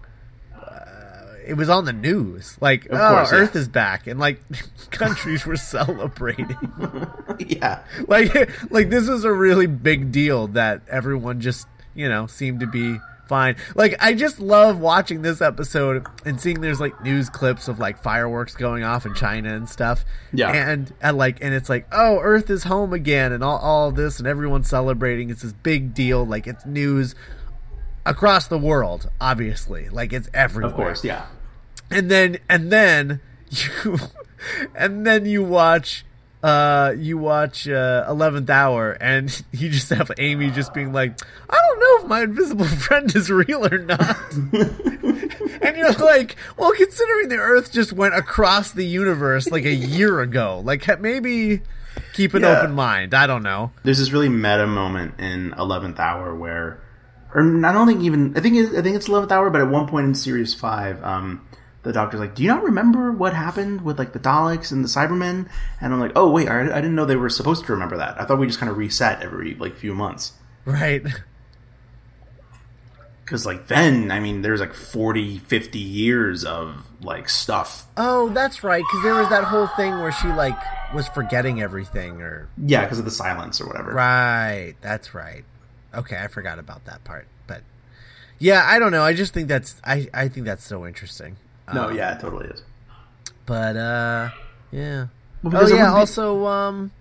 uh, 0.55 1.35
it 1.45 1.55
was 1.55 1.69
on 1.69 1.85
the 1.85 1.93
news. 1.93 2.57
Like, 2.61 2.85
Of 2.85 2.99
oh, 2.99 3.09
course, 3.09 3.31
yeah. 3.31 3.37
Earth 3.39 3.55
is 3.55 3.67
back, 3.67 4.07
and 4.07 4.19
like 4.19 4.39
countries 4.91 5.45
were 5.45 5.57
celebrating. 5.57 6.57
yeah. 7.39 7.83
like, 8.07 8.33
like 8.71 8.89
this 8.89 9.07
was 9.07 9.23
a 9.23 9.31
really 9.31 9.67
big 9.67 10.11
deal 10.11 10.47
that 10.47 10.81
everyone 10.89 11.41
just 11.41 11.67
you 11.93 12.09
know 12.09 12.27
seemed 12.27 12.59
to 12.59 12.67
be 12.67 12.99
fine. 13.27 13.55
Like, 13.75 13.95
I 13.99 14.13
just 14.13 14.39
love 14.39 14.79
watching 14.79 15.21
this 15.21 15.41
episode 15.41 16.05
and 16.25 16.39
seeing 16.39 16.61
there's 16.61 16.79
like 16.79 17.01
news 17.03 17.29
clips 17.29 17.67
of 17.67 17.79
like 17.79 18.01
fireworks 18.01 18.55
going 18.55 18.83
off 18.83 19.05
in 19.05 19.13
China 19.13 19.55
and 19.55 19.67
stuff. 19.69 20.05
Yeah. 20.33 20.51
and 20.51 20.93
and 21.01 21.17
like 21.17 21.37
and 21.41 21.53
it's 21.53 21.69
like 21.69 21.87
oh 21.91 22.19
Earth 22.21 22.49
is 22.49 22.63
home 22.63 22.93
again 22.93 23.31
and 23.31 23.43
all 23.43 23.57
all 23.57 23.91
this 23.91 24.19
and 24.19 24.27
everyone's 24.27 24.69
celebrating. 24.69 25.29
It's 25.29 25.41
this 25.41 25.53
big 25.53 25.93
deal. 25.93 26.25
Like 26.25 26.47
it's 26.47 26.65
news 26.65 27.15
across 28.05 28.47
the 28.47 28.57
world. 28.59 29.09
Obviously, 29.19 29.89
like 29.89 30.13
it's 30.13 30.29
everywhere 30.33 30.69
Of 30.69 30.75
course, 30.75 31.03
yeah. 31.03 31.25
and 31.89 32.09
then 32.11 32.37
and 32.49 32.71
then 32.71 33.21
you 33.49 33.97
and 34.75 35.05
then 35.05 35.25
you 35.25 35.43
watch 35.43 36.05
uh 36.45 36.93
you 36.97 37.17
watch 37.17 37.67
uh 37.67 38.05
11th 38.07 38.49
hour 38.49 38.91
and 39.01 39.43
you 39.51 39.69
just 39.69 39.89
have 39.89 40.11
amy 40.19 40.51
just 40.51 40.73
being 40.73 40.91
like 40.93 41.19
i 41.49 41.55
don't 41.55 41.79
know 41.79 42.03
if 42.03 42.09
my 42.09 42.21
invisible 42.21 42.65
friend 42.85 43.15
is 43.15 43.29
real 43.31 43.65
or 43.65 43.77
not. 43.79 44.17
And 45.61 45.77
you're 45.77 45.93
like 45.93 46.35
well 46.57 46.71
considering 46.73 47.29
the 47.29 47.37
earth 47.37 47.71
just 47.71 47.91
went 47.93 48.13
across 48.13 48.71
the 48.71 48.85
universe 48.85 49.49
like 49.49 49.65
a 49.65 49.73
year 49.73 50.21
ago 50.21 50.61
like 50.63 50.83
maybe 51.01 51.61
keep 52.13 52.33
an 52.35 52.43
Yeah. 52.43 52.59
open 52.59 52.75
mind. 52.75 53.13
I 53.13 53.25
don't 53.25 53.41
know. 53.41 53.71
There's 53.83 53.97
this 53.97 54.11
really 54.11 54.29
meta 54.29 54.67
moment 54.67 55.19
in 55.19 55.53
Eleventh 55.57 55.99
Hour 55.99 56.35
where, 56.35 56.79
or 57.33 57.41
I 57.65 57.71
don't 57.71 57.87
think 57.87 58.01
even 58.03 58.37
I 58.37 58.41
think 58.41 58.55
it, 58.57 58.77
I 58.77 58.81
think 58.81 58.95
it's 58.95 59.07
Eleventh 59.07 59.31
Hour, 59.31 59.49
but 59.49 59.61
at 59.61 59.67
one 59.69 59.87
point 59.87 60.05
in 60.07 60.13
Series 60.13 60.53
Five, 60.53 61.01
um, 61.03 61.41
the 61.85 61.93
Doctor's 61.93 62.19
like, 62.19 62.35
"Do 62.35 62.43
you 62.43 62.49
not 62.49 62.63
remember 62.63 63.13
what 63.13 63.33
happened 63.33 63.81
with 63.81 63.97
like 63.97 64.11
the 64.11 64.19
Daleks 64.19 64.73
and 64.73 64.83
the 64.83 64.89
Cybermen?" 64.89 65.47
And 65.79 65.93
I'm 65.93 65.99
like, 66.01 66.11
"Oh 66.17 66.29
wait, 66.29 66.49
I, 66.49 66.61
I 66.61 66.81
didn't 66.81 66.95
know 66.95 67.05
they 67.05 67.15
were 67.15 67.29
supposed 67.29 67.63
to 67.65 67.71
remember 67.71 67.95
that. 67.97 68.19
I 68.19 68.25
thought 68.25 68.39
we 68.39 68.47
just 68.47 68.59
kind 68.59 68.69
of 68.69 68.77
reset 68.77 69.21
every 69.23 69.55
like 69.55 69.77
few 69.77 69.95
months." 69.95 70.33
right 70.65 71.01
Because 73.23 73.43
like 73.43 73.67
then, 73.67 74.11
I 74.11 74.19
mean, 74.19 74.43
there's 74.43 74.59
like 74.59 74.75
40, 74.75 75.39
50 75.39 75.79
years 75.79 76.45
of 76.45 76.85
like 77.01 77.27
stuff. 77.27 77.87
oh 77.97 78.29
that's 78.29 78.63
right 78.63 78.83
because 78.83 79.03
there 79.03 79.15
was 79.15 79.29
that 79.29 79.43
whole 79.43 79.67
thing 79.67 79.99
where 79.99 80.11
she 80.11 80.27
like 80.27 80.55
was 80.93 81.07
forgetting 81.07 81.61
everything 81.61 82.21
or 82.21 82.47
Yeah, 82.57 82.81
because 82.83 82.99
of 82.99 83.05
the 83.05 83.11
silence 83.11 83.59
or 83.59 83.67
whatever. 83.67 83.93
Right, 83.93 84.75
that's 84.81 85.13
right. 85.15 85.43
Okay, 85.93 86.17
I 86.17 86.27
forgot 86.27 86.59
about 86.59 86.85
that 86.85 87.03
part. 87.03 87.27
But 87.47 87.61
yeah, 88.37 88.63
I 88.63 88.77
don't 88.77 88.91
know. 88.91 89.03
I 89.03 89.13
just 89.13 89.33
think 89.33 89.47
that's 89.47 89.81
I 89.83 90.07
I 90.13 90.27
think 90.27 90.45
that's 90.45 90.63
so 90.63 90.85
interesting. 90.85 91.37
No, 91.73 91.85
Um, 91.89 91.95
yeah, 91.95 92.15
it 92.15 92.21
totally 92.21 92.47
is. 92.47 92.61
But 93.45 93.75
uh 93.77 94.29
yeah. 94.71 95.07
Well, 95.43 95.63
Oh 95.63 95.67
yeah, 95.67 95.75
be- 95.91 95.97
also 95.99 96.45
um 96.47 96.91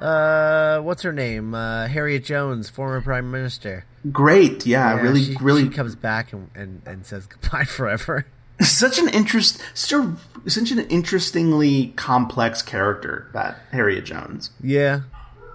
uh 0.00 0.80
what's 0.80 1.02
her 1.02 1.12
name? 1.12 1.54
Uh 1.54 1.86
Harriet 1.88 2.24
Jones, 2.24 2.68
former 2.70 3.00
prime 3.00 3.30
minister. 3.30 3.84
great. 4.12 4.64
Yeah, 4.66 4.94
Yeah, 4.96 5.00
really, 5.02 5.24
she, 5.24 5.36
really 5.40 5.64
she 5.64 5.68
comes 5.70 5.94
back 5.94 6.32
and, 6.32 6.50
and, 6.54 6.82
and 6.86 7.04
says 7.06 7.26
goodbye 7.26 7.64
forever. 7.68 8.26
such 8.60 8.98
an 8.98 9.08
interest, 9.08 9.60
such 9.74 9.92
a 10.00 10.16
such 10.48 10.70
an 10.70 10.78
interestingly 10.88 11.88
complex 11.96 12.62
character 12.62 13.28
that 13.34 13.58
Harriet 13.72 14.04
Jones, 14.04 14.50
yeah. 14.62 15.00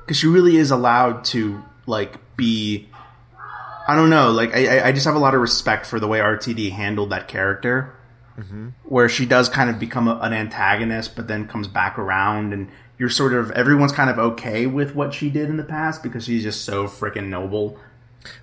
because 0.01 0.17
she 0.17 0.28
really 0.28 0.58
is 0.58 0.71
allowed 0.71 1.23
to 1.25 1.62
like 1.88 2.15
be. 2.38 2.88
I 3.88 3.95
don't 3.95 4.10
know, 4.10 4.32
like 4.32 4.56
I, 4.56 4.80
I- 4.80 4.88
I 4.88 4.91
just 4.91 5.06
have 5.06 5.15
a 5.15 5.19
lot 5.19 5.36
of 5.36 5.41
respect 5.41 5.86
for 5.86 5.99
the 5.99 6.08
way 6.08 6.17
RTD 6.19 6.71
handled 6.71 7.12
that 7.12 7.28
character, 7.28 7.93
where 8.83 9.07
she 9.09 9.25
does 9.25 9.49
kind 9.49 9.69
of 9.69 9.79
become 9.79 10.07
a, 10.07 10.15
an 10.21 10.33
antagonist, 10.33 11.15
but 11.15 11.27
then 11.27 11.47
comes 11.47 11.67
back 11.67 11.97
around, 11.97 12.53
and 12.53 12.69
you're 12.97 13.09
sort 13.09 13.33
of 13.33 13.51
everyone's 13.51 13.91
kind 13.91 14.09
of 14.09 14.17
okay 14.19 14.65
with 14.67 14.95
what 14.95 15.13
she 15.13 15.29
did 15.29 15.49
in 15.49 15.57
the 15.57 15.63
past 15.63 16.03
because 16.03 16.25
she's 16.25 16.43
just 16.43 16.63
so 16.65 16.85
freaking 16.87 17.27
noble. 17.27 17.77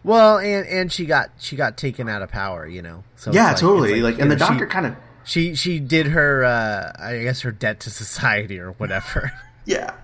Well, 0.05 0.39
and 0.39 0.67
and 0.67 0.93
she 0.93 1.05
got 1.07 1.31
she 1.39 1.57
got 1.57 1.77
taken 1.77 2.09
out 2.09 2.23
of 2.23 2.31
power, 2.31 2.67
you 2.67 2.83
know. 2.83 3.05
So 3.17 3.33
yeah, 3.33 3.49
like- 3.49 3.57
totally. 3.59 4.01
Like, 4.03 4.17
you 4.17 4.23
and 4.23 4.31
the 4.31 4.37
know, 4.37 4.45
she- 4.47 4.51
doctor 4.51 4.67
kind 4.67 4.87
of 4.87 4.97
she 5.25 5.55
she 5.55 5.79
did 5.79 6.07
her 6.09 6.45
uh 6.45 6.93
I 6.99 7.19
guess 7.23 7.41
her 7.43 7.53
debt 7.53 7.81
to 7.81 7.91
society 7.91 8.59
or 8.59 8.73
whatever. 8.73 9.33
yeah, 9.67 9.95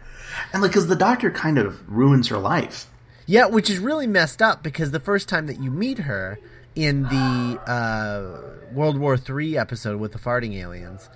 and 0.53 0.63
like 0.63 0.73
because 0.73 0.89
the 0.89 0.97
doctor 0.97 1.31
kind 1.31 1.59
of 1.59 1.89
ruins 1.89 2.29
her 2.29 2.39
life. 2.39 2.87
yeah, 3.27 3.47
which 3.47 3.71
is 3.71 3.79
really 3.79 4.07
messed 4.07 4.43
up 4.43 4.63
because 4.63 4.91
the 4.91 5.01
first 5.01 5.29
time 5.29 5.47
that 5.47 5.61
you 5.61 5.71
meet 5.71 5.99
her 6.01 6.39
in 6.79 7.03
the 7.03 7.61
uh 7.67 8.73
World 8.73 8.99
War 8.99 9.17
Three 9.17 9.59
episode 9.59 9.99
with 9.99 10.13
the 10.13 10.19
farting 10.19 10.55
aliens, 10.55 11.09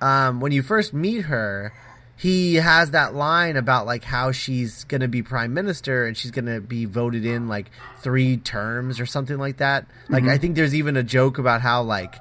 um, 0.00 0.40
when 0.40 0.52
you 0.52 0.62
first 0.62 0.94
meet 0.94 1.22
her, 1.22 1.72
he 2.16 2.54
has 2.56 2.92
that 2.92 3.14
line 3.14 3.56
about 3.56 3.84
like 3.84 4.04
how 4.04 4.30
she's 4.30 4.84
going 4.84 5.00
to 5.00 5.08
be 5.08 5.22
prime 5.22 5.52
minister 5.54 6.06
and 6.06 6.16
she's 6.16 6.30
going 6.30 6.46
to 6.46 6.60
be 6.60 6.84
voted 6.84 7.26
in 7.26 7.48
like 7.48 7.70
three 8.00 8.36
terms 8.36 9.00
or 9.00 9.06
something 9.06 9.38
like 9.38 9.56
that. 9.56 9.86
Like 10.08 10.24
I 10.24 10.38
think 10.38 10.54
there's 10.54 10.74
even 10.74 10.96
a 10.96 11.02
joke 11.02 11.38
about 11.38 11.62
how 11.62 11.82
like 11.82 12.14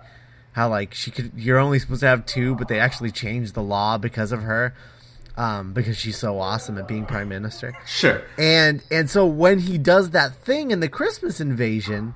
how 0.53 0.69
like 0.69 0.95
she 0.95 1.11
could 1.11 1.33
you're 1.35 1.59
only 1.59 1.77
supposed 1.77 1.99
to 1.99 2.07
have 2.07 2.25
two, 2.25 2.55
but 2.55 2.67
they 2.67 2.79
actually 2.79 3.11
changed 3.11 3.53
the 3.53 3.61
law 3.63 3.99
because 3.99 4.31
of 4.31 4.41
her. 4.41 4.73
Um, 5.37 5.71
because 5.71 5.97
she's 5.97 6.17
so 6.17 6.39
awesome 6.39 6.77
at 6.77 6.89
being 6.89 7.05
prime 7.05 7.29
minister. 7.29 7.73
Sure. 7.85 8.21
And 8.37 8.83
and 8.91 9.09
so 9.09 9.25
when 9.25 9.59
he 9.59 9.77
does 9.77 10.09
that 10.09 10.35
thing 10.35 10.71
in 10.71 10.81
the 10.81 10.89
Christmas 10.89 11.39
invasion 11.39 12.15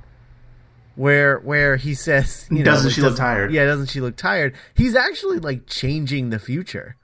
where 0.95 1.39
where 1.39 1.75
he 1.77 1.93
says, 1.93 2.47
you 2.51 2.59
know, 2.59 2.65
Doesn't 2.65 2.91
she 2.91 3.01
look 3.01 3.15
tired? 3.17 3.51
Yeah, 3.51 3.65
doesn't 3.65 3.87
she 3.87 4.01
look 4.01 4.15
tired? 4.17 4.55
He's 4.73 4.95
actually 4.95 5.39
like 5.39 5.67
changing 5.67 6.29
the 6.29 6.39
future. 6.39 6.95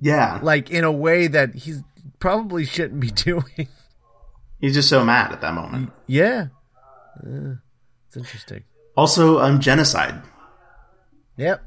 Yeah. 0.00 0.40
Like 0.42 0.70
in 0.70 0.84
a 0.84 0.92
way 0.92 1.26
that 1.28 1.54
he's 1.54 1.82
probably 2.18 2.64
shouldn't 2.64 3.00
be 3.00 3.10
doing. 3.10 3.68
He's 4.60 4.74
just 4.74 4.88
so 4.88 5.04
mad 5.04 5.32
at 5.32 5.40
that 5.42 5.54
moment. 5.54 5.92
yeah. 6.06 6.46
Uh, 7.24 7.54
it's 8.08 8.16
interesting. 8.16 8.64
Also, 8.96 9.38
um, 9.40 9.60
genocide. 9.60 10.20
Yep. 11.36 11.62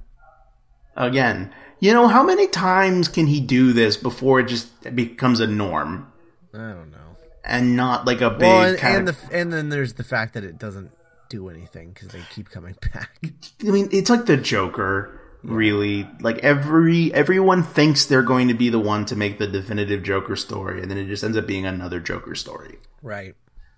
Again, 0.95 1.53
you 1.79 1.93
know, 1.93 2.07
how 2.07 2.23
many 2.23 2.47
times 2.47 3.07
can 3.07 3.27
he 3.27 3.39
do 3.39 3.71
this 3.73 3.97
before 3.97 4.39
it 4.39 4.47
just 4.47 4.67
becomes 4.95 5.39
a 5.39 5.47
norm 5.47 6.11
I 6.53 6.57
don't 6.57 6.91
know. 6.91 7.15
and 7.43 7.75
not 7.75 8.05
like 8.05 8.21
a 8.21 8.29
big 8.29 8.41
Well, 8.41 8.69
and, 8.69 8.77
kind 8.77 8.97
and 8.97 9.09
of, 9.09 9.21
the 9.29 9.35
and 9.37 9.53
then 9.53 9.69
there's 9.69 9.93
the 9.93 10.03
fact 10.03 10.33
that 10.33 10.43
it 10.43 10.57
doesn't 10.57 10.91
do 11.29 11.49
anything 11.49 11.91
because 11.93 12.09
they 12.09 12.21
keep 12.33 12.49
coming 12.49 12.75
back. 12.93 13.19
I 13.61 13.71
mean, 13.71 13.89
it's 13.91 14.09
like 14.09 14.25
the 14.25 14.37
Joker, 14.37 15.19
really. 15.43 16.07
Like 16.21 16.39
every 16.39 17.13
everyone 17.13 17.63
thinks 17.63 18.05
they're 18.05 18.21
going 18.23 18.47
to 18.47 18.53
be 18.53 18.69
the 18.69 18.79
one 18.79 19.05
to 19.05 19.15
make 19.15 19.37
the 19.39 19.47
definitive 19.47 20.03
Joker 20.03 20.35
story, 20.35 20.81
and 20.81 20.89
then 20.91 20.97
it 20.97 21.07
just 21.07 21.23
ends 21.23 21.37
up 21.37 21.47
being 21.47 21.65
another 21.65 21.99
Joker 21.99 22.35
story. 22.35 22.77
right. 23.01 23.35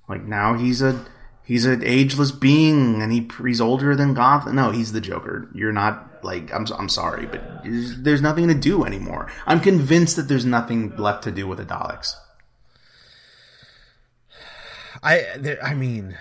Like 0.07 0.23
now 0.23 0.55
he's 0.55 0.81
a 0.81 1.05
he's 1.43 1.65
an 1.65 1.83
ageless 1.83 2.31
being, 2.31 3.01
and 3.01 3.11
he 3.11 3.29
he's 3.43 3.61
older 3.61 3.95
than 3.95 4.13
Gotham. 4.15 4.55
No, 4.55 4.71
he's 4.71 4.91
the 4.91 5.01
Joker. 5.01 5.49
You're 5.53 5.71
not 5.71 6.23
like 6.23 6.51
I'm 6.53 6.65
I'm 6.77 6.89
sorry, 6.89 7.25
but 7.27 7.63
there's, 7.63 8.01
there's 8.01 8.21
nothing 8.21 8.47
to 8.47 8.55
do 8.55 8.85
anymore. 8.85 9.31
I'm 9.45 9.59
convinced 9.59 10.15
that 10.15 10.23
there's 10.27 10.45
nothing 10.45 10.95
left 10.97 11.23
to 11.25 11.31
do 11.31 11.47
with 11.47 11.59
the 11.59 11.65
Daleks. 11.65 12.15
I 15.03 15.57
I 15.63 15.73
mean, 15.75 16.17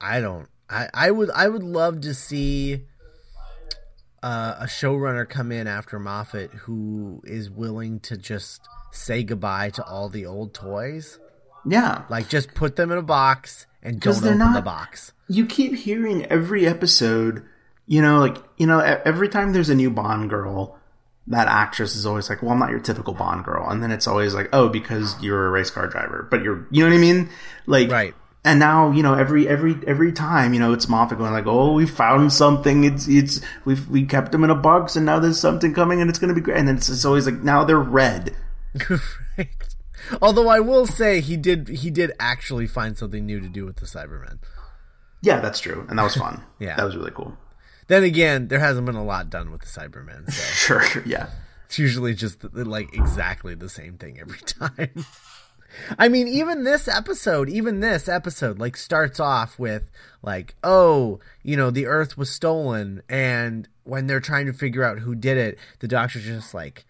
I 0.00 0.20
don't. 0.20 0.48
I 0.72 0.88
I 0.94 1.10
would 1.10 1.30
I 1.30 1.48
would 1.48 1.62
love 1.62 2.00
to 2.02 2.14
see 2.14 2.82
uh, 4.22 4.56
a 4.60 4.64
showrunner 4.66 5.28
come 5.28 5.50
in 5.52 5.66
after 5.66 5.98
Moffat 5.98 6.50
who 6.52 7.20
is 7.24 7.50
willing 7.50 8.00
to 8.00 8.16
just 8.16 8.60
say 8.92 9.22
goodbye 9.24 9.70
to 9.70 9.84
all 9.84 10.08
the 10.08 10.26
old 10.26 10.54
toys. 10.54 11.18
Yeah, 11.66 12.02
Like 12.08 12.28
just 12.28 12.54
put 12.54 12.76
them 12.76 12.90
in 12.90 12.98
a 12.98 13.02
box 13.02 13.66
and 13.82 14.00
don't 14.00 14.16
open 14.24 14.38
the 14.52 14.60
box. 14.62 15.12
you 15.28 15.46
keep 15.46 15.74
hearing 15.76 16.26
every 16.26 16.66
episode, 16.66 17.44
you 17.86 18.02
know, 18.02 18.18
like, 18.18 18.36
you 18.56 18.66
know, 18.66 18.80
every 18.80 19.28
time 19.28 19.52
there's 19.52 19.68
a 19.68 19.74
new 19.74 19.90
Bond 19.90 20.28
girl, 20.28 20.78
that 21.28 21.46
actress 21.46 21.94
is 21.94 22.04
always 22.04 22.28
like, 22.28 22.42
well, 22.42 22.50
I'm 22.50 22.58
not 22.58 22.70
your 22.70 22.80
typical 22.80 23.14
Bond 23.14 23.44
girl. 23.44 23.68
And 23.70 23.80
then 23.80 23.92
it's 23.92 24.08
always 24.08 24.34
like, 24.34 24.48
oh, 24.52 24.68
because 24.68 25.14
you're 25.22 25.46
a 25.46 25.50
race 25.50 25.70
car 25.70 25.86
driver, 25.86 26.26
but 26.30 26.42
you're, 26.42 26.66
you 26.72 26.82
know 26.82 26.90
what 26.90 26.96
I 26.96 27.00
mean? 27.00 27.28
Like, 27.66 27.90
Right. 27.90 28.14
And 28.44 28.58
now, 28.58 28.90
you 28.90 29.04
know, 29.04 29.14
every, 29.14 29.46
every, 29.46 29.76
every 29.86 30.12
time, 30.12 30.52
you 30.52 30.58
know, 30.58 30.72
it's 30.72 30.88
Moffat 30.88 31.18
going 31.18 31.32
like, 31.32 31.46
oh, 31.46 31.74
we 31.74 31.86
found 31.86 32.32
something. 32.32 32.82
It's, 32.82 33.06
it's, 33.06 33.40
we've, 33.64 33.88
we 33.88 34.04
kept 34.04 34.32
them 34.32 34.42
in 34.42 34.50
a 34.50 34.54
box 34.56 34.96
and 34.96 35.06
now 35.06 35.20
there's 35.20 35.38
something 35.38 35.72
coming 35.72 36.00
and 36.00 36.10
it's 36.10 36.18
going 36.18 36.28
to 36.28 36.34
be 36.34 36.40
great. 36.40 36.56
And 36.58 36.66
then 36.66 36.76
it's, 36.76 36.88
it's 36.88 37.04
always 37.04 37.26
like, 37.26 37.40
now 37.42 37.62
they're 37.62 37.78
red. 37.78 38.34
right. 39.38 39.76
Although 40.20 40.48
I 40.48 40.60
will 40.60 40.86
say 40.86 41.20
he 41.20 41.36
did 41.36 41.68
he 41.68 41.90
did 41.90 42.12
actually 42.18 42.66
find 42.66 42.96
something 42.98 43.24
new 43.24 43.40
to 43.40 43.48
do 43.48 43.64
with 43.64 43.76
the 43.76 43.86
Cybermen. 43.86 44.38
Yeah, 45.20 45.40
that's 45.40 45.60
true. 45.60 45.86
And 45.88 45.98
that 45.98 46.02
was 46.02 46.16
fun. 46.16 46.42
Yeah. 46.58 46.76
That 46.76 46.84
was 46.84 46.96
really 46.96 47.10
cool. 47.10 47.36
Then 47.88 48.04
again, 48.04 48.48
there 48.48 48.60
hasn't 48.60 48.86
been 48.86 48.94
a 48.94 49.04
lot 49.04 49.30
done 49.30 49.50
with 49.50 49.62
the 49.62 49.66
Cybermen, 49.66 50.30
so 50.30 50.78
sure 50.80 51.02
yeah. 51.04 51.26
it's 51.66 51.78
usually 51.78 52.14
just 52.14 52.42
like 52.54 52.94
exactly 52.94 53.54
the 53.54 53.68
same 53.68 53.98
thing 53.98 54.20
every 54.20 54.38
time. 54.38 55.04
I 55.98 56.08
mean, 56.08 56.28
even 56.28 56.64
this 56.64 56.88
episode, 56.88 57.48
even 57.48 57.80
this 57.80 58.08
episode, 58.08 58.58
like 58.58 58.76
starts 58.76 59.20
off 59.20 59.58
with 59.58 59.90
like, 60.22 60.54
oh, 60.62 61.20
you 61.42 61.56
know, 61.56 61.70
the 61.70 61.86
Earth 61.86 62.16
was 62.16 62.30
stolen, 62.30 63.02
and 63.08 63.68
when 63.84 64.06
they're 64.06 64.20
trying 64.20 64.46
to 64.46 64.52
figure 64.52 64.84
out 64.84 65.00
who 65.00 65.14
did 65.14 65.36
it, 65.36 65.58
the 65.80 65.88
Doctor's 65.88 66.24
just 66.24 66.54
like, 66.54 66.84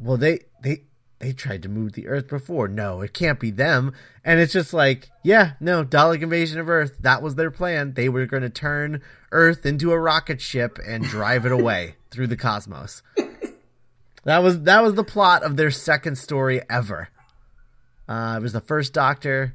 well, 0.00 0.16
they 0.16 0.40
they 0.62 0.82
they 1.18 1.32
tried 1.32 1.62
to 1.62 1.68
move 1.68 1.92
the 1.92 2.08
Earth 2.08 2.28
before. 2.28 2.68
No, 2.68 3.00
it 3.00 3.12
can't 3.12 3.40
be 3.40 3.50
them. 3.50 3.92
And 4.24 4.38
it's 4.40 4.52
just 4.52 4.72
like, 4.72 5.08
yeah, 5.24 5.52
no, 5.60 5.84
Dalek 5.84 6.22
invasion 6.22 6.60
of 6.60 6.68
Earth. 6.68 6.96
That 7.00 7.22
was 7.22 7.34
their 7.34 7.50
plan. 7.50 7.94
They 7.94 8.08
were 8.08 8.26
going 8.26 8.42
to 8.42 8.50
turn 8.50 9.02
Earth 9.32 9.66
into 9.66 9.92
a 9.92 9.98
rocket 9.98 10.40
ship 10.40 10.78
and 10.86 11.04
drive 11.04 11.44
it 11.44 11.52
away 11.52 11.96
through 12.10 12.28
the 12.28 12.36
cosmos. 12.36 13.02
That 14.24 14.42
was 14.42 14.62
that 14.62 14.82
was 14.82 14.94
the 14.94 15.04
plot 15.04 15.42
of 15.42 15.56
their 15.56 15.70
second 15.70 16.16
story 16.16 16.60
ever. 16.68 17.08
Uh, 18.08 18.36
it 18.38 18.42
was 18.42 18.52
the 18.52 18.60
first 18.60 18.92
Doctor, 18.92 19.54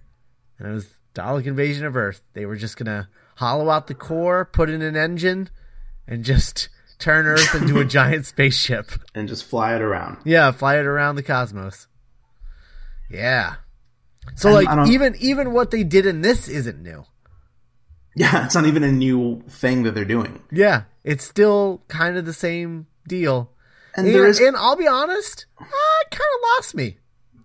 and 0.59 0.67
it 0.67 0.71
was 0.71 0.87
Dalek 1.15 1.45
invasion 1.45 1.85
of 1.85 1.95
Earth. 1.97 2.21
They 2.33 2.45
were 2.45 2.55
just 2.55 2.77
gonna 2.77 3.09
hollow 3.37 3.69
out 3.69 3.87
the 3.87 3.95
core, 3.95 4.45
put 4.45 4.69
in 4.69 4.81
an 4.81 4.95
engine, 4.95 5.49
and 6.07 6.23
just 6.23 6.69
turn 6.99 7.25
Earth 7.25 7.55
into 7.55 7.79
a 7.79 7.85
giant 7.99 8.25
spaceship. 8.25 8.91
And 9.15 9.27
just 9.27 9.43
fly 9.45 9.75
it 9.75 9.81
around. 9.81 10.17
Yeah, 10.23 10.51
fly 10.51 10.77
it 10.77 10.85
around 10.85 11.15
the 11.15 11.23
cosmos. 11.23 11.87
Yeah. 13.09 13.55
So 14.35 14.55
And 14.55 14.65
like 14.65 14.89
even 14.89 15.15
even 15.19 15.51
what 15.51 15.71
they 15.71 15.83
did 15.83 16.05
in 16.05 16.21
this 16.21 16.47
isn't 16.47 16.81
new. 16.81 17.05
Yeah, 18.15 18.45
it's 18.45 18.53
not 18.55 18.65
even 18.65 18.83
a 18.83 18.91
new 18.91 19.41
thing 19.49 19.83
that 19.83 19.95
they're 19.95 20.05
doing. 20.05 20.41
Yeah, 20.51 20.83
it's 21.03 21.25
still 21.25 21.81
kind 21.87 22.15
of 22.17 22.25
the 22.25 22.33
same 22.33 22.85
deal. 23.07 23.49
And 23.95 24.05
And, 24.07 24.15
there 24.15 24.25
is 24.27 24.39
and 24.39 24.55
I'll 24.55 24.75
be 24.75 24.87
honest, 24.87 25.45
uh, 25.59 25.63
it 25.65 26.11
kind 26.11 26.21
of 26.35 26.41
lost 26.57 26.75
me. 26.75 26.97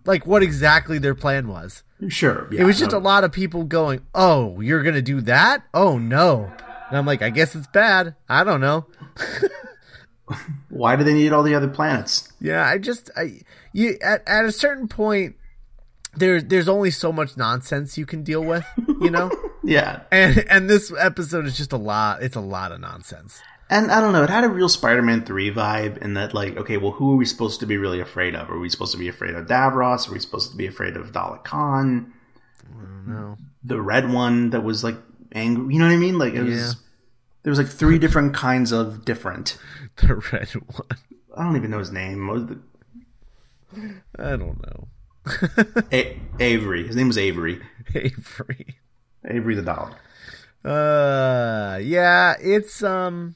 Like 0.04 0.26
what 0.26 0.42
exactly 0.42 0.98
their 0.98 1.14
plan 1.14 1.48
was. 1.48 1.82
sure. 2.08 2.48
Yeah, 2.50 2.62
It 2.62 2.64
was 2.64 2.78
just 2.78 2.92
a 2.92 2.98
lot 2.98 3.24
of 3.24 3.32
people 3.32 3.64
going, 3.64 4.00
"Oh, 4.14 4.60
you're 4.60 4.82
gonna 4.82 5.02
do 5.02 5.20
that? 5.22 5.64
Oh 5.74 5.98
no!" 5.98 6.50
And 6.88 6.96
I'm 6.96 7.04
like, 7.06 7.22
"I 7.22 7.30
guess 7.30 7.54
it's 7.54 7.66
bad. 7.66 8.14
I 8.28 8.44
don't 8.44 8.60
know." 8.60 8.86
Why 10.68 10.96
do 10.96 11.04
they 11.04 11.14
need 11.14 11.32
all 11.32 11.42
the 11.42 11.54
other 11.54 11.68
planets? 11.68 12.30
Yeah, 12.40 12.64
I 12.64 12.78
just 12.78 13.10
I 13.16 13.40
you 13.72 13.96
at 14.02 14.22
at 14.28 14.44
a 14.44 14.52
certain 14.52 14.86
point 14.88 15.36
there 16.16 16.40
there's 16.42 16.68
only 16.68 16.90
so 16.90 17.12
much 17.12 17.36
nonsense 17.36 17.96
you 17.96 18.04
can 18.06 18.22
deal 18.22 18.44
with, 18.44 18.64
you 19.00 19.10
know? 19.10 19.30
Yeah, 19.64 20.02
and 20.10 20.38
and 20.48 20.70
this 20.70 20.90
episode 20.96 21.44
is 21.44 21.54
just 21.56 21.72
a 21.72 21.76
lot 21.76 22.22
it's 22.22 22.36
a 22.36 22.40
lot 22.40 22.72
of 22.72 22.80
nonsense. 22.80 23.42
And 23.70 23.90
I 23.90 24.00
don't 24.00 24.12
know. 24.14 24.22
It 24.22 24.30
had 24.30 24.44
a 24.44 24.48
real 24.48 24.68
Spider-Man 24.68 25.24
three 25.26 25.50
vibe 25.52 25.98
in 25.98 26.14
that, 26.14 26.32
like, 26.32 26.56
okay, 26.56 26.78
well, 26.78 26.92
who 26.92 27.12
are 27.12 27.16
we 27.16 27.26
supposed 27.26 27.60
to 27.60 27.66
be 27.66 27.76
really 27.76 28.00
afraid 28.00 28.34
of? 28.34 28.48
Are 28.50 28.58
we 28.58 28.70
supposed 28.70 28.92
to 28.92 28.98
be 28.98 29.08
afraid 29.08 29.34
of 29.34 29.46
Davros? 29.46 30.08
Are 30.08 30.12
we 30.12 30.18
supposed 30.20 30.50
to 30.50 30.56
be 30.56 30.66
afraid 30.66 30.96
of 30.96 31.12
Dalek 31.12 31.44
Caan? 31.44 32.12
The 33.64 33.80
red 33.80 34.10
one 34.10 34.50
that 34.50 34.62
was 34.62 34.82
like 34.84 34.96
angry. 35.32 35.74
You 35.74 35.80
know 35.80 35.86
what 35.86 35.92
I 35.94 35.98
mean? 35.98 36.18
Like 36.18 36.34
it 36.34 36.42
was. 36.42 36.56
Yeah. 36.58 36.72
There 37.42 37.50
was 37.50 37.58
like 37.58 37.68
three 37.68 37.98
different 37.98 38.34
kinds 38.34 38.72
of 38.72 39.04
different. 39.04 39.58
The 39.96 40.14
red 40.32 40.48
one. 40.50 40.88
I 41.36 41.42
don't 41.42 41.56
even 41.56 41.70
know 41.72 41.80
his 41.80 41.90
name. 41.90 42.30
I 44.16 44.36
don't 44.36 44.60
know. 44.64 44.88
A- 45.92 46.20
Avery. 46.38 46.86
His 46.86 46.94
name 46.96 47.08
was 47.08 47.18
Avery. 47.18 47.60
Avery. 47.94 48.76
Avery 49.24 49.54
the 49.56 49.62
Dalek. 49.62 49.94
Uh 50.64 51.78
yeah, 51.78 52.34
it's 52.40 52.82
um 52.82 53.34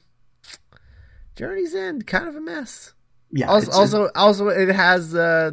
Journey's 1.35 1.73
End 1.75 2.05
kind 2.07 2.27
of 2.27 2.35
a 2.35 2.41
mess. 2.41 2.93
Yeah. 3.35 3.47
also, 3.47 3.63
it's- 3.67 3.77
also, 3.77 4.09
also, 4.13 4.47
it 4.49 4.69
has 4.69 5.15
uh, 5.15 5.51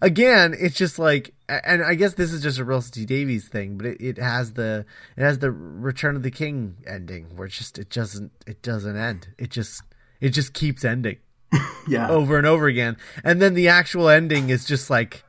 again. 0.00 0.54
It's 0.58 0.76
just 0.76 0.98
like, 0.98 1.34
and 1.46 1.82
I 1.82 1.94
guess 1.94 2.14
this 2.14 2.32
is 2.32 2.42
just 2.42 2.58
a 2.58 2.64
Russell 2.64 2.92
T 2.92 3.04
Davies 3.04 3.48
thing, 3.48 3.76
but 3.76 3.86
it, 3.86 4.00
it 4.00 4.18
has 4.18 4.54
the 4.54 4.86
it 5.16 5.22
has 5.22 5.38
the 5.38 5.50
Return 5.50 6.16
of 6.16 6.22
the 6.22 6.30
King 6.30 6.76
ending 6.86 7.36
where 7.36 7.46
it 7.46 7.52
just 7.52 7.78
it 7.78 7.90
doesn't 7.90 8.32
it 8.46 8.62
doesn't 8.62 8.96
end. 8.96 9.28
It 9.36 9.50
just 9.50 9.82
it 10.20 10.30
just 10.30 10.54
keeps 10.54 10.86
ending 10.86 11.18
yeah. 11.88 12.08
over 12.08 12.38
and 12.38 12.46
over 12.46 12.66
again, 12.66 12.96
and 13.22 13.42
then 13.42 13.52
the 13.52 13.68
actual 13.68 14.08
ending 14.08 14.48
is 14.48 14.64
just 14.64 14.88
like, 14.88 15.22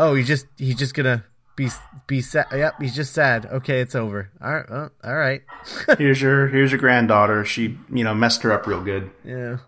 oh, 0.00 0.16
he 0.16 0.24
just 0.24 0.46
he's 0.58 0.76
just 0.76 0.94
gonna 0.94 1.24
be 1.56 1.68
be 2.06 2.20
sad. 2.20 2.46
Yep, 2.52 2.80
he's 2.80 2.94
just 2.94 3.12
sad. 3.12 3.46
Okay, 3.46 3.80
it's 3.80 3.94
over. 3.94 4.30
All 4.42 4.52
right, 4.54 4.70
well, 4.70 4.90
all 5.02 5.16
right. 5.16 5.42
here's 5.98 6.20
your 6.20 6.48
here's 6.48 6.70
your 6.72 6.80
granddaughter. 6.80 7.44
She 7.44 7.78
you 7.92 8.04
know 8.04 8.14
messed 8.14 8.42
her 8.42 8.52
up 8.52 8.66
real 8.66 8.82
good. 8.82 9.10
Yeah, 9.24 9.58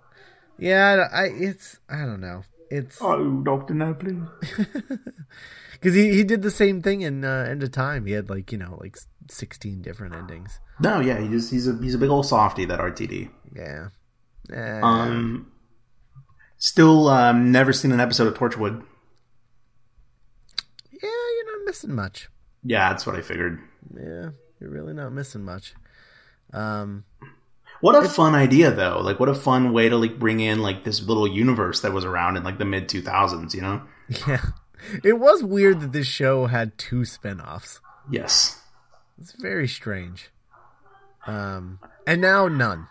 yeah. 0.59 1.09
I 1.13 1.25
it's 1.27 1.79
I 1.89 2.01
don't 2.01 2.21
know. 2.21 2.43
It's 2.71 2.99
Oh, 3.01 3.41
Doctor, 3.43 3.75
no, 3.75 3.95
please. 3.95 4.23
Because 5.73 5.95
he, 5.95 6.15
he 6.15 6.25
did 6.25 6.41
the 6.41 6.51
same 6.51 6.81
thing 6.81 7.03
in 7.03 7.23
uh, 7.23 7.47
End 7.49 7.63
of 7.63 7.71
Time. 7.71 8.07
He 8.07 8.13
had 8.13 8.31
like 8.31 8.51
you 8.51 8.57
know 8.59 8.79
like 8.81 8.97
sixteen 9.31 9.83
different 9.83 10.15
endings. 10.15 10.59
No, 10.81 11.01
yeah, 11.01 11.21
he 11.21 11.29
just 11.29 11.51
he's 11.51 11.69
a 11.69 11.77
he's 11.81 11.95
a 11.95 11.99
big 11.99 12.09
old 12.09 12.25
softy 12.27 12.65
that 12.65 12.81
RTD. 12.81 13.29
Yeah. 13.55 13.89
Eh, 14.53 14.81
Um, 14.83 15.53
Still, 16.59 17.09
um, 17.09 17.53
never 17.53 17.73
seen 17.75 17.93
an 17.93 18.01
episode 18.01 18.27
of 18.27 18.35
Torchwood. 18.35 18.83
Yeah, 21.67 21.81
you're 21.83 21.85
not 21.85 21.89
missing 21.89 21.95
much. 21.95 22.29
Yeah, 22.65 22.89
that's 22.91 23.07
what 23.07 23.17
I 23.17 23.23
figured. 23.23 23.61
Yeah, 23.95 24.31
you're 24.61 24.71
really 24.71 24.95
not 24.95 25.13
missing 25.13 25.45
much. 25.45 25.75
Um, 26.53 27.05
What 27.81 27.95
a 28.03 28.09
fun 28.09 28.35
idea, 28.35 28.71
though! 28.71 29.01
Like, 29.03 29.21
what 29.21 29.29
a 29.29 29.35
fun 29.35 29.73
way 29.73 29.89
to 29.89 29.97
like 29.97 30.19
bring 30.19 30.41
in 30.41 30.63
like 30.63 30.85
this 30.85 31.03
little 31.03 31.27
universe 31.29 31.81
that 31.81 31.93
was 31.93 32.05
around 32.05 32.37
in 32.37 32.43
like 32.45 32.59
the 32.59 32.65
mid 32.65 32.89
two 32.89 33.03
thousands. 33.03 33.55
You 33.55 33.61
know? 33.63 33.83
yeah, 34.27 34.41
it 35.05 35.19
was 35.19 35.43
weird 35.45 35.81
that 35.81 35.93
this 35.93 36.07
show 36.07 36.47
had 36.47 36.79
two 36.79 37.05
spin-offs. 37.05 37.81
Yes. 38.11 38.63
It's 39.21 39.33
very 39.33 39.67
strange. 39.69 40.31
Um, 41.27 41.79
and 42.07 42.21
now 42.21 42.49
none. 42.49 42.87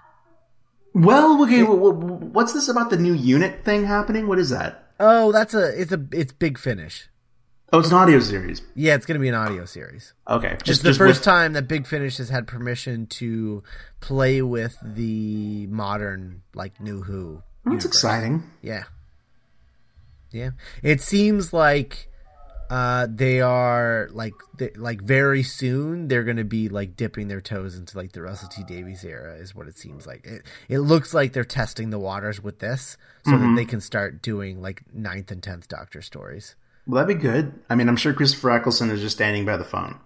Well, 0.93 1.43
okay. 1.43 1.61
wh- 1.61 2.33
What's 2.33 2.53
this 2.53 2.67
about 2.69 2.89
the 2.89 2.97
new 2.97 3.13
unit 3.13 3.63
thing 3.63 3.85
happening? 3.85 4.27
What 4.27 4.39
is 4.39 4.49
that? 4.49 4.91
Oh, 4.99 5.31
that's 5.31 5.53
a 5.53 5.79
it's 5.81 5.91
a 5.91 6.05
it's 6.11 6.31
Big 6.33 6.57
Finish. 6.57 7.09
Oh, 7.75 7.79
it's 7.79 7.89
an 7.89 7.95
audio 7.95 8.19
series. 8.21 8.61
Yeah, 8.73 8.95
it's 8.95 9.05
gonna 9.05 9.19
be 9.19 9.27
an 9.27 9.35
audio 9.35 9.65
series. 9.65 10.13
Okay, 10.29 10.51
It's 10.53 10.63
just 10.63 10.81
the 10.83 10.89
just 10.89 10.97
first 10.97 11.19
with- 11.19 11.25
time 11.25 11.53
that 11.53 11.67
Big 11.67 11.85
Finish 11.85 12.17
has 12.17 12.29
had 12.29 12.47
permission 12.47 13.05
to 13.07 13.63
play 13.99 14.41
with 14.41 14.77
the 14.81 15.67
modern, 15.67 16.41
like 16.53 16.79
New 16.79 17.01
Who. 17.01 17.43
That's 17.65 17.71
universe. 17.83 17.85
exciting. 17.85 18.43
Yeah. 18.61 18.83
Yeah. 20.31 20.51
It 20.83 21.01
seems 21.01 21.51
like 21.51 22.07
uh 22.69 23.07
they 23.13 23.41
are 23.41 24.07
like 24.11 24.33
they, 24.57 24.71
like 24.75 24.99
very 25.01 25.43
soon 25.43 26.07
they're 26.07 26.23
going 26.23 26.37
to 26.37 26.43
be 26.43 26.67
like 26.67 26.95
dipping 26.95 27.27
their 27.27 27.39
toes 27.41 27.75
into 27.77 27.95
like 27.97 28.11
the 28.13 28.21
Russell 28.21 28.49
T 28.49 28.63
Davies 28.63 29.03
era 29.03 29.35
is 29.35 29.53
what 29.53 29.67
it 29.67 29.77
seems 29.77 30.07
like. 30.07 30.25
It 30.25 30.43
it 30.69 30.79
looks 30.79 31.13
like 31.13 31.33
they're 31.33 31.43
testing 31.43 31.89
the 31.89 31.99
waters 31.99 32.41
with 32.41 32.59
this 32.59 32.97
so 33.25 33.37
that 33.37 33.53
they 33.57 33.65
can 33.65 33.81
start 33.81 34.21
doing 34.21 34.61
like 34.61 34.81
ninth 34.93 35.29
and 35.29 35.41
10th 35.41 35.67
Doctor 35.67 36.01
stories. 36.01 36.55
Well, 36.87 37.03
that'd 37.03 37.17
be 37.17 37.21
good. 37.21 37.53
I 37.69 37.75
mean, 37.75 37.89
I'm 37.89 37.95
sure 37.97 38.13
Christopher 38.13 38.51
Eccleston 38.51 38.89
is 38.91 39.01
just 39.01 39.15
standing 39.15 39.45
by 39.45 39.57
the 39.57 39.63
phone. 39.63 39.99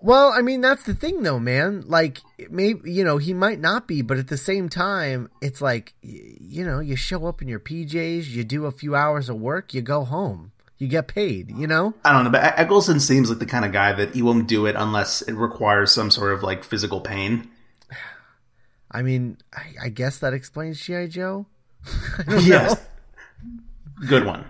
Well, 0.00 0.32
I 0.32 0.42
mean 0.42 0.60
that's 0.60 0.82
the 0.82 0.94
thing 0.94 1.22
though, 1.22 1.38
man. 1.38 1.84
Like 1.86 2.18
maybe 2.50 2.90
you 2.90 3.04
know, 3.04 3.18
he 3.18 3.32
might 3.32 3.60
not 3.60 3.86
be, 3.86 4.02
but 4.02 4.18
at 4.18 4.26
the 4.26 4.36
same 4.36 4.68
time, 4.68 5.30
it's 5.40 5.60
like 5.62 5.94
y- 6.02 6.34
you 6.40 6.64
know, 6.64 6.80
you 6.80 6.96
show 6.96 7.26
up 7.26 7.40
in 7.40 7.46
your 7.46 7.60
PJs, 7.60 8.26
you 8.26 8.42
do 8.42 8.66
a 8.66 8.72
few 8.72 8.96
hours 8.96 9.28
of 9.28 9.36
work, 9.36 9.72
you 9.72 9.80
go 9.80 10.04
home. 10.04 10.50
You 10.78 10.88
get 10.88 11.06
paid, 11.06 11.52
you 11.56 11.68
know? 11.68 11.94
I 12.04 12.12
don't 12.12 12.24
know, 12.24 12.30
but 12.30 12.58
Eccleston 12.58 12.98
seems 12.98 13.28
like 13.30 13.38
the 13.38 13.46
kind 13.46 13.64
of 13.64 13.70
guy 13.70 13.92
that 13.92 14.16
he 14.16 14.22
won't 14.22 14.48
do 14.48 14.66
it 14.66 14.74
unless 14.76 15.22
it 15.22 15.34
requires 15.34 15.92
some 15.92 16.10
sort 16.10 16.32
of 16.32 16.42
like 16.42 16.64
physical 16.64 17.00
pain. 17.00 17.48
I 18.90 19.02
mean, 19.02 19.38
I, 19.54 19.84
I 19.84 19.88
guess 19.90 20.18
that 20.18 20.34
explains 20.34 20.80
GI 20.80 21.06
Joe. 21.08 21.46
Yes. 22.28 22.74
know. 22.74 24.08
Good 24.08 24.26
one. 24.26 24.44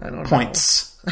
I 0.00 0.10
don't 0.10 0.22
know. 0.22 0.28
Points. 0.28 0.98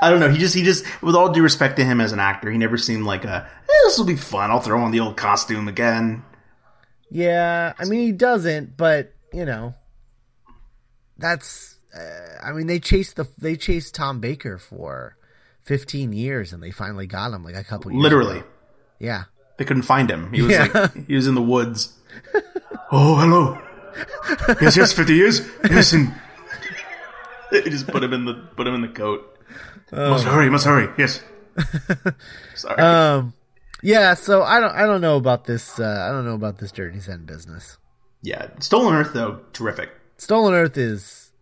I 0.00 0.10
don't 0.10 0.20
know. 0.20 0.30
He 0.30 0.38
just, 0.38 0.54
he 0.54 0.62
just, 0.62 0.84
with 1.02 1.14
all 1.16 1.30
due 1.32 1.42
respect 1.42 1.76
to 1.76 1.84
him 1.84 2.00
as 2.00 2.12
an 2.12 2.20
actor, 2.20 2.50
he 2.50 2.58
never 2.58 2.78
seemed 2.78 3.04
like 3.04 3.24
a, 3.24 3.48
eh, 3.62 3.66
this 3.84 3.98
will 3.98 4.04
be 4.06 4.16
fun. 4.16 4.50
I'll 4.50 4.60
throw 4.60 4.80
on 4.80 4.90
the 4.92 5.00
old 5.00 5.16
costume 5.16 5.66
again. 5.68 6.24
Yeah, 7.10 7.72
I 7.78 7.84
mean 7.86 8.00
he 8.00 8.12
doesn't, 8.12 8.76
but 8.76 9.14
you 9.32 9.44
know, 9.46 9.74
that's. 11.16 11.76
Uh, 11.98 12.38
I 12.44 12.52
mean 12.52 12.66
they 12.66 12.78
chased 12.78 13.16
the 13.16 13.26
they 13.38 13.56
chased 13.56 13.94
Tom 13.94 14.20
Baker 14.20 14.58
for 14.58 15.16
fifteen 15.64 16.12
years, 16.12 16.52
and 16.52 16.62
they 16.62 16.70
finally 16.70 17.06
got 17.06 17.32
him 17.32 17.42
like 17.44 17.54
a 17.56 17.64
couple 17.64 17.90
years. 17.90 18.02
Literally. 18.02 18.38
ago. 18.40 18.46
Yeah. 18.98 19.24
They 19.56 19.64
couldn't 19.64 19.84
find 19.84 20.10
him. 20.10 20.32
He 20.34 20.42
was 20.42 20.52
Yeah. 20.52 20.68
like, 20.74 21.06
he 21.06 21.14
was 21.16 21.26
in 21.26 21.34
the 21.34 21.40
woods. 21.42 21.96
oh, 22.92 23.16
hello. 23.16 23.58
Yes, 24.60 24.76
yes, 24.76 24.92
50 24.92 25.14
years. 25.14 25.40
Yes, 25.68 25.92
and 25.94 26.14
they 27.62 27.62
just 27.62 27.86
put 27.86 28.02
him 28.02 28.12
in 28.12 28.24
the, 28.24 28.34
put 28.56 28.66
him 28.66 28.74
in 28.74 28.80
the 28.82 28.88
coat. 28.88 29.38
Must 29.92 30.24
hurry, 30.24 30.50
must 30.50 30.66
hurry. 30.66 30.88
Yes. 30.98 31.22
Sorry. 32.54 32.78
Um. 32.80 33.32
Yeah. 33.82 34.14
So 34.14 34.42
I 34.42 34.60
don't 34.60 34.74
I 34.74 34.86
don't 34.86 35.00
know 35.00 35.16
about 35.16 35.44
this. 35.46 35.78
Uh, 35.80 36.06
I 36.08 36.12
don't 36.12 36.24
know 36.26 36.34
about 36.34 36.58
this 36.58 36.72
Journey's 36.72 37.08
End 37.08 37.26
business. 37.26 37.78
yeah. 38.22 38.48
Stolen 38.60 38.94
Earth, 38.94 39.12
though, 39.14 39.40
terrific. 39.52 39.90
Stolen 40.18 40.52
Earth 40.54 40.76
is 40.76 41.32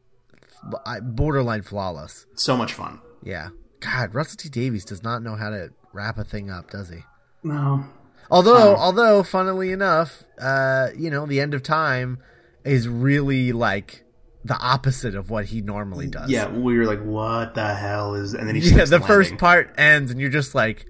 borderline 1.02 1.62
flawless. 1.62 2.26
So 2.34 2.56
much 2.56 2.72
fun. 2.72 3.00
Yeah. 3.22 3.48
God, 3.80 4.14
Russell 4.14 4.36
T 4.36 4.48
Davies 4.48 4.84
does 4.84 5.02
not 5.02 5.22
know 5.22 5.34
how 5.36 5.50
to 5.50 5.70
wrap 5.92 6.18
a 6.18 6.24
thing 6.24 6.50
up, 6.50 6.70
does 6.70 6.88
he? 6.88 7.00
No. 7.42 7.84
Although, 8.30 8.74
although, 8.76 9.22
funnily 9.22 9.70
enough, 9.70 10.24
uh, 10.40 10.88
you 10.96 11.10
know, 11.10 11.26
the 11.26 11.40
end 11.40 11.54
of 11.54 11.62
time 11.62 12.18
is 12.64 12.88
really 12.88 13.52
like 13.52 14.04
the 14.46 14.56
opposite 14.58 15.14
of 15.14 15.30
what 15.30 15.46
he 15.46 15.60
normally 15.60 16.06
does. 16.06 16.30
Yeah, 16.30 16.48
we 16.48 16.78
were 16.78 16.84
like, 16.86 17.02
what 17.02 17.54
the 17.54 17.74
hell 17.74 18.14
is, 18.14 18.34
and 18.34 18.48
then 18.48 18.54
he 18.54 18.60
yeah. 18.70 18.84
The 18.84 18.98
landing. 18.98 19.06
first 19.06 19.38
part 19.38 19.74
ends, 19.76 20.10
and 20.10 20.20
you're 20.20 20.30
just 20.30 20.54
like, 20.54 20.86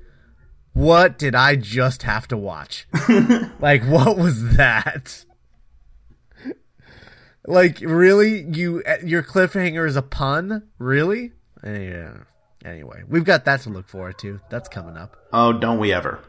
"What 0.73 1.19
did 1.19 1.35
I 1.35 1.57
just 1.57 2.03
have 2.05 2.29
to 2.29 2.37
watch? 2.37 2.87
like, 3.61 3.83
what 3.85 4.17
was 4.17 4.57
that?" 4.57 5.25
like, 7.47 7.81
really? 7.81 8.43
You 8.53 8.83
your 9.05 9.23
cliffhanger 9.23 9.87
is 9.87 9.97
a 9.97 10.03
pun? 10.03 10.69
Really? 10.79 11.33
Yeah. 11.65 12.19
Anyway, 12.65 13.03
we've 13.09 13.25
got 13.25 13.45
that 13.45 13.61
to 13.63 13.71
look 13.71 13.89
forward 13.89 14.19
to. 14.19 14.41
That's 14.51 14.69
coming 14.69 14.97
up. 14.97 15.17
Oh, 15.33 15.53
don't 15.53 15.79
we 15.79 15.93
ever. 15.93 16.21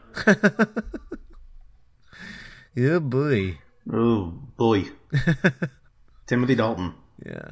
Yeah, 2.74 2.98
boy. 2.98 3.58
Oh, 3.90 4.34
boy. 4.56 4.84
Timothy 6.26 6.54
Dalton. 6.54 6.94
Yeah. 7.24 7.50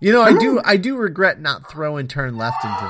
You 0.00 0.12
know, 0.12 0.22
I 0.22 0.36
do 0.38 0.60
I 0.64 0.76
do 0.76 0.96
regret 0.96 1.40
not 1.40 1.70
throwing 1.70 2.08
turn 2.08 2.36
left 2.36 2.64
into 2.64 2.84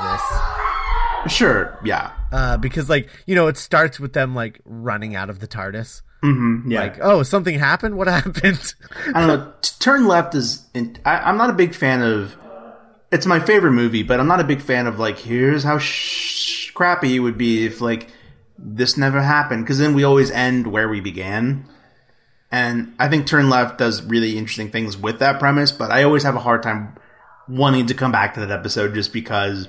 this. 1.25 1.33
Sure, 1.33 1.79
yeah. 1.85 2.13
Uh 2.33 2.57
because 2.57 2.89
like, 2.91 3.09
you 3.27 3.35
know, 3.35 3.47
it 3.47 3.57
starts 3.57 4.01
with 4.01 4.13
them 4.13 4.35
like 4.35 4.61
running 4.65 5.15
out 5.15 5.31
of 5.31 5.39
the 5.41 5.47
TARDIS. 5.47 6.03
Mm-hmm, 6.25 6.71
yeah. 6.71 6.81
Like, 6.81 6.99
oh, 7.03 7.23
something 7.23 7.59
happened? 7.59 7.97
What 7.97 8.07
happened? 8.09 8.75
I 9.15 9.21
don't 9.21 9.29
know. 9.29 9.53
T- 9.61 9.73
Turn 9.79 10.07
Left 10.07 10.35
is. 10.35 10.67
In, 10.75 10.97
I, 11.05 11.19
I'm 11.19 11.37
not 11.37 11.51
a 11.51 11.55
big 11.55 11.75
fan 11.75 12.03
of. 12.03 12.37
It's 13.13 13.27
my 13.27 13.39
favorite 13.39 13.73
movie, 13.73 14.03
but 14.03 14.19
I'm 14.19 14.27
not 14.27 14.41
a 14.41 14.45
big 14.45 14.63
fan 14.63 14.87
of 14.87 14.99
like. 14.99 15.19
Here's 15.19 15.63
how 15.63 15.79
sh- 15.79 16.71
crappy 16.73 17.17
it 17.17 17.19
would 17.21 17.37
be 17.39 17.67
if 17.67 17.81
like 17.83 18.09
this 18.59 18.97
never 18.97 19.21
happened, 19.21 19.65
because 19.65 19.79
then 19.79 19.95
we 19.95 20.03
always 20.03 20.31
end 20.31 20.67
where 20.67 20.89
we 20.89 21.01
began. 21.01 21.69
And 22.55 22.95
I 23.01 23.09
think 23.09 23.27
Turn 23.27 23.51
Left 23.51 23.79
does 23.79 24.01
really 24.05 24.39
interesting 24.39 24.71
things 24.71 24.97
with 24.97 25.19
that 25.19 25.41
premise, 25.41 25.73
but 25.73 25.91
I 25.91 26.05
always 26.05 26.23
have 26.23 26.37
a 26.37 26.39
hard 26.39 26.63
time 26.63 26.97
wanting 27.49 27.87
to 27.87 27.95
come 27.95 28.13
back 28.13 28.35
to 28.35 28.41
that 28.41 28.53
episode 28.53 28.95
just 28.95 29.13
because 29.13 29.67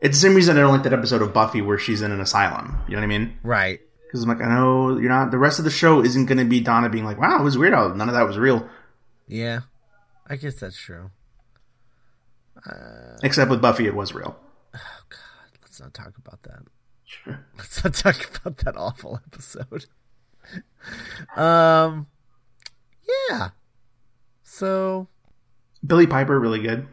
it's 0.00 0.16
the 0.16 0.28
same 0.28 0.34
reason 0.34 0.56
I 0.56 0.60
don't 0.60 0.72
like 0.72 0.84
that 0.84 0.94
episode 0.94 1.20
of 1.20 1.34
Buffy 1.34 1.60
where 1.60 1.78
she's 1.78 2.00
in 2.00 2.10
an 2.10 2.22
asylum. 2.22 2.78
You 2.88 2.94
know 2.94 3.02
what 3.02 3.04
I 3.04 3.18
mean? 3.18 3.36
right. 3.42 3.80
Because 4.06 4.22
I'm 4.22 4.30
like, 4.30 4.40
I 4.40 4.48
know 4.48 4.98
you're 4.98 5.10
not. 5.10 5.30
The 5.30 5.36
rest 5.36 5.58
of 5.58 5.66
the 5.66 5.70
show 5.70 6.02
isn't 6.02 6.24
going 6.24 6.38
to 6.38 6.46
be 6.46 6.60
Donna 6.60 6.88
being 6.88 7.04
like, 7.04 7.18
"Wow, 7.18 7.38
it 7.38 7.42
was 7.42 7.56
weird. 7.56 7.72
None 7.72 8.08
of 8.08 8.14
that 8.14 8.26
was 8.26 8.38
real." 8.38 8.66
Yeah. 9.26 9.60
I 10.26 10.36
guess 10.36 10.54
that's 10.54 10.76
true. 10.78 11.10
Except 13.22 13.50
with 13.50 13.60
Buffy, 13.60 13.86
it 13.86 13.94
was 13.94 14.14
real. 14.14 14.38
Oh 14.74 15.00
God, 15.08 15.58
let's 15.62 15.80
not 15.80 15.92
talk 15.92 16.14
about 16.18 16.42
that. 16.44 16.62
Let's 17.58 17.84
not 17.84 17.94
talk 17.94 18.36
about 18.38 18.58
that 18.58 18.76
awful 18.76 19.20
episode. 19.26 19.86
um 21.36 22.06
Yeah. 23.30 23.50
So 24.42 25.08
Billie 25.86 26.06
Piper, 26.06 26.38
really 26.38 26.60
good. 26.60 26.86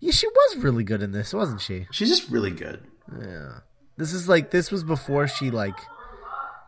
yeah, 0.00 0.12
she 0.12 0.26
was 0.26 0.56
really 0.56 0.84
good 0.84 1.02
in 1.02 1.12
this, 1.12 1.32
wasn't 1.32 1.60
she? 1.60 1.86
She's 1.90 2.08
just 2.08 2.30
really 2.30 2.50
good. 2.50 2.82
Yeah. 3.20 3.60
This 3.96 4.12
is 4.12 4.28
like 4.28 4.50
this 4.50 4.70
was 4.70 4.84
before 4.84 5.28
she 5.28 5.50
like 5.50 5.78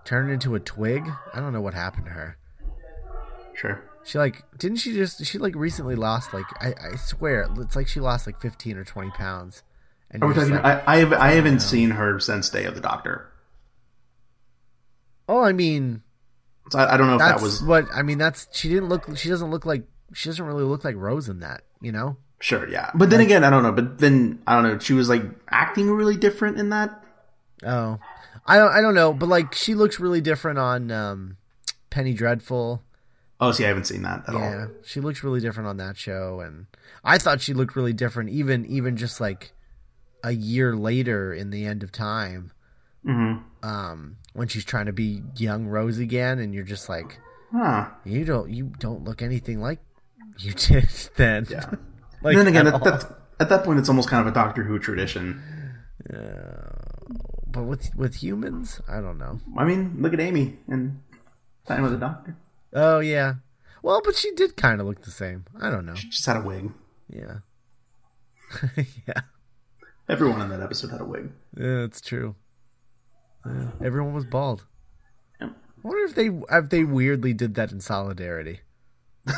turned 0.05 0.31
into 0.31 0.55
a 0.55 0.61
twig. 0.61 1.03
I 1.35 1.41
don't 1.41 1.53
know 1.53 1.61
what 1.61 1.75
happened 1.75 2.07
to 2.07 2.12
her. 2.12 2.38
Sure. 3.55 3.83
She 4.05 4.19
like 4.19 4.45
didn't 4.59 4.79
she 4.79 4.95
just 4.95 5.25
she 5.27 5.38
like 5.38 5.55
recently 5.55 5.95
lost 5.97 6.33
like 6.33 6.47
I, 6.61 6.75
I 6.93 6.97
swear 6.97 7.49
it's 7.59 7.77
like 7.77 7.88
she 7.88 8.01
lost 8.01 8.27
like 8.27 8.41
fifteen 8.41 8.77
or 8.77 8.85
twenty 8.85 9.11
pounds. 9.11 9.62
And 10.11 10.23
Are 10.23 10.29
we 10.29 10.35
talking, 10.35 10.55
like, 10.55 10.64
I, 10.64 10.83
I, 10.87 10.97
have, 11.01 11.12
I 11.12 11.33
haven't 11.33 11.61
seen 11.61 11.91
her 11.91 12.19
since 12.19 12.49
Day 12.49 12.64
of 12.64 12.75
the 12.75 12.81
Doctor. 12.81 13.31
oh, 15.29 15.43
I 15.43 15.53
mean 15.53 16.03
So 16.70 16.78
I, 16.78 16.94
I 16.94 16.96
don't 16.96 17.07
know 17.07 17.14
if 17.14 17.18
that's 17.20 17.40
that 17.40 17.44
was 17.44 17.62
what 17.62 17.87
I 17.94 18.02
mean. 18.02 18.18
That's 18.18 18.48
she 18.52 18.68
didn't 18.68 18.88
look. 18.88 19.16
She 19.16 19.28
doesn't 19.28 19.50
look 19.50 19.64
like 19.66 19.85
she 20.12 20.28
doesn't 20.28 20.44
really 20.44 20.64
look 20.64 20.85
like 20.85 20.96
Rose 20.96 21.28
in 21.28 21.40
that. 21.40 21.62
You 21.81 21.92
know. 21.92 22.16
sure. 22.40 22.68
Yeah, 22.68 22.90
but 22.94 23.11
then 23.11 23.20
again, 23.20 23.44
I 23.44 23.50
don't 23.50 23.62
know. 23.62 23.72
But 23.72 23.98
then 23.98 24.40
I 24.46 24.54
don't 24.54 24.62
know. 24.64 24.78
She 24.78 24.92
was 24.92 25.09
like 25.09 25.22
acting 25.50 25.90
really 25.90 26.16
different 26.16 26.59
in 26.59 26.70
that. 26.70 27.02
Oh, 27.64 27.98
I 28.46 28.57
don't. 28.59 28.72
I 28.72 28.81
don't 28.81 28.94
know. 28.94 29.12
But 29.12 29.28
like 29.28 29.54
she 29.54 29.74
looks 29.74 29.98
really 30.00 30.20
different 30.20 30.59
on 30.59 30.90
um, 30.90 31.37
Penny 31.90 32.12
Dreadful. 32.14 32.83
Oh, 33.40 33.52
see, 33.52 33.64
I 33.64 33.68
haven't 33.68 33.85
seen 33.85 34.02
that 34.02 34.24
at 34.28 34.35
Yeah, 34.35 34.62
all. 34.62 34.68
she 34.85 35.00
looks 35.00 35.22
really 35.22 35.38
different 35.40 35.68
on 35.68 35.76
that 35.76 35.96
show, 35.96 36.40
and 36.40 36.66
I 37.04 37.18
thought 37.18 37.40
she 37.40 37.54
looked 37.54 37.76
really 37.76 37.92
different, 37.92 38.31
even 38.31 38.66
even 38.66 38.96
just 38.96 39.20
like 39.20 39.52
a 40.24 40.33
year 40.33 40.74
later 40.74 41.33
in 41.33 41.50
the 41.50 41.64
end 41.64 41.85
of 41.85 41.92
time, 41.92 42.50
Mm-hmm. 43.07 43.66
um, 43.68 44.16
when 44.38 44.48
she's 44.48 44.64
trying 44.64 44.87
to 44.87 44.92
be 44.92 45.22
young 45.37 45.66
Rose 45.66 45.98
again, 45.98 46.38
and 46.38 46.55
you're 46.55 46.64
just 46.64 46.88
like, 46.88 47.18
Huh. 47.53 47.88
you 48.05 48.24
don't 48.24 48.51
you 48.51 48.72
don't 48.79 49.05
look 49.05 49.20
anything 49.22 49.61
like 49.61 49.81
You 50.38 50.53
did 50.57 50.88
then. 51.16 51.46
Yeah. 51.51 51.68
like, 52.22 52.37
then 52.37 52.46
again, 52.46 52.66
at 52.66 52.74
at, 52.74 52.85
that, 52.85 53.18
at 53.40 53.48
that 53.48 53.64
point, 53.64 53.79
it's 53.79 53.88
almost 53.88 54.09
kind 54.09 54.20
of 54.27 54.31
a 54.33 54.35
Doctor 54.35 54.62
Who 54.62 54.79
tradition. 54.79 55.42
but 57.46 57.62
with 57.64 57.90
with 57.96 58.16
humans, 58.22 58.81
I 58.88 59.01
don't 59.01 59.18
know. 59.18 59.40
I 59.57 59.64
mean, 59.64 59.96
look 60.01 60.12
at 60.14 60.20
Amy 60.20 60.59
and 60.68 61.01
Time 61.66 61.83
with 61.83 61.92
the 61.92 61.98
Doctor. 61.98 62.37
Oh 62.72 63.01
yeah. 63.01 63.35
Well, 63.83 64.01
but 64.05 64.16
she 64.16 64.33
did 64.33 64.57
kind 64.57 64.81
of 64.81 64.87
look 64.87 65.03
the 65.03 65.11
same. 65.11 65.44
I 65.61 65.70
don't 65.70 65.87
know. 65.87 65.94
She 65.94 66.09
just 66.09 66.27
had 66.27 66.37
a 66.37 66.42
wig. 66.42 66.70
Yeah. 67.09 67.38
yeah. 69.07 69.22
Everyone 70.09 70.40
in 70.40 70.48
that 70.48 70.61
episode 70.61 70.90
had 70.90 71.01
a 71.01 71.05
wig. 71.05 71.31
Yeah, 71.57 71.85
it's 71.85 72.01
true. 72.01 72.35
Yeah, 73.46 73.70
everyone 73.85 74.14
was 74.14 74.24
bald. 74.24 74.64
Yep. 75.40 75.51
I 75.51 75.81
wonder 75.88 76.05
if 76.05 76.14
they 76.14 76.31
if 76.57 76.70
they 76.70 76.85
weirdly 76.85 77.33
did 77.33 77.55
that 77.57 77.72
in 77.72 77.81
solidarity. 77.81 78.61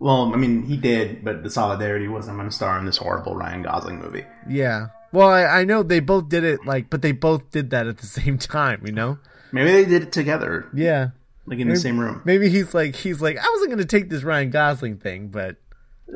Well, 0.00 0.32
I 0.32 0.36
mean, 0.36 0.62
he 0.66 0.76
did, 0.76 1.24
but 1.24 1.42
the 1.42 1.50
solidarity 1.50 2.06
wasn't 2.06 2.36
going 2.36 2.48
to 2.48 2.54
star 2.54 2.78
in 2.78 2.84
this 2.84 2.98
horrible 2.98 3.34
Ryan 3.34 3.62
Gosling 3.64 3.98
movie. 3.98 4.24
Yeah. 4.48 4.88
Well, 5.12 5.28
I, 5.28 5.42
I 5.42 5.64
know 5.64 5.82
they 5.82 5.98
both 5.98 6.28
did 6.28 6.44
it 6.44 6.64
like, 6.64 6.88
but 6.88 7.02
they 7.02 7.10
both 7.10 7.50
did 7.50 7.70
that 7.70 7.88
at 7.88 7.98
the 7.98 8.06
same 8.06 8.38
time. 8.56 8.82
You 8.86 8.92
know? 8.92 9.18
Maybe 9.50 9.72
they 9.72 9.84
did 9.84 10.02
it 10.04 10.12
together, 10.12 10.68
Yeah. 10.72 11.08
like 11.46 11.58
in 11.58 11.68
the 11.68 11.74
same 11.74 11.98
room. 11.98 12.22
Maybe 12.24 12.48
he's 12.48 12.74
like 12.74 12.94
he's 12.94 13.20
like 13.20 13.38
I 13.38 13.50
wasn't 13.54 13.70
gonna 13.70 13.84
take 13.86 14.08
this 14.08 14.22
Ryan 14.22 14.50
Gosling 14.50 14.98
thing, 14.98 15.28
but 15.30 15.56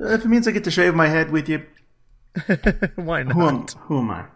uh, 0.01 0.11
If 0.15 0.25
it 0.25 0.29
means 0.29 0.47
I 0.47 0.53
get 0.53 0.63
to 0.63 0.71
shave 0.71 0.95
my 0.95 1.09
head 1.09 1.33
with 1.33 1.49
you, 1.49 1.67
why 2.95 3.25
who 3.25 3.43
am, 3.49 3.57
not? 3.57 3.73
who 3.81 3.99
am 3.99 4.11
I? 4.13 4.27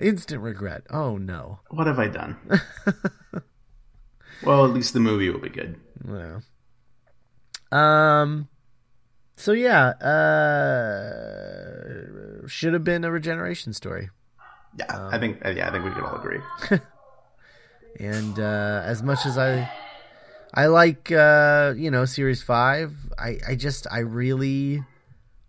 Instant 0.00 0.42
regret. 0.42 0.82
Oh 0.90 1.16
no. 1.16 1.60
What 1.70 1.86
have 1.86 1.98
I 1.98 2.08
done? 2.08 2.36
well, 4.42 4.64
at 4.64 4.70
least 4.72 4.92
the 4.94 5.00
movie 5.00 5.28
will 5.30 5.40
be 5.40 5.48
good. 5.48 5.80
Yeah. 6.06 6.40
Um. 7.72 8.48
So 9.36 9.52
yeah, 9.52 9.88
uh, 10.00 11.26
should 12.46 12.72
have 12.72 12.84
been 12.84 13.04
a 13.04 13.10
regeneration 13.10 13.72
story. 13.72 14.10
Yeah, 14.78 15.08
I 15.12 15.18
think. 15.18 15.40
Yeah, 15.44 15.68
I 15.68 15.72
think 15.72 15.84
we 15.84 15.90
could 15.90 16.04
all 16.04 16.16
agree. 16.16 16.40
And 17.98 18.38
uh, 18.38 18.82
as 18.84 19.02
much 19.02 19.24
as 19.24 19.38
I, 19.38 19.70
I 20.52 20.66
like 20.66 21.10
uh, 21.10 21.72
you 21.76 21.90
know 21.90 22.04
series 22.04 22.42
five, 22.42 22.92
I 23.18 23.38
I 23.48 23.54
just 23.54 23.86
I 23.90 24.00
really, 24.00 24.82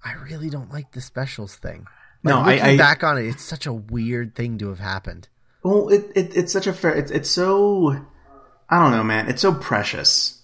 I 0.04 0.14
really 0.14 0.50
don't 0.50 0.72
like 0.72 0.92
the 0.92 1.02
specials 1.02 1.56
thing. 1.56 1.88
Like, 2.24 2.34
No, 2.36 2.40
I- 2.42 2.56
looking 2.56 2.66
I- 2.66 2.78
back 2.78 3.04
on 3.04 3.18
it, 3.18 3.28
it's 3.28 3.44
such 3.44 3.66
a 3.66 3.74
weird 3.74 4.36
thing 4.36 4.58
to 4.60 4.70
have 4.70 4.80
happened. 4.80 5.28
Well, 5.64 5.90
it, 5.90 6.12
it 6.16 6.36
it's 6.38 6.54
such 6.54 6.68
a 6.68 6.74
fair. 6.74 6.94
It's 6.94 7.12
it's 7.12 7.30
so. 7.30 8.06
I 8.70 8.80
don't 8.80 8.92
know, 8.92 9.04
man. 9.04 9.28
It's 9.30 9.42
so 9.42 9.54
precious. 9.54 10.42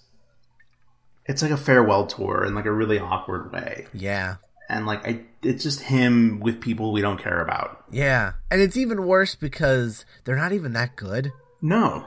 It's 1.25 1.41
like 1.41 1.51
a 1.51 1.57
farewell 1.57 2.05
tour 2.07 2.43
in 2.43 2.55
like 2.55 2.65
a 2.65 2.71
really 2.71 2.99
awkward 2.99 3.51
way, 3.53 3.87
Yeah, 3.93 4.35
and 4.69 4.85
like 4.85 5.07
I, 5.07 5.21
it's 5.41 5.63
just 5.63 5.81
him 5.83 6.41
with 6.41 6.59
people 6.59 6.91
we 6.91 6.99
don't 7.01 7.21
care 7.21 7.41
about. 7.41 7.85
yeah, 7.89 8.33
and 8.51 8.59
it's 8.61 8.75
even 8.75 9.05
worse 9.05 9.33
because 9.35 10.05
they're 10.25 10.35
not 10.35 10.51
even 10.51 10.73
that 10.73 10.97
good. 10.97 11.31
No, 11.61 12.05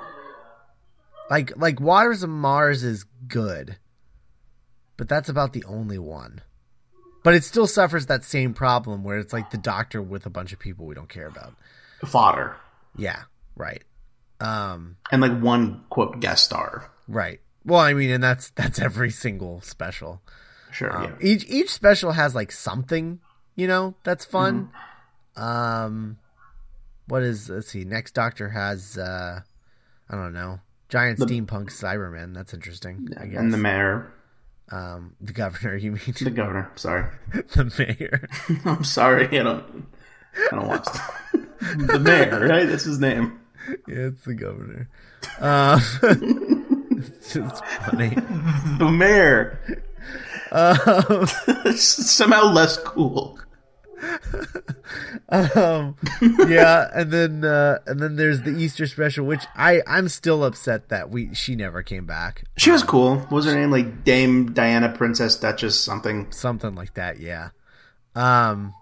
Like 1.31 1.57
like 1.57 1.81
Waters 1.81 2.23
of 2.23 2.29
Mars 2.29 2.83
is 2.85 3.05
good, 3.27 3.79
but 4.99 5.09
that's 5.09 5.31
about 5.31 5.55
the 5.55 5.65
only 5.65 5.99
one. 5.99 6.43
But 7.27 7.35
it 7.35 7.43
still 7.43 7.67
suffers 7.67 8.07
that 8.07 8.23
same 8.23 8.55
problem 8.55 9.03
where 9.03 9.19
it's 9.19 9.33
like 9.33 9.51
the 9.51 9.59
Doctor 9.59 10.01
with 10.01 10.27
a 10.27 10.31
bunch 10.31 10.53
of 10.53 10.61
people 10.61 10.87
we 10.87 10.95
don't 10.95 11.09
care 11.09 11.27
about. 11.27 11.55
fodder, 12.05 12.55
Yeah, 12.97 13.23
right. 13.57 13.83
Um, 14.39 14.97
and 15.11 15.21
like 15.21 15.37
one 15.41 15.83
quote 15.91 16.21
guest 16.21 16.45
star. 16.45 16.89
right. 17.09 17.41
Well, 17.65 17.81
I 17.81 17.95
mean, 17.95 18.11
and 18.11 18.23
that's 18.23 18.51
that's 18.51 18.79
every 18.79 19.11
single 19.11 19.61
special. 19.63 20.23
Sure, 20.71 20.97
Um, 20.97 21.03
yeah. 21.03 21.17
Each 21.21 21.45
each 21.49 21.71
special 21.71 22.13
has 22.13 22.37
like 22.37 22.53
something, 22.53 23.19
you 23.57 23.67
know, 23.67 23.97
that's 24.05 24.25
fun. 24.25 24.71
Um, 25.35 26.19
what 27.09 27.25
is 27.25 27.51
let's 27.51 27.67
see, 27.67 27.83
next 27.83 28.15
Doctor 28.15 28.51
has 28.51 28.97
uh, 28.97 29.41
I 30.09 30.15
don't 30.15 30.33
know, 30.33 30.61
giant 30.89 31.19
steampunk 31.19 31.73
Cyberman. 31.73 32.35
That's 32.35 32.55
interesting. 32.55 33.09
I 33.21 33.27
guess. 33.27 33.41
and 33.41 33.53
the 33.53 33.59
mayor, 33.59 34.13
um, 34.71 35.15
the 35.21 35.33
governor, 35.33 35.77
you 35.77 35.93
mean 35.93 36.15
the 36.21 36.31
governor. 36.31 36.71
Sorry, 36.77 37.05
the 37.33 37.73
mayor? 37.79 38.29
I'm 38.65 38.85
sorry. 38.85 39.27
I 39.39 39.43
don't. 39.43 39.87
I 40.53 40.55
don't 40.55 40.69
watch 40.69 40.87
the 41.61 41.99
mayor. 41.99 42.47
Right, 42.47 42.67
that's 42.69 42.85
his 42.85 42.99
name. 42.99 43.41
yeah, 43.89 44.09
it's 44.09 44.25
the 44.25 44.35
governor. 44.35 44.89
Um, 45.41 45.81
it's 46.99 47.35
just 47.35 47.65
funny. 47.65 48.11
The 48.79 48.91
mayor. 48.91 49.83
Um, 50.53 51.27
Somehow 51.77 52.53
less 52.53 52.77
cool. 52.79 53.39
Um, 55.29 55.97
yeah, 56.49 56.89
and 56.95 57.11
then 57.11 57.45
uh, 57.45 57.79
and 57.87 58.01
then 58.01 58.17
there's 58.17 58.43
the 58.43 58.51
Easter 58.51 58.87
special, 58.87 59.27
which 59.27 59.45
I 59.55 59.83
I'm 59.87 60.09
still 60.09 60.45
upset 60.45 60.89
that 60.89 61.11
we 61.11 61.35
she 61.35 61.57
never 61.57 61.83
came 61.83 62.07
back. 62.07 62.45
She 62.57 62.71
was 62.71 62.83
cool. 62.83 63.17
What 63.19 63.31
was 63.33 63.45
her 63.47 63.55
name? 63.55 63.71
Like 63.71 64.05
Dame 64.05 64.53
Diana, 64.53 64.89
Princess 64.91 65.37
Duchess, 65.37 65.79
something. 65.81 66.31
something 66.33 66.75
like 66.75 66.95
that 66.95 67.19
yeah 67.21 67.51
um 68.15 68.73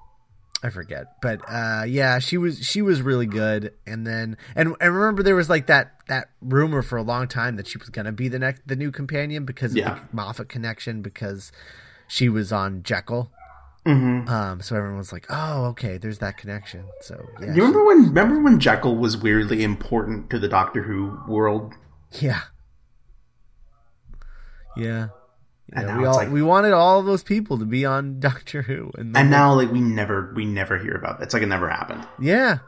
i 0.62 0.70
forget 0.70 1.20
but 1.20 1.40
uh 1.48 1.82
yeah 1.86 2.20
she 2.20 2.38
was 2.38 2.60
she 2.60 2.80
was 2.82 3.02
really 3.02 3.26
good 3.26 3.72
and 3.86 4.06
then 4.06 4.36
and 4.54 4.76
and 4.80 4.94
remember 4.94 5.22
there 5.24 5.34
was 5.34 5.50
like 5.50 5.66
that 5.66 5.94
that 6.06 6.28
rumor 6.40 6.82
for 6.82 6.96
a 6.96 7.02
long 7.02 7.26
time 7.26 7.56
that 7.56 7.66
she 7.66 7.76
was 7.78 7.88
gonna 7.88 8.12
be 8.12 8.28
the 8.28 8.38
next 8.38 8.62
the 8.66 8.76
new 8.76 8.92
companion 8.92 9.44
because 9.44 9.72
of 9.72 9.78
Yeah. 9.78 9.94
the 9.94 10.00
moffat 10.16 10.48
connection 10.48 11.02
because 11.02 11.50
she 12.06 12.28
was 12.28 12.52
on 12.52 12.84
jekyll 12.84 13.32
Mm-hmm. 13.86 14.28
um 14.28 14.60
so 14.62 14.76
everyone 14.76 14.96
was 14.98 15.12
like 15.12 15.26
oh 15.28 15.66
okay 15.66 15.98
there's 15.98 16.18
that 16.20 16.38
connection 16.38 16.86
so 17.02 17.22
yeah 17.40 17.48
You 17.54 17.62
remember 17.62 17.84
when? 17.84 18.04
Remember 18.06 18.40
when 18.40 18.58
Jekyll 18.58 18.96
was 18.96 19.16
weirdly 19.16 19.62
important 19.62 20.30
to 20.30 20.38
the 20.38 20.48
Doctor 20.48 20.82
Who 20.84 21.18
world? 21.28 21.74
she- 22.10 22.26
yeah 22.26 22.40
yeah 24.76 25.08
And 25.72 25.86
yeah, 25.88 25.94
now 25.94 26.00
we 26.00 26.06
all 26.06 26.14
like- 26.14 26.30
we 26.30 26.42
wanted 26.42 26.72
all 26.72 27.00
of 27.00 27.06
those 27.06 27.22
people 27.22 27.58
to 27.58 27.64
be 27.64 27.84
on 27.84 28.20
Doctor 28.28 28.62
Who, 28.62 28.90
and, 28.96 29.16
And 29.16 29.30
now, 29.30 29.54
like, 29.54 29.70
we 29.70 29.80
never, 29.80 30.32
we 30.34 30.44
never 30.44 30.78
hear 30.78 30.94
about 30.94 31.20
it. 31.20 31.24
It's 31.24 31.34
like 31.34 31.42
it 31.42 31.46
never 31.46 31.68
happened. 31.68 32.06
yeah, 32.20 32.58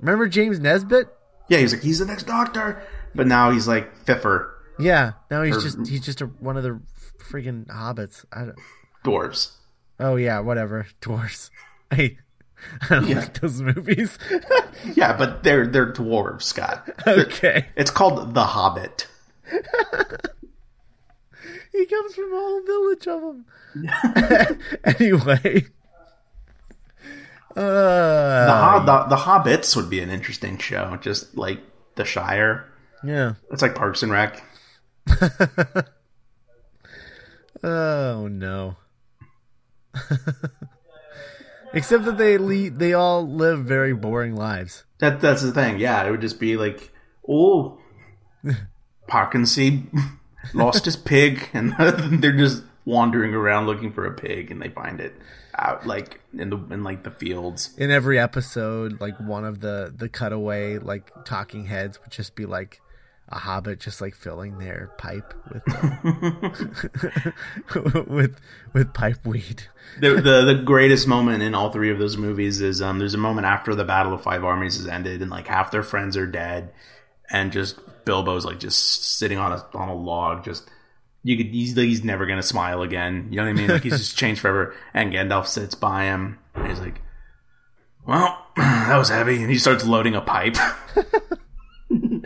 remember 0.00 0.28
James 0.28 0.58
Nesbitt? 0.60 1.08
Yeah, 1.48 1.58
he's 1.58 1.72
like, 1.72 1.82
he's 1.82 1.98
the 2.00 2.06
next 2.06 2.24
Doctor, 2.24 2.82
but 3.14 3.26
now 3.26 3.50
he's 3.50 3.68
like 3.68 3.96
Fiffer 4.04 4.50
Yeah, 4.78 5.12
now 5.30 5.42
he's 5.42 5.56
Or- 5.56 5.60
just 5.60 5.86
he's 5.88 6.04
just 6.04 6.20
a, 6.20 6.26
one 6.26 6.56
of 6.56 6.62
the 6.62 6.80
freaking 7.18 7.66
hobbits. 7.66 8.24
I 8.32 8.46
don't, 8.46 8.58
dwarves. 9.04 9.52
Oh 10.00 10.16
yeah, 10.16 10.40
whatever, 10.40 10.86
dwarves. 11.02 11.50
I 11.90 12.16
I 12.82 12.88
don't 12.96 13.06
Yeah. 13.08 13.20
like 13.20 13.40
those 13.40 13.60
movies. 13.60 14.18
Yeah, 14.94 15.16
but 15.16 15.42
they're 15.42 15.66
they're 15.66 15.92
dwarves, 15.92 16.42
Scott. 16.42 16.88
okay, 17.06 17.66
It's 17.76 17.90
called 17.90 18.34
The 18.34 18.44
Hobbit. 18.44 19.06
he 21.72 21.86
comes 21.86 22.14
from 22.14 22.32
a 22.32 22.36
whole 22.36 22.62
village 22.62 23.06
of 23.08 23.20
them. 23.22 23.44
anyway, 24.84 25.66
The, 27.54 27.62
uh, 27.62 28.48
Hob- 28.60 28.86
the 28.86 29.04
the 29.16 29.22
Hobbits 29.22 29.74
would 29.76 29.88
be 29.90 30.00
an 30.00 30.10
interesting 30.10 30.58
show. 30.58 30.96
Just 31.00 31.36
like 31.36 31.60
the 31.96 32.04
Shire. 32.04 32.66
yeah. 33.02 33.34
It's 33.50 33.62
like 33.62 33.74
Parks 33.74 34.02
and 34.02 34.12
Rec. 34.12 34.42
Oh 37.62 38.28
no. 38.28 38.76
Except 41.72 42.04
that 42.04 42.16
they 42.16 42.38
le- 42.38 42.70
they 42.70 42.92
all 42.92 43.26
live 43.28 43.64
very 43.64 43.92
boring 43.92 44.34
lives. 44.34 44.84
That 44.98 45.20
that's 45.20 45.42
the 45.42 45.52
thing. 45.52 45.78
Yeah, 45.78 46.04
it 46.04 46.10
would 46.10 46.20
just 46.20 46.40
be 46.40 46.56
like, 46.56 46.92
oh, 47.28 47.78
Parkinsey 49.08 49.84
lost 50.54 50.84
his 50.84 50.96
pig, 50.96 51.48
and 51.52 51.74
they're 52.22 52.36
just 52.36 52.62
wandering 52.84 53.34
around 53.34 53.66
looking 53.66 53.92
for 53.92 54.06
a 54.06 54.12
pig, 54.12 54.50
and 54.50 54.62
they 54.62 54.68
find 54.68 55.00
it 55.00 55.14
out 55.58 55.86
like 55.86 56.20
in 56.38 56.50
the 56.50 56.58
in 56.70 56.84
like 56.84 57.02
the 57.02 57.10
fields. 57.10 57.74
in 57.78 57.90
every 57.90 58.18
episode 58.18 59.00
like 59.00 59.18
one 59.18 59.42
of 59.42 59.60
the 59.60 59.90
the 59.96 60.06
cutaway 60.06 60.76
like 60.76 61.10
talking 61.24 61.64
heads 61.64 61.98
would 62.02 62.10
just 62.10 62.34
be 62.34 62.44
like 62.44 62.82
a 63.28 63.38
hobbit 63.38 63.80
just 63.80 64.00
like 64.00 64.14
filling 64.14 64.58
their 64.58 64.90
pipe 64.98 65.34
with 65.52 65.62
with 68.08 68.40
with 68.72 68.94
pipe 68.94 69.24
weed 69.26 69.64
The, 70.00 70.20
the 70.20 70.44
the 70.44 70.62
greatest 70.64 71.08
moment 71.08 71.42
in 71.42 71.54
all 71.54 71.70
three 71.70 71.90
of 71.90 71.98
those 71.98 72.16
movies 72.16 72.60
is 72.60 72.80
um 72.80 72.98
there's 72.98 73.14
a 73.14 73.18
moment 73.18 73.46
after 73.46 73.74
the 73.74 73.84
Battle 73.84 74.12
of 74.12 74.22
Five 74.22 74.44
Armies 74.44 74.76
has 74.76 74.86
ended, 74.86 75.22
and 75.22 75.30
like 75.30 75.48
half 75.48 75.70
their 75.70 75.82
friends 75.82 76.16
are 76.16 76.26
dead, 76.26 76.72
and 77.30 77.52
just 77.52 77.78
Bilbo's 78.04 78.44
like 78.44 78.60
just 78.60 79.18
sitting 79.18 79.38
on 79.38 79.52
a 79.52 79.64
on 79.74 79.88
a 79.88 79.94
log, 79.94 80.44
just. 80.44 80.70
You 81.22 81.36
could 81.36 81.46
he's, 81.46 81.74
he's 81.74 82.04
never 82.04 82.24
gonna 82.24 82.40
smile 82.40 82.82
again. 82.82 83.26
You 83.30 83.38
know 83.38 83.46
what 83.46 83.50
I 83.50 83.52
mean? 83.54 83.66
Like 83.66 83.82
he's 83.82 83.98
just 83.98 84.16
changed 84.16 84.40
forever. 84.40 84.76
And 84.94 85.12
Gandalf 85.12 85.48
sits 85.48 85.74
by 85.74 86.04
him 86.04 86.38
and 86.54 86.68
he's 86.68 86.78
like, 86.78 87.00
Well, 88.06 88.46
that 88.56 88.96
was 88.96 89.08
heavy 89.08 89.42
and 89.42 89.50
he 89.50 89.58
starts 89.58 89.84
loading 89.84 90.14
a 90.14 90.20
pipe. 90.20 90.56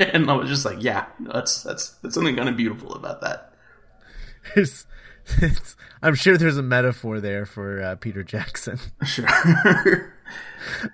and 0.13 0.31
I 0.31 0.35
was 0.35 0.49
just 0.49 0.65
like, 0.65 0.83
Yeah, 0.83 1.07
that's 1.21 1.63
that's 1.63 1.91
that's 2.03 2.15
something 2.15 2.37
kind 2.37 2.49
of 2.49 2.57
beautiful 2.57 2.95
about 2.95 3.21
that. 3.21 3.53
There's, 4.55 4.87
I'm 6.03 6.15
sure 6.15 6.37
there's 6.39 6.57
a 6.57 6.63
metaphor 6.63 7.21
there 7.21 7.45
for 7.47 7.83
uh, 7.83 7.97
Peter 7.97 8.23
Jackson. 8.23 8.79
Sure. 9.05 10.15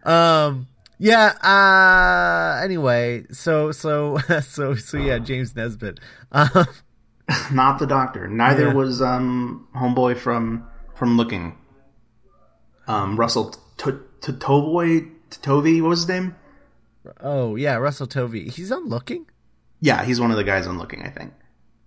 Um. 0.04 0.66
Yeah. 0.98 1.28
Uh. 1.42 2.60
Anyway. 2.62 3.24
So. 3.30 3.72
So. 3.72 4.18
So. 4.42 4.74
So. 4.74 4.98
Yeah. 4.98 5.18
James 5.18 5.54
Nesbitt. 5.54 6.00
Um. 6.32 6.66
Not 7.52 7.78
the 7.78 7.86
doctor. 7.86 8.28
Neither 8.28 8.68
Yeah. 8.68 8.72
was 8.74 9.00
um 9.02 9.66
homeboy 9.76 10.16
from 10.16 10.66
from 10.94 11.16
Looking. 11.16 11.56
Um, 12.88 13.16
Russell 13.18 13.50
T- 13.76 13.90
T- 14.20 14.32
Tovoy 14.32 15.10
Tovi. 15.30 15.82
What 15.82 15.88
was 15.90 16.00
his 16.00 16.08
name? 16.08 16.36
Oh. 17.20 17.56
Yeah. 17.56 17.76
Russell 17.76 18.06
Tovey. 18.06 18.48
He's 18.50 18.70
on 18.72 18.88
Looking. 18.88 19.26
Yeah, 19.80 20.04
he's 20.04 20.20
one 20.20 20.30
of 20.30 20.36
the 20.36 20.44
guys 20.44 20.66
on 20.66 20.78
Looking. 20.78 21.02
I 21.02 21.10
think. 21.10 21.32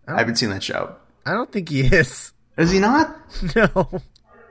I 0.08 0.18
haven't 0.20 0.36
seen 0.38 0.50
that 0.50 0.64
show. 0.64 0.96
I 1.26 1.32
don't 1.34 1.52
think 1.52 1.70
he 1.70 1.82
is. 1.82 2.34
Is 2.58 2.72
he 2.72 2.80
not? 2.80 3.16
No. 3.56 4.02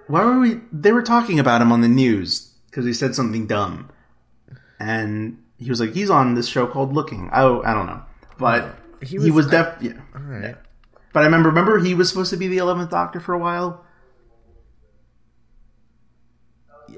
Why 0.06 0.24
were 0.24 0.38
we? 0.40 0.60
They 0.72 0.92
were 0.92 1.02
talking 1.02 1.38
about 1.38 1.60
him 1.60 1.70
on 1.72 1.80
the 1.82 1.88
news 1.88 2.54
because 2.70 2.86
he 2.86 2.92
said 2.94 3.14
something 3.14 3.46
dumb, 3.46 3.90
and 4.80 5.42
he 5.58 5.68
was 5.68 5.78
like, 5.80 5.92
"He's 5.92 6.08
on 6.08 6.34
this 6.34 6.48
show 6.48 6.66
called 6.66 6.94
Looking." 6.94 7.28
Oh, 7.34 7.62
I 7.64 7.74
don't 7.74 7.86
know, 7.86 8.00
but 8.38 8.78
He 9.02 9.08
he 9.08 9.18
was- 9.18 9.32
was, 9.32 9.46
def. 9.48 9.76
Yeah. 9.82 9.92
All 10.14 10.22
right. 10.22 10.56
But 11.12 11.20
I 11.20 11.24
remember, 11.26 11.50
remember 11.50 11.78
he 11.80 11.92
was 11.94 12.08
supposed 12.08 12.30
to 12.30 12.36
be 12.38 12.48
the 12.48 12.58
Eleventh 12.58 12.90
Doctor 12.90 13.20
for 13.20 13.34
a 13.34 13.38
while. 13.38 13.84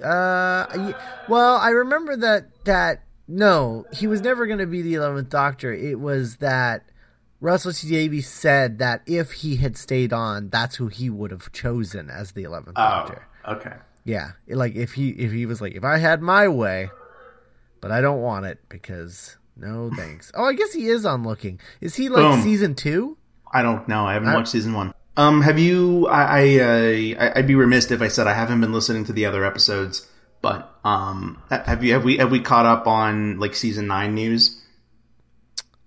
Uh, 0.03 0.93
well, 1.29 1.57
I 1.57 1.71
remember 1.71 2.17
that 2.17 2.65
that 2.65 3.03
no, 3.31 3.87
he 3.93 4.07
was 4.07 4.21
never 4.21 4.47
going 4.47 4.59
to 4.59 4.67
be 4.67 4.83
the 4.83 4.95
eleventh 4.95 5.29
Doctor. 5.31 5.73
It 5.73 6.01
was 6.01 6.37
that 6.37 6.85
Russell 7.41 7.73
T 7.73 7.89
Davies 7.89 8.29
said 8.29 8.79
that 8.79 9.03
if 9.07 9.31
he 9.33 9.57
had 9.57 9.77
stayed 9.77 10.13
on, 10.13 10.51
that's 10.51 10.77
who 10.77 10.89
he 10.89 11.09
would 11.09 11.31
have 11.31 11.53
chosen 11.53 12.11
as 12.11 12.33
the 12.33 12.43
eleventh 12.43 12.77
Doctor. 12.77 13.27
okay. 13.47 13.77
Yeah, 14.05 14.33
like 14.49 14.75
if 14.75 14.93
he 14.95 15.11
if 15.11 15.31
he 15.31 15.47
was 15.47 15.61
like 15.61 15.75
if 15.75 15.85
I 15.85 15.99
had 15.99 16.21
my 16.23 16.49
way, 16.49 16.91
but 17.81 17.91
I 17.93 18.01
don't 18.01 18.21
want 18.21 18.47
it 18.47 18.59
because 18.69 19.37
no 19.57 19.91
thanks. 19.97 20.33
oh, 20.35 20.45
I 20.45 20.55
guess 20.55 20.73
he 20.73 20.87
is 20.87 21.07
on 21.07 21.23
Looking. 21.23 21.61
Is 21.81 21.95
he 21.97 22.09
like 22.09 22.23
Boom. 22.23 22.43
season 22.43 22.75
two? 22.75 23.17
I 23.53 23.63
don't 23.63 23.87
know. 23.89 24.07
I 24.07 24.15
haven't 24.15 24.33
watched 24.33 24.49
season 24.49 24.73
one. 24.75 24.93
Um, 25.17 25.43
have 25.43 25.59
you? 25.59 26.07
I, 26.09 26.23
I, 26.23 26.61
uh, 26.61 27.33
I'd 27.37 27.47
be 27.47 27.55
remiss 27.57 27.91
if 27.91 28.01
I 28.01 28.09
said 28.09 28.27
I 28.27 28.33
haven't 28.33 28.61
been 28.61 28.73
listening 28.73 29.05
to 29.07 29.13
the 29.13 29.27
other 29.27 29.45
episodes. 29.45 30.09
But 30.41 30.70
um, 30.85 31.43
have 31.51 31.85
you? 31.85 31.93
Have 31.95 32.05
we? 32.05 32.17
Have 32.19 32.31
we 32.31 32.41
caught 32.41 32.67
up 32.67 32.87
on 32.87 33.39
like 33.39 33.55
season 33.55 33.87
nine 33.87 34.15
news? 34.15 34.61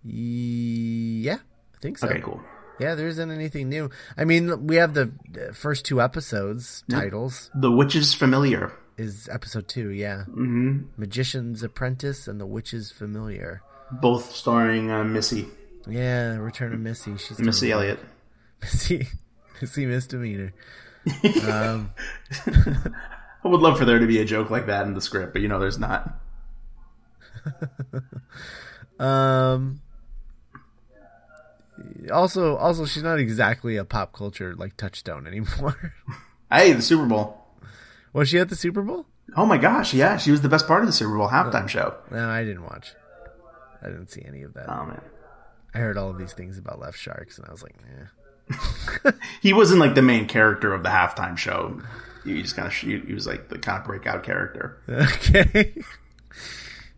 Yeah, 0.04 1.38
I 1.76 1.78
think 1.82 1.98
so. 1.98 2.08
Okay, 2.08 2.20
cool. 2.22 2.42
Yeah, 2.80 2.96
there 2.96 3.08
isn't 3.08 3.32
anything 3.32 3.70
new. 3.70 3.90
I 4.18 4.26
mean, 4.26 4.68
we 4.68 4.76
have 4.78 4.94
the 4.94 5.12
first 5.54 5.86
two 5.86 6.02
episodes 6.02 6.84
titles. 6.90 7.50
The 7.56 7.72
Witch's 7.72 8.14
Familiar. 8.14 8.74
Is 8.98 9.28
episode 9.32 9.68
two? 9.68 9.90
Yeah, 9.90 10.26
mm-hmm. 10.28 10.82
Magician's 10.98 11.64
Apprentice 11.64 12.28
and 12.28 12.40
the 12.40 12.46
Witch's 12.46 12.92
Familiar. 12.92 13.62
both 13.92 14.36
starring 14.36 14.92
uh, 14.92 15.04
Missy 15.04 15.48
Yeah, 15.88 16.36
Return 16.38 16.74
of 16.74 16.80
Missy. 16.80 17.18
She's 17.18 17.40
Missy 17.40 17.72
Elliott. 17.72 18.00
Missy, 18.62 19.08
Missy 19.62 19.86
misdemeanor. 19.88 20.54
um, 21.50 21.92
I 23.44 23.48
would 23.48 23.62
love 23.62 23.78
for 23.78 23.86
there 23.86 24.00
to 24.00 24.08
be 24.08 24.20
a 24.20 24.26
joke 24.26 24.50
like 24.50 24.68
that 24.68 24.86
in 24.86 24.94
the 24.94 25.02
script, 25.02 25.34
but 25.34 25.42
you 25.42 25.48
know, 25.48 25.60
there's 25.60 25.80
not. 25.80 26.20
um. 29.00 29.82
Also, 32.12 32.56
also, 32.56 32.86
she's 32.86 33.04
not 33.04 33.20
exactly 33.20 33.76
a 33.78 33.84
pop 33.84 34.14
culture 34.14 34.56
like 34.56 34.78
touchstone 34.78 35.28
anymore. 35.28 35.94
Hey, 36.52 36.72
the 36.74 36.84
Super 36.84 37.08
Bowl. 37.08 37.44
Was 38.14 38.30
she 38.30 38.38
at 38.38 38.48
the 38.48 38.56
Super 38.56 38.84
Bowl? 38.84 39.08
Oh 39.36 39.48
my 39.48 39.58
gosh, 39.58 39.92
yeah, 39.92 40.18
she 40.18 40.30
was 40.30 40.42
the 40.42 40.50
best 40.50 40.68
part 40.68 40.82
of 40.82 40.88
the 40.88 40.94
Super 40.94 41.18
Bowl 41.18 41.28
halftime 41.28 41.68
show. 41.68 41.96
No, 42.12 42.30
I 42.30 42.44
didn't 42.44 42.64
watch. 42.64 42.94
I 43.82 43.88
didn't 43.88 44.12
see 44.12 44.24
any 44.24 44.44
of 44.44 44.54
that. 44.54 44.70
Oh 44.70 44.86
man, 44.86 45.02
I 45.74 45.80
heard 45.80 45.98
all 45.98 46.12
of 46.12 46.20
these 46.20 46.34
things 46.34 46.60
about 46.60 46.80
left 46.80 47.00
sharks, 47.00 47.40
and 47.40 47.48
I 47.48 47.52
was 47.52 47.64
like, 47.64 47.76
eh. 47.90 49.12
he 49.42 49.52
wasn't 49.52 49.80
like 49.80 49.96
the 49.96 50.04
main 50.04 50.28
character 50.28 50.74
of 50.74 50.84
the 50.84 50.90
halftime 50.90 51.38
show. 51.38 51.82
He 52.24 52.42
just 52.42 52.56
kind 52.56 52.68
of 52.68 52.74
he 52.74 53.14
was 53.14 53.28
like 53.28 53.50
the 53.50 53.58
kind 53.58 53.80
of 53.80 53.86
breakout 53.86 54.24
character. 54.24 54.82
Okay. 54.90 55.74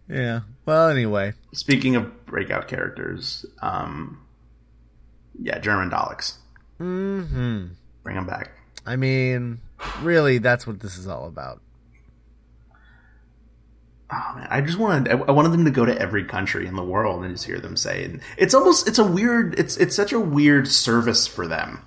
yeah. 0.08 0.42
Well, 0.66 0.90
anyway. 0.90 1.34
Speaking 1.54 1.96
of 1.96 2.26
breakout 2.26 2.68
characters, 2.68 3.46
um, 3.62 4.26
yeah, 5.42 5.60
German 5.60 5.90
Daleks. 5.90 6.36
Hmm. 6.78 7.68
Bring 8.04 8.16
them 8.16 8.28
back. 8.28 8.52
I 8.86 8.96
mean, 8.96 9.62
really, 10.02 10.38
that's 10.38 10.68
what 10.68 10.80
this 10.80 10.98
is 10.98 11.08
all 11.08 11.28
about. 11.28 11.62
Oh 14.12 14.34
man, 14.36 14.48
I 14.52 14.62
just 14.62 14.78
wanted 14.78 15.12
I 15.12 15.32
wanted 15.32 15.52
them 15.52 15.66
to 15.66 15.72
go 15.72 15.84
to 15.84 15.98
every 15.98 16.24
country 16.26 16.68
in 16.68 16.76
the 16.76 16.84
world 16.84 17.24
and 17.24 17.34
just 17.34 17.46
hear 17.46 17.60
them 17.60 17.76
say 17.76 18.04
it. 18.04 18.22
It's 18.38 18.54
almost 18.54 18.88
it's 18.88 19.00
a 19.00 19.04
weird 19.04 19.58
it's 19.60 19.78
it's 19.78 19.96
such 19.96 20.14
a 20.14 20.20
weird 20.20 20.68
service 20.68 21.26
for 21.26 21.48
them 21.48 21.82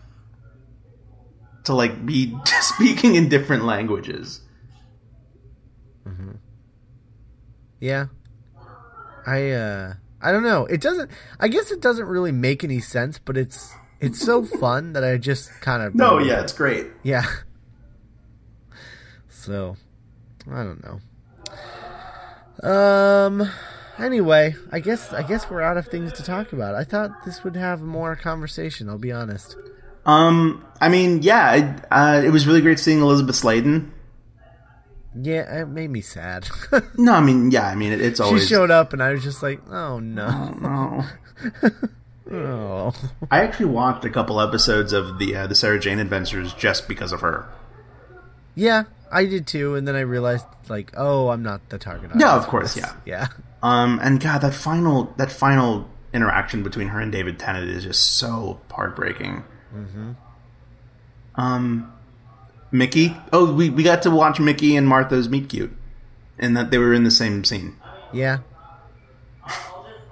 to 1.65 1.75
like 1.75 2.05
be 2.07 2.37
speaking 2.61 3.15
in 3.15 3.29
different 3.29 3.65
languages. 3.65 4.41
Yeah. 7.81 8.07
I 9.27 9.51
uh 9.51 9.95
I 10.21 10.33
don't 10.33 10.43
know. 10.43 10.67
It 10.67 10.81
doesn't 10.81 11.11
I 11.39 11.49
guess 11.49 11.71
it 11.71 11.81
doesn't 11.81 12.07
really 12.07 12.33
make 12.33 12.65
any 12.65 12.81
sense, 12.81 13.19
but 13.19 13.37
it's 13.37 13.73
it's 14.01 14.21
so 14.21 14.45
fun 14.61 14.93
that 14.95 15.05
I 15.05 15.17
just 15.17 15.51
kind 15.61 15.83
of 15.83 15.95
No, 15.95 16.19
yeah, 16.19 16.41
it's 16.41 16.53
great. 16.53 16.87
Yeah. 17.03 17.25
So, 19.31 19.77
I 20.51 20.63
don't 20.65 20.83
know. 20.83 22.69
Um 22.69 23.49
anyway, 23.99 24.57
I 24.73 24.81
guess 24.81 25.13
I 25.13 25.23
guess 25.23 25.49
we're 25.49 25.63
out 25.63 25.77
of 25.77 25.87
things 25.87 26.13
to 26.15 26.25
talk 26.25 26.53
about. 26.53 26.75
I 26.75 26.83
thought 26.83 27.25
this 27.25 27.45
would 27.45 27.55
have 27.55 27.81
more 27.81 28.17
conversation, 28.17 28.89
I'll 28.91 28.99
be 28.99 29.13
honest. 29.13 29.57
Um, 30.09 30.65
I 30.81 30.89
mean, 30.89 31.23
yeah, 31.23 31.55
it, 31.55 31.85
uh, 31.91 32.23
it 32.25 32.31
was 32.31 32.47
really 32.47 32.63
great 32.63 32.79
seeing 32.79 33.01
Elizabeth 33.01 33.37
Sladen. 33.37 33.93
Yeah, 35.21 35.63
it 35.63 35.69
made 35.69 35.91
me 35.91 36.01
sad. 36.01 36.49
No, 36.97 37.13
I 37.13 37.21
mean, 37.21 37.51
yeah, 37.51 37.69
I 37.69 37.75
mean, 37.75 37.93
it, 37.93 38.01
it's 38.01 38.19
always 38.19 38.43
she 38.43 38.49
showed 38.49 38.71
up 38.71 38.93
and 38.93 39.03
I 39.03 39.13
was 39.13 39.23
just 39.23 39.43
like, 39.43 39.61
"Oh 39.71 40.01
no." 40.01 41.07
Oh. 41.63 41.71
Oh. 42.31 42.93
I 43.31 43.41
actually 43.41 43.67
watched 43.67 44.05
a 44.05 44.11
couple 44.11 44.39
episodes 44.39 44.93
of 44.93 45.19
the 45.19 45.35
uh, 45.35 45.47
the 45.47 45.55
Sarah 45.55 45.81
Jane 45.81 45.99
Adventures 45.99 46.53
just 46.53 46.87
because 46.87 47.11
of 47.11 47.23
her. 47.23 47.49
Yeah, 48.55 48.85
I 49.11 49.25
did 49.25 49.47
too, 49.47 49.77
and 49.77 49.89
then 49.89 49.97
I 49.97 50.01
realized 50.01 50.45
like, 50.69 50.93
"Oh, 50.95 51.31
I'm 51.31 51.43
not 51.43 51.67
the 51.71 51.79
target 51.79 52.11
Yeah, 52.19 52.37
of 52.37 52.47
course, 52.47 52.77
yeah. 52.77 52.93
Yeah. 53.07 53.29
Um, 53.63 53.99
and 54.03 54.21
God, 54.21 54.43
that 54.43 54.53
final 54.53 55.15
that 55.17 55.33
final 55.33 55.89
interaction 56.13 56.63
between 56.63 56.89
her 56.89 57.01
and 57.01 57.11
David 57.11 57.39
Tennant 57.39 57.71
is 57.71 57.85
just 57.85 58.19
so 58.19 58.61
heartbreaking. 58.71 59.45
Mm-hmm. 59.75 60.13
Um, 61.35 61.93
Mickey. 62.71 63.17
Oh, 63.33 63.53
we 63.53 63.71
we 63.71 63.83
got 63.83 64.03
to 64.03 64.11
watch 64.11 64.41
Mickey 64.41 64.77
and 64.77 64.87
Martha's 64.87 65.29
meet 65.29 65.49
cute, 65.49 65.75
and 66.39 66.57
that 66.57 66.71
they 66.71 66.79
were 66.79 66.93
in 66.93 67.05
the 67.05 67.11
same 67.11 67.45
scene. 67.45 67.77
Yeah. 68.13 68.39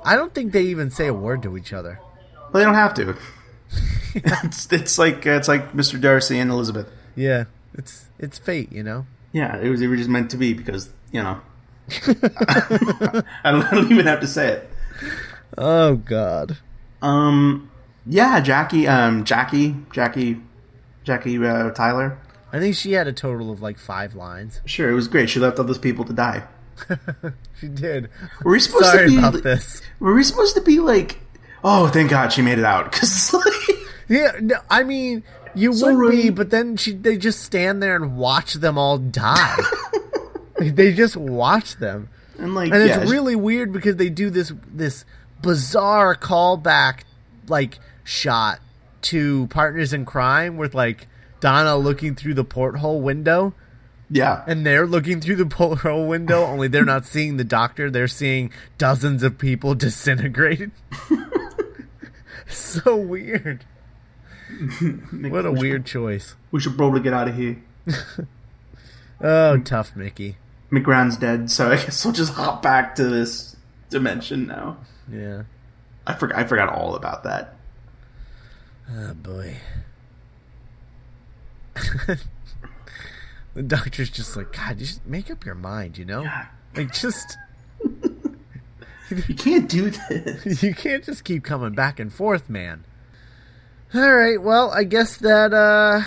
I 0.04 0.14
don't 0.14 0.32
think 0.32 0.52
they 0.52 0.62
even 0.62 0.90
say 0.90 1.08
a 1.08 1.14
word 1.14 1.42
to 1.42 1.56
each 1.56 1.72
other. 1.72 1.98
Well, 2.52 2.52
they 2.52 2.64
don't 2.64 2.74
have 2.74 2.94
to. 2.94 3.16
it's 4.14 4.72
it's 4.72 4.98
like 4.98 5.26
it's 5.26 5.48
like 5.48 5.72
Mr. 5.72 6.00
Darcy 6.00 6.38
and 6.38 6.50
Elizabeth. 6.50 6.88
Yeah. 7.16 7.44
It's 7.74 8.06
it's 8.18 8.38
fate, 8.38 8.70
you 8.70 8.84
know. 8.84 9.06
Yeah, 9.32 9.58
it 9.58 9.68
was 9.68 9.82
it 9.82 9.88
was 9.88 9.98
just 9.98 10.10
meant 10.10 10.30
to 10.30 10.36
be 10.36 10.54
because 10.54 10.90
you 11.10 11.22
know. 11.22 11.40
I, 12.06 13.50
don't, 13.50 13.64
I 13.64 13.74
don't 13.74 13.90
even 13.92 14.06
have 14.06 14.20
to 14.20 14.26
say 14.26 14.48
it. 14.48 14.70
Oh 15.58 15.94
god. 15.96 16.58
Um, 17.00 17.70
yeah, 18.06 18.40
Jackie, 18.40 18.86
um, 18.88 19.24
Jackie, 19.24 19.76
Jackie, 19.92 20.40
Jackie 21.04 21.44
uh, 21.44 21.70
Tyler. 21.70 22.18
I 22.52 22.58
think 22.60 22.74
she 22.76 22.92
had 22.92 23.06
a 23.06 23.12
total 23.12 23.50
of 23.50 23.60
like 23.60 23.78
5 23.78 24.14
lines. 24.14 24.60
Sure, 24.64 24.88
it 24.90 24.94
was 24.94 25.08
great. 25.08 25.28
She 25.28 25.40
left 25.40 25.58
all 25.58 25.64
those 25.64 25.78
people 25.78 26.04
to 26.04 26.12
die. 26.12 26.44
She 27.58 27.68
did. 27.68 28.10
Were 28.44 28.52
we 28.52 28.60
supposed 28.60 28.84
Sorry 28.84 29.06
to 29.06 29.12
be? 29.12 29.16
about 29.18 29.42
this. 29.42 29.80
Were 29.98 30.12
we 30.12 30.22
supposed 30.22 30.54
to 30.56 30.60
be 30.60 30.78
like? 30.78 31.18
Oh, 31.64 31.88
thank 31.88 32.10
God 32.10 32.34
she 32.34 32.42
made 32.42 32.58
it 32.58 32.66
out. 32.66 32.92
Because 32.92 33.32
like, 33.34 33.78
Yeah, 34.08 34.32
no, 34.42 34.56
I 34.68 34.82
mean, 34.82 35.22
you 35.54 35.72
So 35.72 35.94
would 35.94 36.10
be, 36.10 36.28
but 36.28 36.50
then 36.50 36.76
she 36.76 36.92
they 36.92 37.16
just 37.16 37.42
stand 37.42 37.82
there 37.82 37.96
and 37.96 38.18
watch 38.18 38.52
them 38.54 38.76
all 38.76 38.98
die. 38.98 39.56
they 40.60 40.92
just 40.92 41.16
watch 41.16 41.76
them. 41.76 42.10
and 42.38 42.54
like, 42.54 42.70
And 42.72 42.86
yeah, 42.86 43.00
it's 43.00 43.10
really 43.10 43.36
weird 43.36 43.72
because 43.72 43.96
they 43.96 44.10
do 44.10 44.28
this 44.28 44.52
this 44.70 45.06
bizarre 45.40 46.14
callback 46.14 47.00
like 47.48 47.78
shot 48.06 48.60
to 49.02 49.46
Partners 49.48 49.92
in 49.92 50.04
Crime 50.04 50.56
with 50.56 50.74
like 50.74 51.06
Donna 51.40 51.76
looking 51.76 52.14
through 52.14 52.34
the 52.34 52.44
porthole 52.44 53.00
window 53.00 53.54
yeah, 54.08 54.44
and 54.46 54.64
they're 54.64 54.86
looking 54.86 55.20
through 55.20 55.34
the 55.34 55.46
porthole 55.46 56.06
window 56.06 56.44
only 56.44 56.68
they're 56.68 56.84
not 56.84 57.04
seeing 57.04 57.36
the 57.36 57.44
doctor 57.44 57.90
they're 57.90 58.06
seeing 58.06 58.52
dozens 58.78 59.22
of 59.24 59.36
people 59.36 59.74
disintegrated 59.74 60.70
so 62.48 62.96
weird 62.96 63.64
what 65.12 65.46
a 65.46 65.52
weird 65.52 65.86
choice. 65.86 66.34
We 66.50 66.60
should 66.60 66.76
probably 66.76 67.00
get 67.00 67.12
out 67.12 67.28
of 67.28 67.36
here. 67.36 67.62
Oh, 69.18 69.56
tough 69.56 69.96
Mickey. 69.96 70.36
McGran's 70.70 71.16
dead, 71.16 71.50
so 71.50 71.70
I 71.70 71.76
guess 71.76 72.04
we'll 72.04 72.12
just 72.12 72.34
hop 72.34 72.60
back 72.62 72.94
to 72.96 73.04
this 73.04 73.56
dimension 73.88 74.46
now. 74.46 74.76
Yeah. 75.10 75.44
I 76.06 76.12
forgot. 76.12 76.38
I 76.38 76.44
forgot 76.44 76.68
all 76.68 76.94
about 76.94 77.24
that. 77.24 77.55
Oh 78.90 79.14
boy. 79.14 79.56
the 83.54 83.62
doctor's 83.62 84.10
just 84.10 84.36
like, 84.36 84.52
God, 84.52 84.78
just 84.78 85.04
make 85.06 85.30
up 85.30 85.44
your 85.44 85.54
mind, 85.54 85.98
you 85.98 86.04
know? 86.04 86.24
God. 86.24 86.46
Like, 86.74 86.92
just 86.92 87.36
You 89.28 89.34
can't 89.34 89.68
do 89.68 89.90
this. 89.90 90.62
you 90.62 90.74
can't 90.74 91.04
just 91.04 91.24
keep 91.24 91.44
coming 91.44 91.74
back 91.74 92.00
and 92.00 92.12
forth, 92.12 92.50
man. 92.50 92.84
All 93.94 94.12
right, 94.12 94.40
well, 94.40 94.70
I 94.70 94.84
guess 94.84 95.16
that 95.18 95.52
uh 95.54 96.02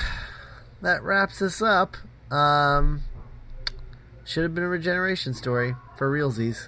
that 0.82 1.02
wraps 1.04 1.42
us 1.42 1.62
up. 1.62 1.96
Um 2.32 3.02
should 4.26 4.44
have 4.44 4.54
been 4.54 4.64
a 4.64 4.70
regeneration 4.70 5.34
story 5.34 5.76
for 5.98 6.12
realsies. 6.12 6.68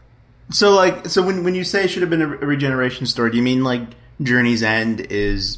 So, 0.49 0.71
like, 0.73 1.07
so 1.07 1.21
when 1.21 1.43
when 1.43 1.53
you 1.53 1.63
say 1.63 1.83
it 1.83 1.89
should 1.89 2.01
have 2.01 2.09
been 2.09 2.21
a 2.21 2.27
regeneration 2.27 3.05
story, 3.05 3.31
do 3.31 3.37
you 3.37 3.43
mean 3.43 3.63
like 3.63 3.81
Journey's 4.21 4.63
End 4.63 5.01
is 5.01 5.57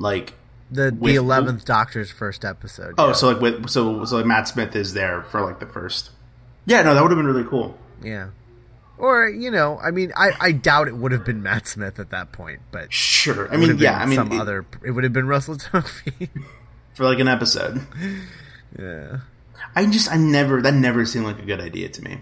like? 0.00 0.34
The 0.72 0.92
With- 0.98 1.12
the 1.12 1.16
eleventh 1.16 1.64
Doctor's 1.64 2.10
first 2.10 2.44
episode. 2.44 2.94
Oh, 2.98 3.08
yeah. 3.08 3.12
so 3.12 3.28
like 3.30 3.40
with 3.40 3.68
so 3.70 4.04
so 4.04 4.16
like 4.16 4.26
Matt 4.26 4.48
Smith 4.48 4.74
is 4.74 4.94
there 4.94 5.22
for 5.22 5.40
like 5.42 5.60
the 5.60 5.66
first. 5.66 6.10
Yeah, 6.66 6.82
no, 6.82 6.94
that 6.94 7.02
would 7.02 7.10
have 7.10 7.18
been 7.18 7.26
really 7.26 7.44
cool. 7.48 7.76
yeah. 8.02 8.30
Or 8.98 9.26
you 9.28 9.50
know, 9.50 9.78
I 9.82 9.90
mean, 9.92 10.12
I, 10.14 10.32
I 10.38 10.52
doubt 10.52 10.86
it 10.86 10.94
would 10.94 11.10
have 11.12 11.24
been 11.24 11.42
Matt 11.42 11.66
Smith 11.66 11.98
at 11.98 12.10
that 12.10 12.32
point, 12.32 12.60
but 12.70 12.92
Sure. 12.92 13.50
I 13.52 13.56
mean, 13.56 13.78
yeah, 13.78 13.98
I 13.98 14.04
mean, 14.04 14.16
some 14.16 14.30
it- 14.30 14.38
other. 14.40 14.66
It 14.84 14.90
would 14.90 15.04
have 15.04 15.12
been 15.14 15.26
Russell 15.26 15.56
Tovey. 15.56 16.28
for 16.94 17.04
like 17.04 17.18
an 17.18 17.26
episode. 17.28 17.80
yeah. 18.78 19.20
I 19.74 19.86
just 19.86 20.10
I 20.12 20.16
never 20.18 20.60
that 20.62 20.74
never 20.74 21.04
seemed 21.06 21.24
like 21.24 21.38
a 21.38 21.46
good 21.46 21.60
idea 21.60 21.88
to 21.88 22.02
me. 22.02 22.18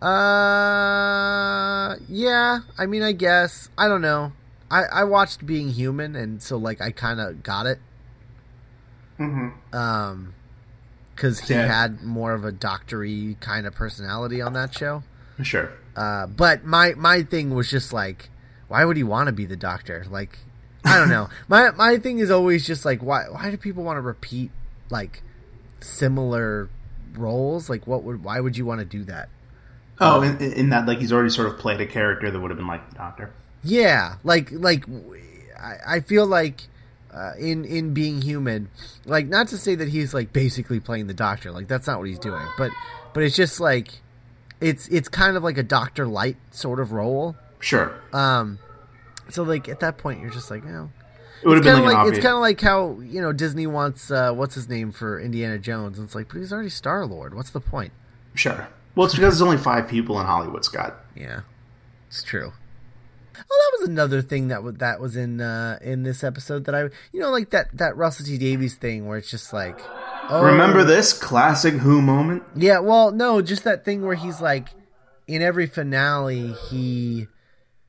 Uh, 0.00 1.96
yeah. 2.08 2.60
I 2.78 2.86
mean, 2.86 3.02
I 3.02 3.12
guess 3.12 3.68
I 3.76 3.88
don't 3.88 4.02
know. 4.02 4.32
I 4.70 4.82
I 4.84 5.04
watched 5.04 5.46
Being 5.46 5.70
Human, 5.70 6.16
and 6.16 6.42
so 6.42 6.56
like 6.56 6.80
I 6.80 6.90
kind 6.90 7.20
of 7.20 7.42
got 7.42 7.66
it. 7.66 7.78
Mm-hmm. 9.18 9.74
Um, 9.76 10.34
because 11.14 11.40
he 11.40 11.54
Yeah. 11.54 11.66
had 11.66 12.02
more 12.02 12.34
of 12.34 12.44
a 12.44 12.52
doctory 12.52 13.36
kind 13.40 13.66
of 13.66 13.74
personality 13.74 14.42
on 14.42 14.52
that 14.52 14.74
show. 14.76 15.02
Sure. 15.42 15.70
Uh, 15.94 16.26
but 16.26 16.64
my 16.64 16.92
my 16.94 17.22
thing 17.22 17.54
was 17.54 17.70
just 17.70 17.92
like, 17.92 18.28
why 18.68 18.84
would 18.84 18.96
he 18.98 19.02
want 19.02 19.28
to 19.28 19.32
be 19.32 19.46
the 19.46 19.56
doctor? 19.56 20.04
Like, 20.10 20.38
I 20.84 20.98
don't 20.98 21.08
know. 21.08 21.28
my 21.48 21.70
my 21.70 21.96
thing 21.98 22.18
is 22.18 22.30
always 22.30 22.66
just 22.66 22.84
like, 22.84 23.02
why 23.02 23.24
why 23.30 23.50
do 23.50 23.56
people 23.56 23.82
want 23.82 23.96
to 23.96 24.02
repeat 24.02 24.50
like 24.90 25.22
similar 25.80 26.68
roles? 27.14 27.70
Like, 27.70 27.86
what 27.86 28.02
would 28.04 28.22
why 28.22 28.40
would 28.40 28.56
you 28.58 28.66
want 28.66 28.80
to 28.80 28.84
do 28.84 29.04
that? 29.04 29.28
Oh, 29.98 30.20
in, 30.20 30.36
in 30.38 30.68
that 30.70 30.86
like 30.86 30.98
he's 30.98 31.12
already 31.12 31.30
sort 31.30 31.48
of 31.48 31.58
played 31.58 31.80
a 31.80 31.86
character 31.86 32.30
that 32.30 32.38
would 32.38 32.50
have 32.50 32.58
been 32.58 32.66
like 32.66 32.90
the 32.90 32.96
Doctor. 32.96 33.32
Yeah, 33.66 34.16
like 34.24 34.50
like 34.52 34.84
I, 35.60 35.96
I 35.96 36.00
feel 36.00 36.26
like 36.26 36.62
uh, 37.12 37.32
in 37.38 37.64
in 37.64 37.94
being 37.94 38.22
human, 38.22 38.68
like 39.04 39.26
not 39.26 39.48
to 39.48 39.58
say 39.58 39.74
that 39.74 39.88
he's 39.88 40.12
like 40.14 40.32
basically 40.32 40.80
playing 40.80 41.06
the 41.06 41.14
doctor, 41.14 41.50
like 41.50 41.68
that's 41.68 41.86
not 41.86 41.98
what 41.98 42.08
he's 42.08 42.18
doing, 42.18 42.46
but 42.58 42.70
but 43.14 43.22
it's 43.22 43.36
just 43.36 43.60
like 43.60 43.88
it's 44.60 44.88
it's 44.88 45.08
kind 45.08 45.36
of 45.36 45.42
like 45.42 45.58
a 45.58 45.62
doctor 45.62 46.06
light 46.06 46.36
sort 46.50 46.80
of 46.80 46.92
role. 46.92 47.36
Sure. 47.58 47.92
Um, 48.12 48.58
so 49.30 49.42
like 49.42 49.68
at 49.68 49.80
that 49.80 49.98
point, 49.98 50.20
you're 50.20 50.30
just 50.30 50.50
like, 50.50 50.62
oh, 50.66 50.90
It 51.42 51.48
would 51.48 51.56
have 51.56 51.64
been 51.64 51.84
like, 51.84 51.94
like, 51.94 52.08
it's 52.12 52.18
kind 52.18 52.34
of 52.34 52.40
like 52.40 52.60
how 52.60 53.00
you 53.00 53.20
know 53.20 53.32
Disney 53.32 53.66
wants 53.66 54.10
uh, 54.10 54.32
what's 54.32 54.54
his 54.54 54.68
name 54.68 54.92
for 54.92 55.18
Indiana 55.18 55.58
Jones, 55.58 55.98
and 55.98 56.06
it's 56.06 56.14
like, 56.14 56.28
but 56.28 56.38
he's 56.38 56.52
already 56.52 56.68
Star 56.68 57.06
Lord. 57.06 57.34
What's 57.34 57.50
the 57.50 57.60
point? 57.60 57.92
Sure. 58.34 58.68
Well, 58.94 59.06
it's 59.06 59.14
because 59.14 59.34
there's 59.34 59.42
only 59.42 59.58
five 59.58 59.88
people 59.88 60.20
in 60.20 60.26
Hollywood, 60.26 60.64
Scott. 60.64 60.96
Yeah, 61.14 61.40
it's 62.08 62.22
true. 62.22 62.52
Oh, 63.38 63.70
that 63.72 63.80
was 63.80 63.88
another 63.88 64.22
thing 64.22 64.48
that 64.48 64.62
was 64.62 64.74
that 64.76 65.00
was 65.00 65.16
in 65.16 65.40
uh, 65.40 65.78
in 65.82 66.02
this 66.02 66.22
episode 66.24 66.64
that 66.66 66.74
I 66.74 66.82
you 67.12 67.20
know 67.20 67.30
like 67.30 67.50
that 67.50 67.76
that 67.76 67.96
Russell 67.96 68.26
T 68.26 68.38
Davies 68.38 68.74
thing 68.76 69.06
where 69.06 69.18
it's 69.18 69.30
just 69.30 69.52
like, 69.52 69.78
oh, 70.30 70.42
Remember 70.42 70.84
this 70.84 71.12
classic 71.12 71.74
Who 71.74 72.00
moment? 72.02 72.42
Yeah, 72.54 72.78
well, 72.80 73.10
no, 73.12 73.42
just 73.42 73.64
that 73.64 73.84
thing 73.84 74.02
where 74.02 74.16
he's 74.16 74.40
like 74.40 74.68
in 75.26 75.42
every 75.42 75.66
finale 75.66 76.52
he 76.70 77.26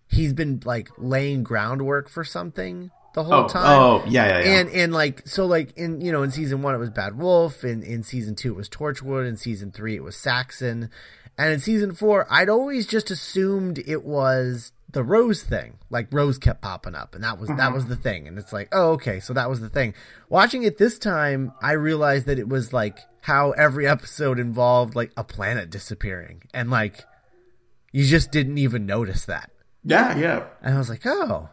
he's 0.07 0.33
been 0.33 0.61
like 0.65 0.89
laying 0.97 1.43
groundwork 1.43 2.09
for 2.09 2.23
something 2.23 2.89
the 3.13 3.23
whole 3.23 3.45
Oh, 3.45 3.47
time. 3.47 3.63
oh, 3.65 4.03
yeah, 4.07 4.27
yeah, 4.27 4.39
yeah. 4.45 4.59
And 4.59 4.69
and 4.69 4.93
like 4.93 5.27
so 5.27 5.45
like 5.45 5.75
in 5.77 6.01
you 6.01 6.11
know 6.11 6.23
in 6.23 6.31
season 6.31 6.61
one 6.61 6.75
it 6.75 6.79
was 6.79 6.89
Bad 6.89 7.17
Wolf, 7.17 7.63
in 7.63 7.83
in 7.83 8.03
season 8.03 8.35
two 8.35 8.51
it 8.51 8.55
was 8.55 8.69
Torchwood, 8.69 9.27
in 9.27 9.37
season 9.37 9.71
three 9.71 9.95
it 9.95 10.03
was 10.03 10.15
Saxon, 10.15 10.89
and 11.37 11.53
in 11.53 11.59
season 11.59 11.93
four 11.93 12.27
I'd 12.29 12.49
always 12.49 12.85
just 12.87 13.09
assumed 13.11 13.79
it 13.87 14.03
was 14.03 14.71
the 14.89 15.03
Rose 15.03 15.43
thing. 15.43 15.77
Like 15.89 16.07
Rose 16.11 16.37
kept 16.37 16.61
popping 16.61 16.95
up, 16.95 17.15
and 17.15 17.23
that 17.23 17.39
was 17.39 17.49
that 17.49 17.57
mm-hmm. 17.57 17.73
was 17.73 17.87
the 17.87 17.95
thing. 17.95 18.27
And 18.27 18.37
it's 18.37 18.53
like, 18.53 18.69
oh 18.71 18.91
okay, 18.91 19.19
so 19.19 19.33
that 19.33 19.49
was 19.49 19.59
the 19.59 19.69
thing. 19.69 19.93
Watching 20.29 20.63
it 20.63 20.77
this 20.77 20.97
time, 20.97 21.53
I 21.61 21.73
realized 21.73 22.25
that 22.27 22.39
it 22.39 22.47
was 22.47 22.73
like 22.73 22.99
how 23.21 23.51
every 23.51 23.87
episode 23.87 24.39
involved 24.39 24.95
like 24.95 25.11
a 25.17 25.23
planet 25.23 25.69
disappearing, 25.69 26.43
and 26.53 26.69
like 26.69 27.05
you 27.91 28.05
just 28.05 28.31
didn't 28.31 28.57
even 28.57 28.85
notice 28.85 29.25
that. 29.25 29.51
yeah, 29.83 30.17
yeah. 30.17 30.43
And 30.61 30.75
I 30.75 30.77
was 30.77 30.89
like, 30.89 31.05
oh. 31.05 31.49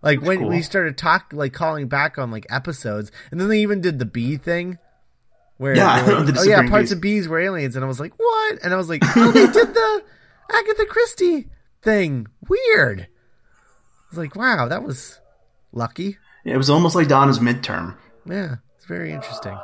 Like 0.00 0.22
when 0.22 0.38
cool. 0.38 0.50
we 0.50 0.62
started 0.62 0.96
talk 0.96 1.32
like 1.32 1.52
calling 1.52 1.88
back 1.88 2.18
on 2.18 2.30
like 2.30 2.46
episodes, 2.48 3.10
and 3.30 3.40
then 3.40 3.48
they 3.48 3.60
even 3.60 3.80
did 3.80 3.98
the 3.98 4.04
bee 4.04 4.36
thing, 4.36 4.78
where 5.56 5.74
Yeah, 5.76 6.02
the 6.22 6.36
oh 6.38 6.42
yeah, 6.44 6.68
parts 6.68 6.90
bees. 6.90 6.92
of 6.92 7.00
bees 7.00 7.28
were 7.28 7.40
aliens, 7.40 7.74
and 7.74 7.84
I 7.84 7.88
was 7.88 7.98
like, 7.98 8.16
what? 8.16 8.58
And 8.62 8.72
I 8.72 8.76
was 8.76 8.88
like, 8.88 9.02
oh, 9.16 9.32
they 9.32 9.46
did 9.46 9.74
the 9.74 10.04
Agatha 10.52 10.86
Christie 10.86 11.48
thing. 11.82 12.26
Weird. 12.48 13.02
I 13.02 14.10
was 14.10 14.18
like, 14.18 14.36
wow, 14.36 14.68
that 14.68 14.82
was 14.82 15.20
lucky. 15.72 16.18
It 16.44 16.56
was 16.56 16.70
almost 16.70 16.94
like 16.94 17.08
Donna's 17.08 17.38
midterm. 17.38 17.96
Yeah, 18.26 18.56
it's 18.76 18.86
very 18.86 19.12
interesting. 19.12 19.58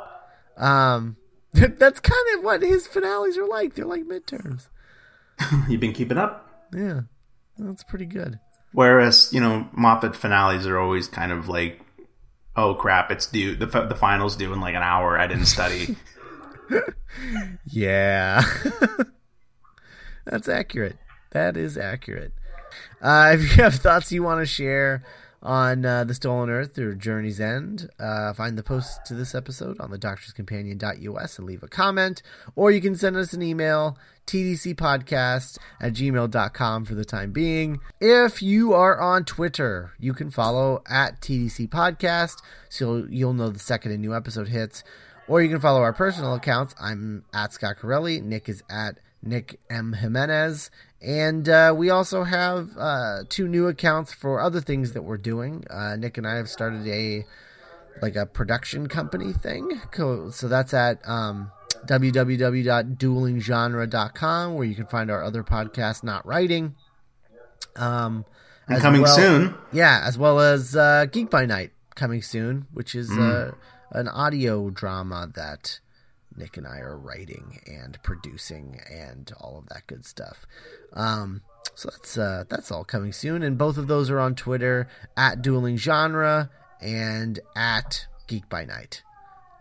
Um, 0.57 1.17
that's 1.53 1.99
kind 1.99 2.37
of 2.37 2.43
what 2.43 2.61
his 2.61 2.87
finales 2.87 3.37
are 3.37 3.47
like. 3.47 3.75
They're 3.75 3.85
like 3.85 4.03
midterms. 4.03 4.67
You've 5.69 5.81
been 5.81 5.93
keeping 5.93 6.17
up. 6.17 6.67
Yeah, 6.73 7.01
that's 7.57 7.83
pretty 7.83 8.05
good. 8.05 8.39
Whereas, 8.71 9.29
you 9.31 9.39
know, 9.39 9.67
Moffat 9.71 10.15
finales 10.15 10.67
are 10.67 10.77
always 10.77 11.07
kind 11.07 11.31
of 11.31 11.47
like, 11.47 11.79
oh 12.55 12.75
crap, 12.75 13.09
it's 13.09 13.27
due. 13.27 13.55
The, 13.55 13.65
the 13.65 13.95
final's 13.95 14.35
due 14.35 14.51
in 14.53 14.59
like 14.59 14.75
an 14.75 14.83
hour. 14.83 15.17
I 15.17 15.27
didn't 15.27 15.45
study. 15.45 15.95
Yeah. 17.65 18.43
That's 20.25 20.49
accurate. 20.49 20.97
That 21.35 21.57
is 21.57 21.77
accurate. 21.77 22.31
Uh, 23.01 23.31
if 23.37 23.41
you 23.41 23.63
have 23.63 23.75
thoughts 23.75 24.09
you 24.09 24.23
want 24.23 24.39
to 24.39 24.45
share 24.45 25.03
on 25.43 25.85
uh, 25.85 26.05
The 26.05 26.13
Stolen 26.13 26.49
Earth 26.49 26.77
or 26.77 26.95
Journey's 26.95 27.41
End, 27.41 27.89
uh, 27.99 28.31
find 28.31 28.57
the 28.57 28.63
post 28.63 29.05
to 29.07 29.13
this 29.13 29.35
episode 29.35 29.77
on 29.81 29.91
the 29.91 29.99
doctorscompanion.us 29.99 31.37
and 31.37 31.45
leave 31.45 31.61
a 31.61 31.67
comment. 31.67 32.23
Or 32.55 32.71
you 32.71 32.79
can 32.79 32.95
send 32.95 33.17
us 33.17 33.33
an 33.33 33.41
email, 33.41 33.97
tdcpodcast 34.27 35.57
at 35.81 35.91
gmail.com 35.91 36.85
for 36.85 36.95
the 36.95 37.03
time 37.03 37.33
being. 37.33 37.81
If 37.99 38.41
you 38.41 38.73
are 38.73 38.97
on 38.97 39.25
Twitter, 39.25 39.91
you 39.99 40.13
can 40.13 40.31
follow 40.31 40.83
at 40.87 41.19
TDC 41.19 41.67
Podcast 41.67 42.37
so 42.69 42.95
you'll, 42.95 43.09
you'll 43.09 43.33
know 43.33 43.49
the 43.49 43.59
second 43.59 43.91
a 43.91 43.97
new 43.97 44.15
episode 44.15 44.47
hits. 44.47 44.85
Or 45.27 45.41
you 45.41 45.49
can 45.49 45.59
follow 45.59 45.81
our 45.81 45.91
personal 45.91 46.33
accounts. 46.33 46.75
I'm 46.79 47.25
at 47.33 47.51
Scott 47.51 47.75
Corelli. 47.77 48.21
Nick 48.21 48.47
is 48.47 48.63
at 48.69 48.99
Nick 49.21 49.59
M. 49.69 49.93
Jimenez. 49.93 50.69
And 51.01 51.47
uh, 51.49 51.73
we 51.77 51.89
also 51.89 52.23
have 52.23 52.69
uh, 52.77 53.23
two 53.29 53.47
new 53.47 53.67
accounts 53.67 54.13
for 54.13 54.39
other 54.39 54.61
things 54.61 54.93
that 54.93 55.03
we're 55.03 55.17
doing. 55.17 55.65
Uh, 55.69 55.95
Nick 55.95 56.17
and 56.17 56.27
I 56.27 56.35
have 56.35 56.49
started 56.49 56.87
a 56.87 57.25
like 58.01 58.15
a 58.15 58.25
production 58.25 58.87
company 58.87 59.31
thing. 59.33 59.81
So 59.95 60.47
that's 60.49 60.73
at 60.73 61.07
um, 61.07 61.51
www.duelinggenre.com 61.85 64.53
where 64.55 64.65
you 64.65 64.75
can 64.75 64.85
find 64.87 65.11
our 65.11 65.23
other 65.23 65.43
podcasts, 65.43 66.03
Not 66.03 66.25
Writing. 66.25 66.75
Um, 67.75 68.25
And 68.67 68.81
coming 68.81 69.01
well- 69.03 69.15
soon. 69.15 69.55
yeah, 69.71 70.01
as 70.03 70.17
well 70.17 70.39
as 70.39 70.75
uh, 70.75 71.05
Geek 71.11 71.29
by 71.29 71.45
Night 71.45 71.71
coming 71.95 72.21
soon, 72.21 72.67
which 72.73 72.95
is 72.95 73.11
uh, 73.11 73.51
an 73.91 74.07
audio 74.07 74.69
drama 74.69 75.29
that 75.35 75.79
Nick 76.37 76.57
and 76.57 76.67
I 76.67 76.79
are 76.79 76.97
writing 76.97 77.59
and 77.65 77.97
producing 78.03 78.79
and 78.91 79.31
all 79.39 79.57
of 79.57 79.69
that 79.69 79.87
good 79.87 80.05
stuff. 80.05 80.45
Um, 80.93 81.41
so 81.73 81.89
that's 81.89 82.17
uh, 82.17 82.45
that's 82.49 82.71
all 82.71 82.83
coming 82.83 83.11
soon, 83.11 83.43
and 83.43 83.57
both 83.57 83.77
of 83.77 83.87
those 83.87 84.09
are 84.09 84.19
on 84.19 84.35
Twitter 84.35 84.87
at 85.17 85.41
Dueling 85.41 85.77
Genre 85.77 86.49
and 86.81 87.39
at 87.55 88.07
Geek 88.27 88.47
by 88.49 88.65
Night. 88.65 89.03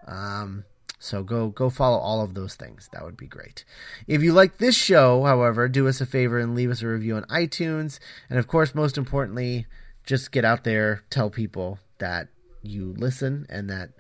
Um, 0.06 0.64
so 0.98 1.22
go 1.22 1.48
go 1.48 1.70
follow 1.70 1.98
all 1.98 2.22
of 2.22 2.34
those 2.34 2.54
things. 2.54 2.88
That 2.92 3.04
would 3.04 3.16
be 3.16 3.26
great. 3.26 3.64
If 4.06 4.22
you 4.22 4.32
like 4.32 4.58
this 4.58 4.76
show, 4.76 5.24
however, 5.24 5.68
do 5.68 5.88
us 5.88 6.00
a 6.00 6.06
favor 6.06 6.38
and 6.38 6.54
leave 6.54 6.70
us 6.70 6.82
a 6.82 6.88
review 6.88 7.16
on 7.16 7.24
iTunes. 7.24 7.98
And 8.30 8.38
of 8.38 8.46
course, 8.46 8.74
most 8.74 8.96
importantly, 8.96 9.66
just 10.04 10.32
get 10.32 10.44
out 10.44 10.64
there, 10.64 11.02
tell 11.10 11.30
people 11.30 11.78
that 11.98 12.28
you 12.62 12.94
listen 12.96 13.46
and 13.48 13.68
that 13.68 13.90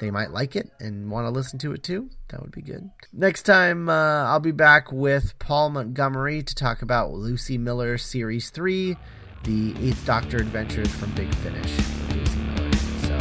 they 0.00 0.10
might 0.10 0.30
like 0.32 0.56
it 0.56 0.70
and 0.80 1.10
want 1.10 1.26
to 1.26 1.30
listen 1.30 1.58
to 1.60 1.72
it 1.72 1.82
too. 1.82 2.10
That 2.28 2.40
would 2.42 2.52
be 2.52 2.62
good. 2.62 2.90
Next 3.12 3.42
time, 3.42 3.88
uh, 3.88 4.24
I'll 4.24 4.40
be 4.40 4.50
back 4.52 4.90
with 4.90 5.38
Paul 5.38 5.70
Montgomery 5.70 6.42
to 6.42 6.54
talk 6.54 6.82
about 6.82 7.12
Lucie 7.12 7.58
Miller 7.58 7.98
Series 7.98 8.50
3, 8.50 8.96
The 9.44 9.74
Eighth 9.80 10.04
Doctor 10.06 10.38
Adventures 10.38 10.90
from 10.92 11.10
Big 11.12 11.32
Finish 11.36 11.76
Lucie 12.10 12.38
Miller. 12.38 12.72
So, 13.02 13.18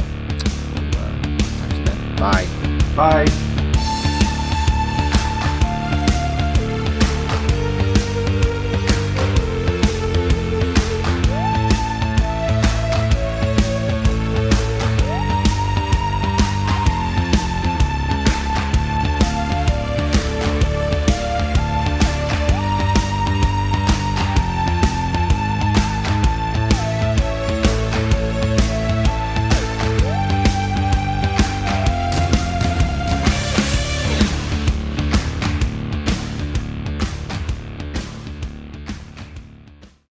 uh. 0.97 2.17
Bye. 2.17 2.47
Bye. 2.95 3.48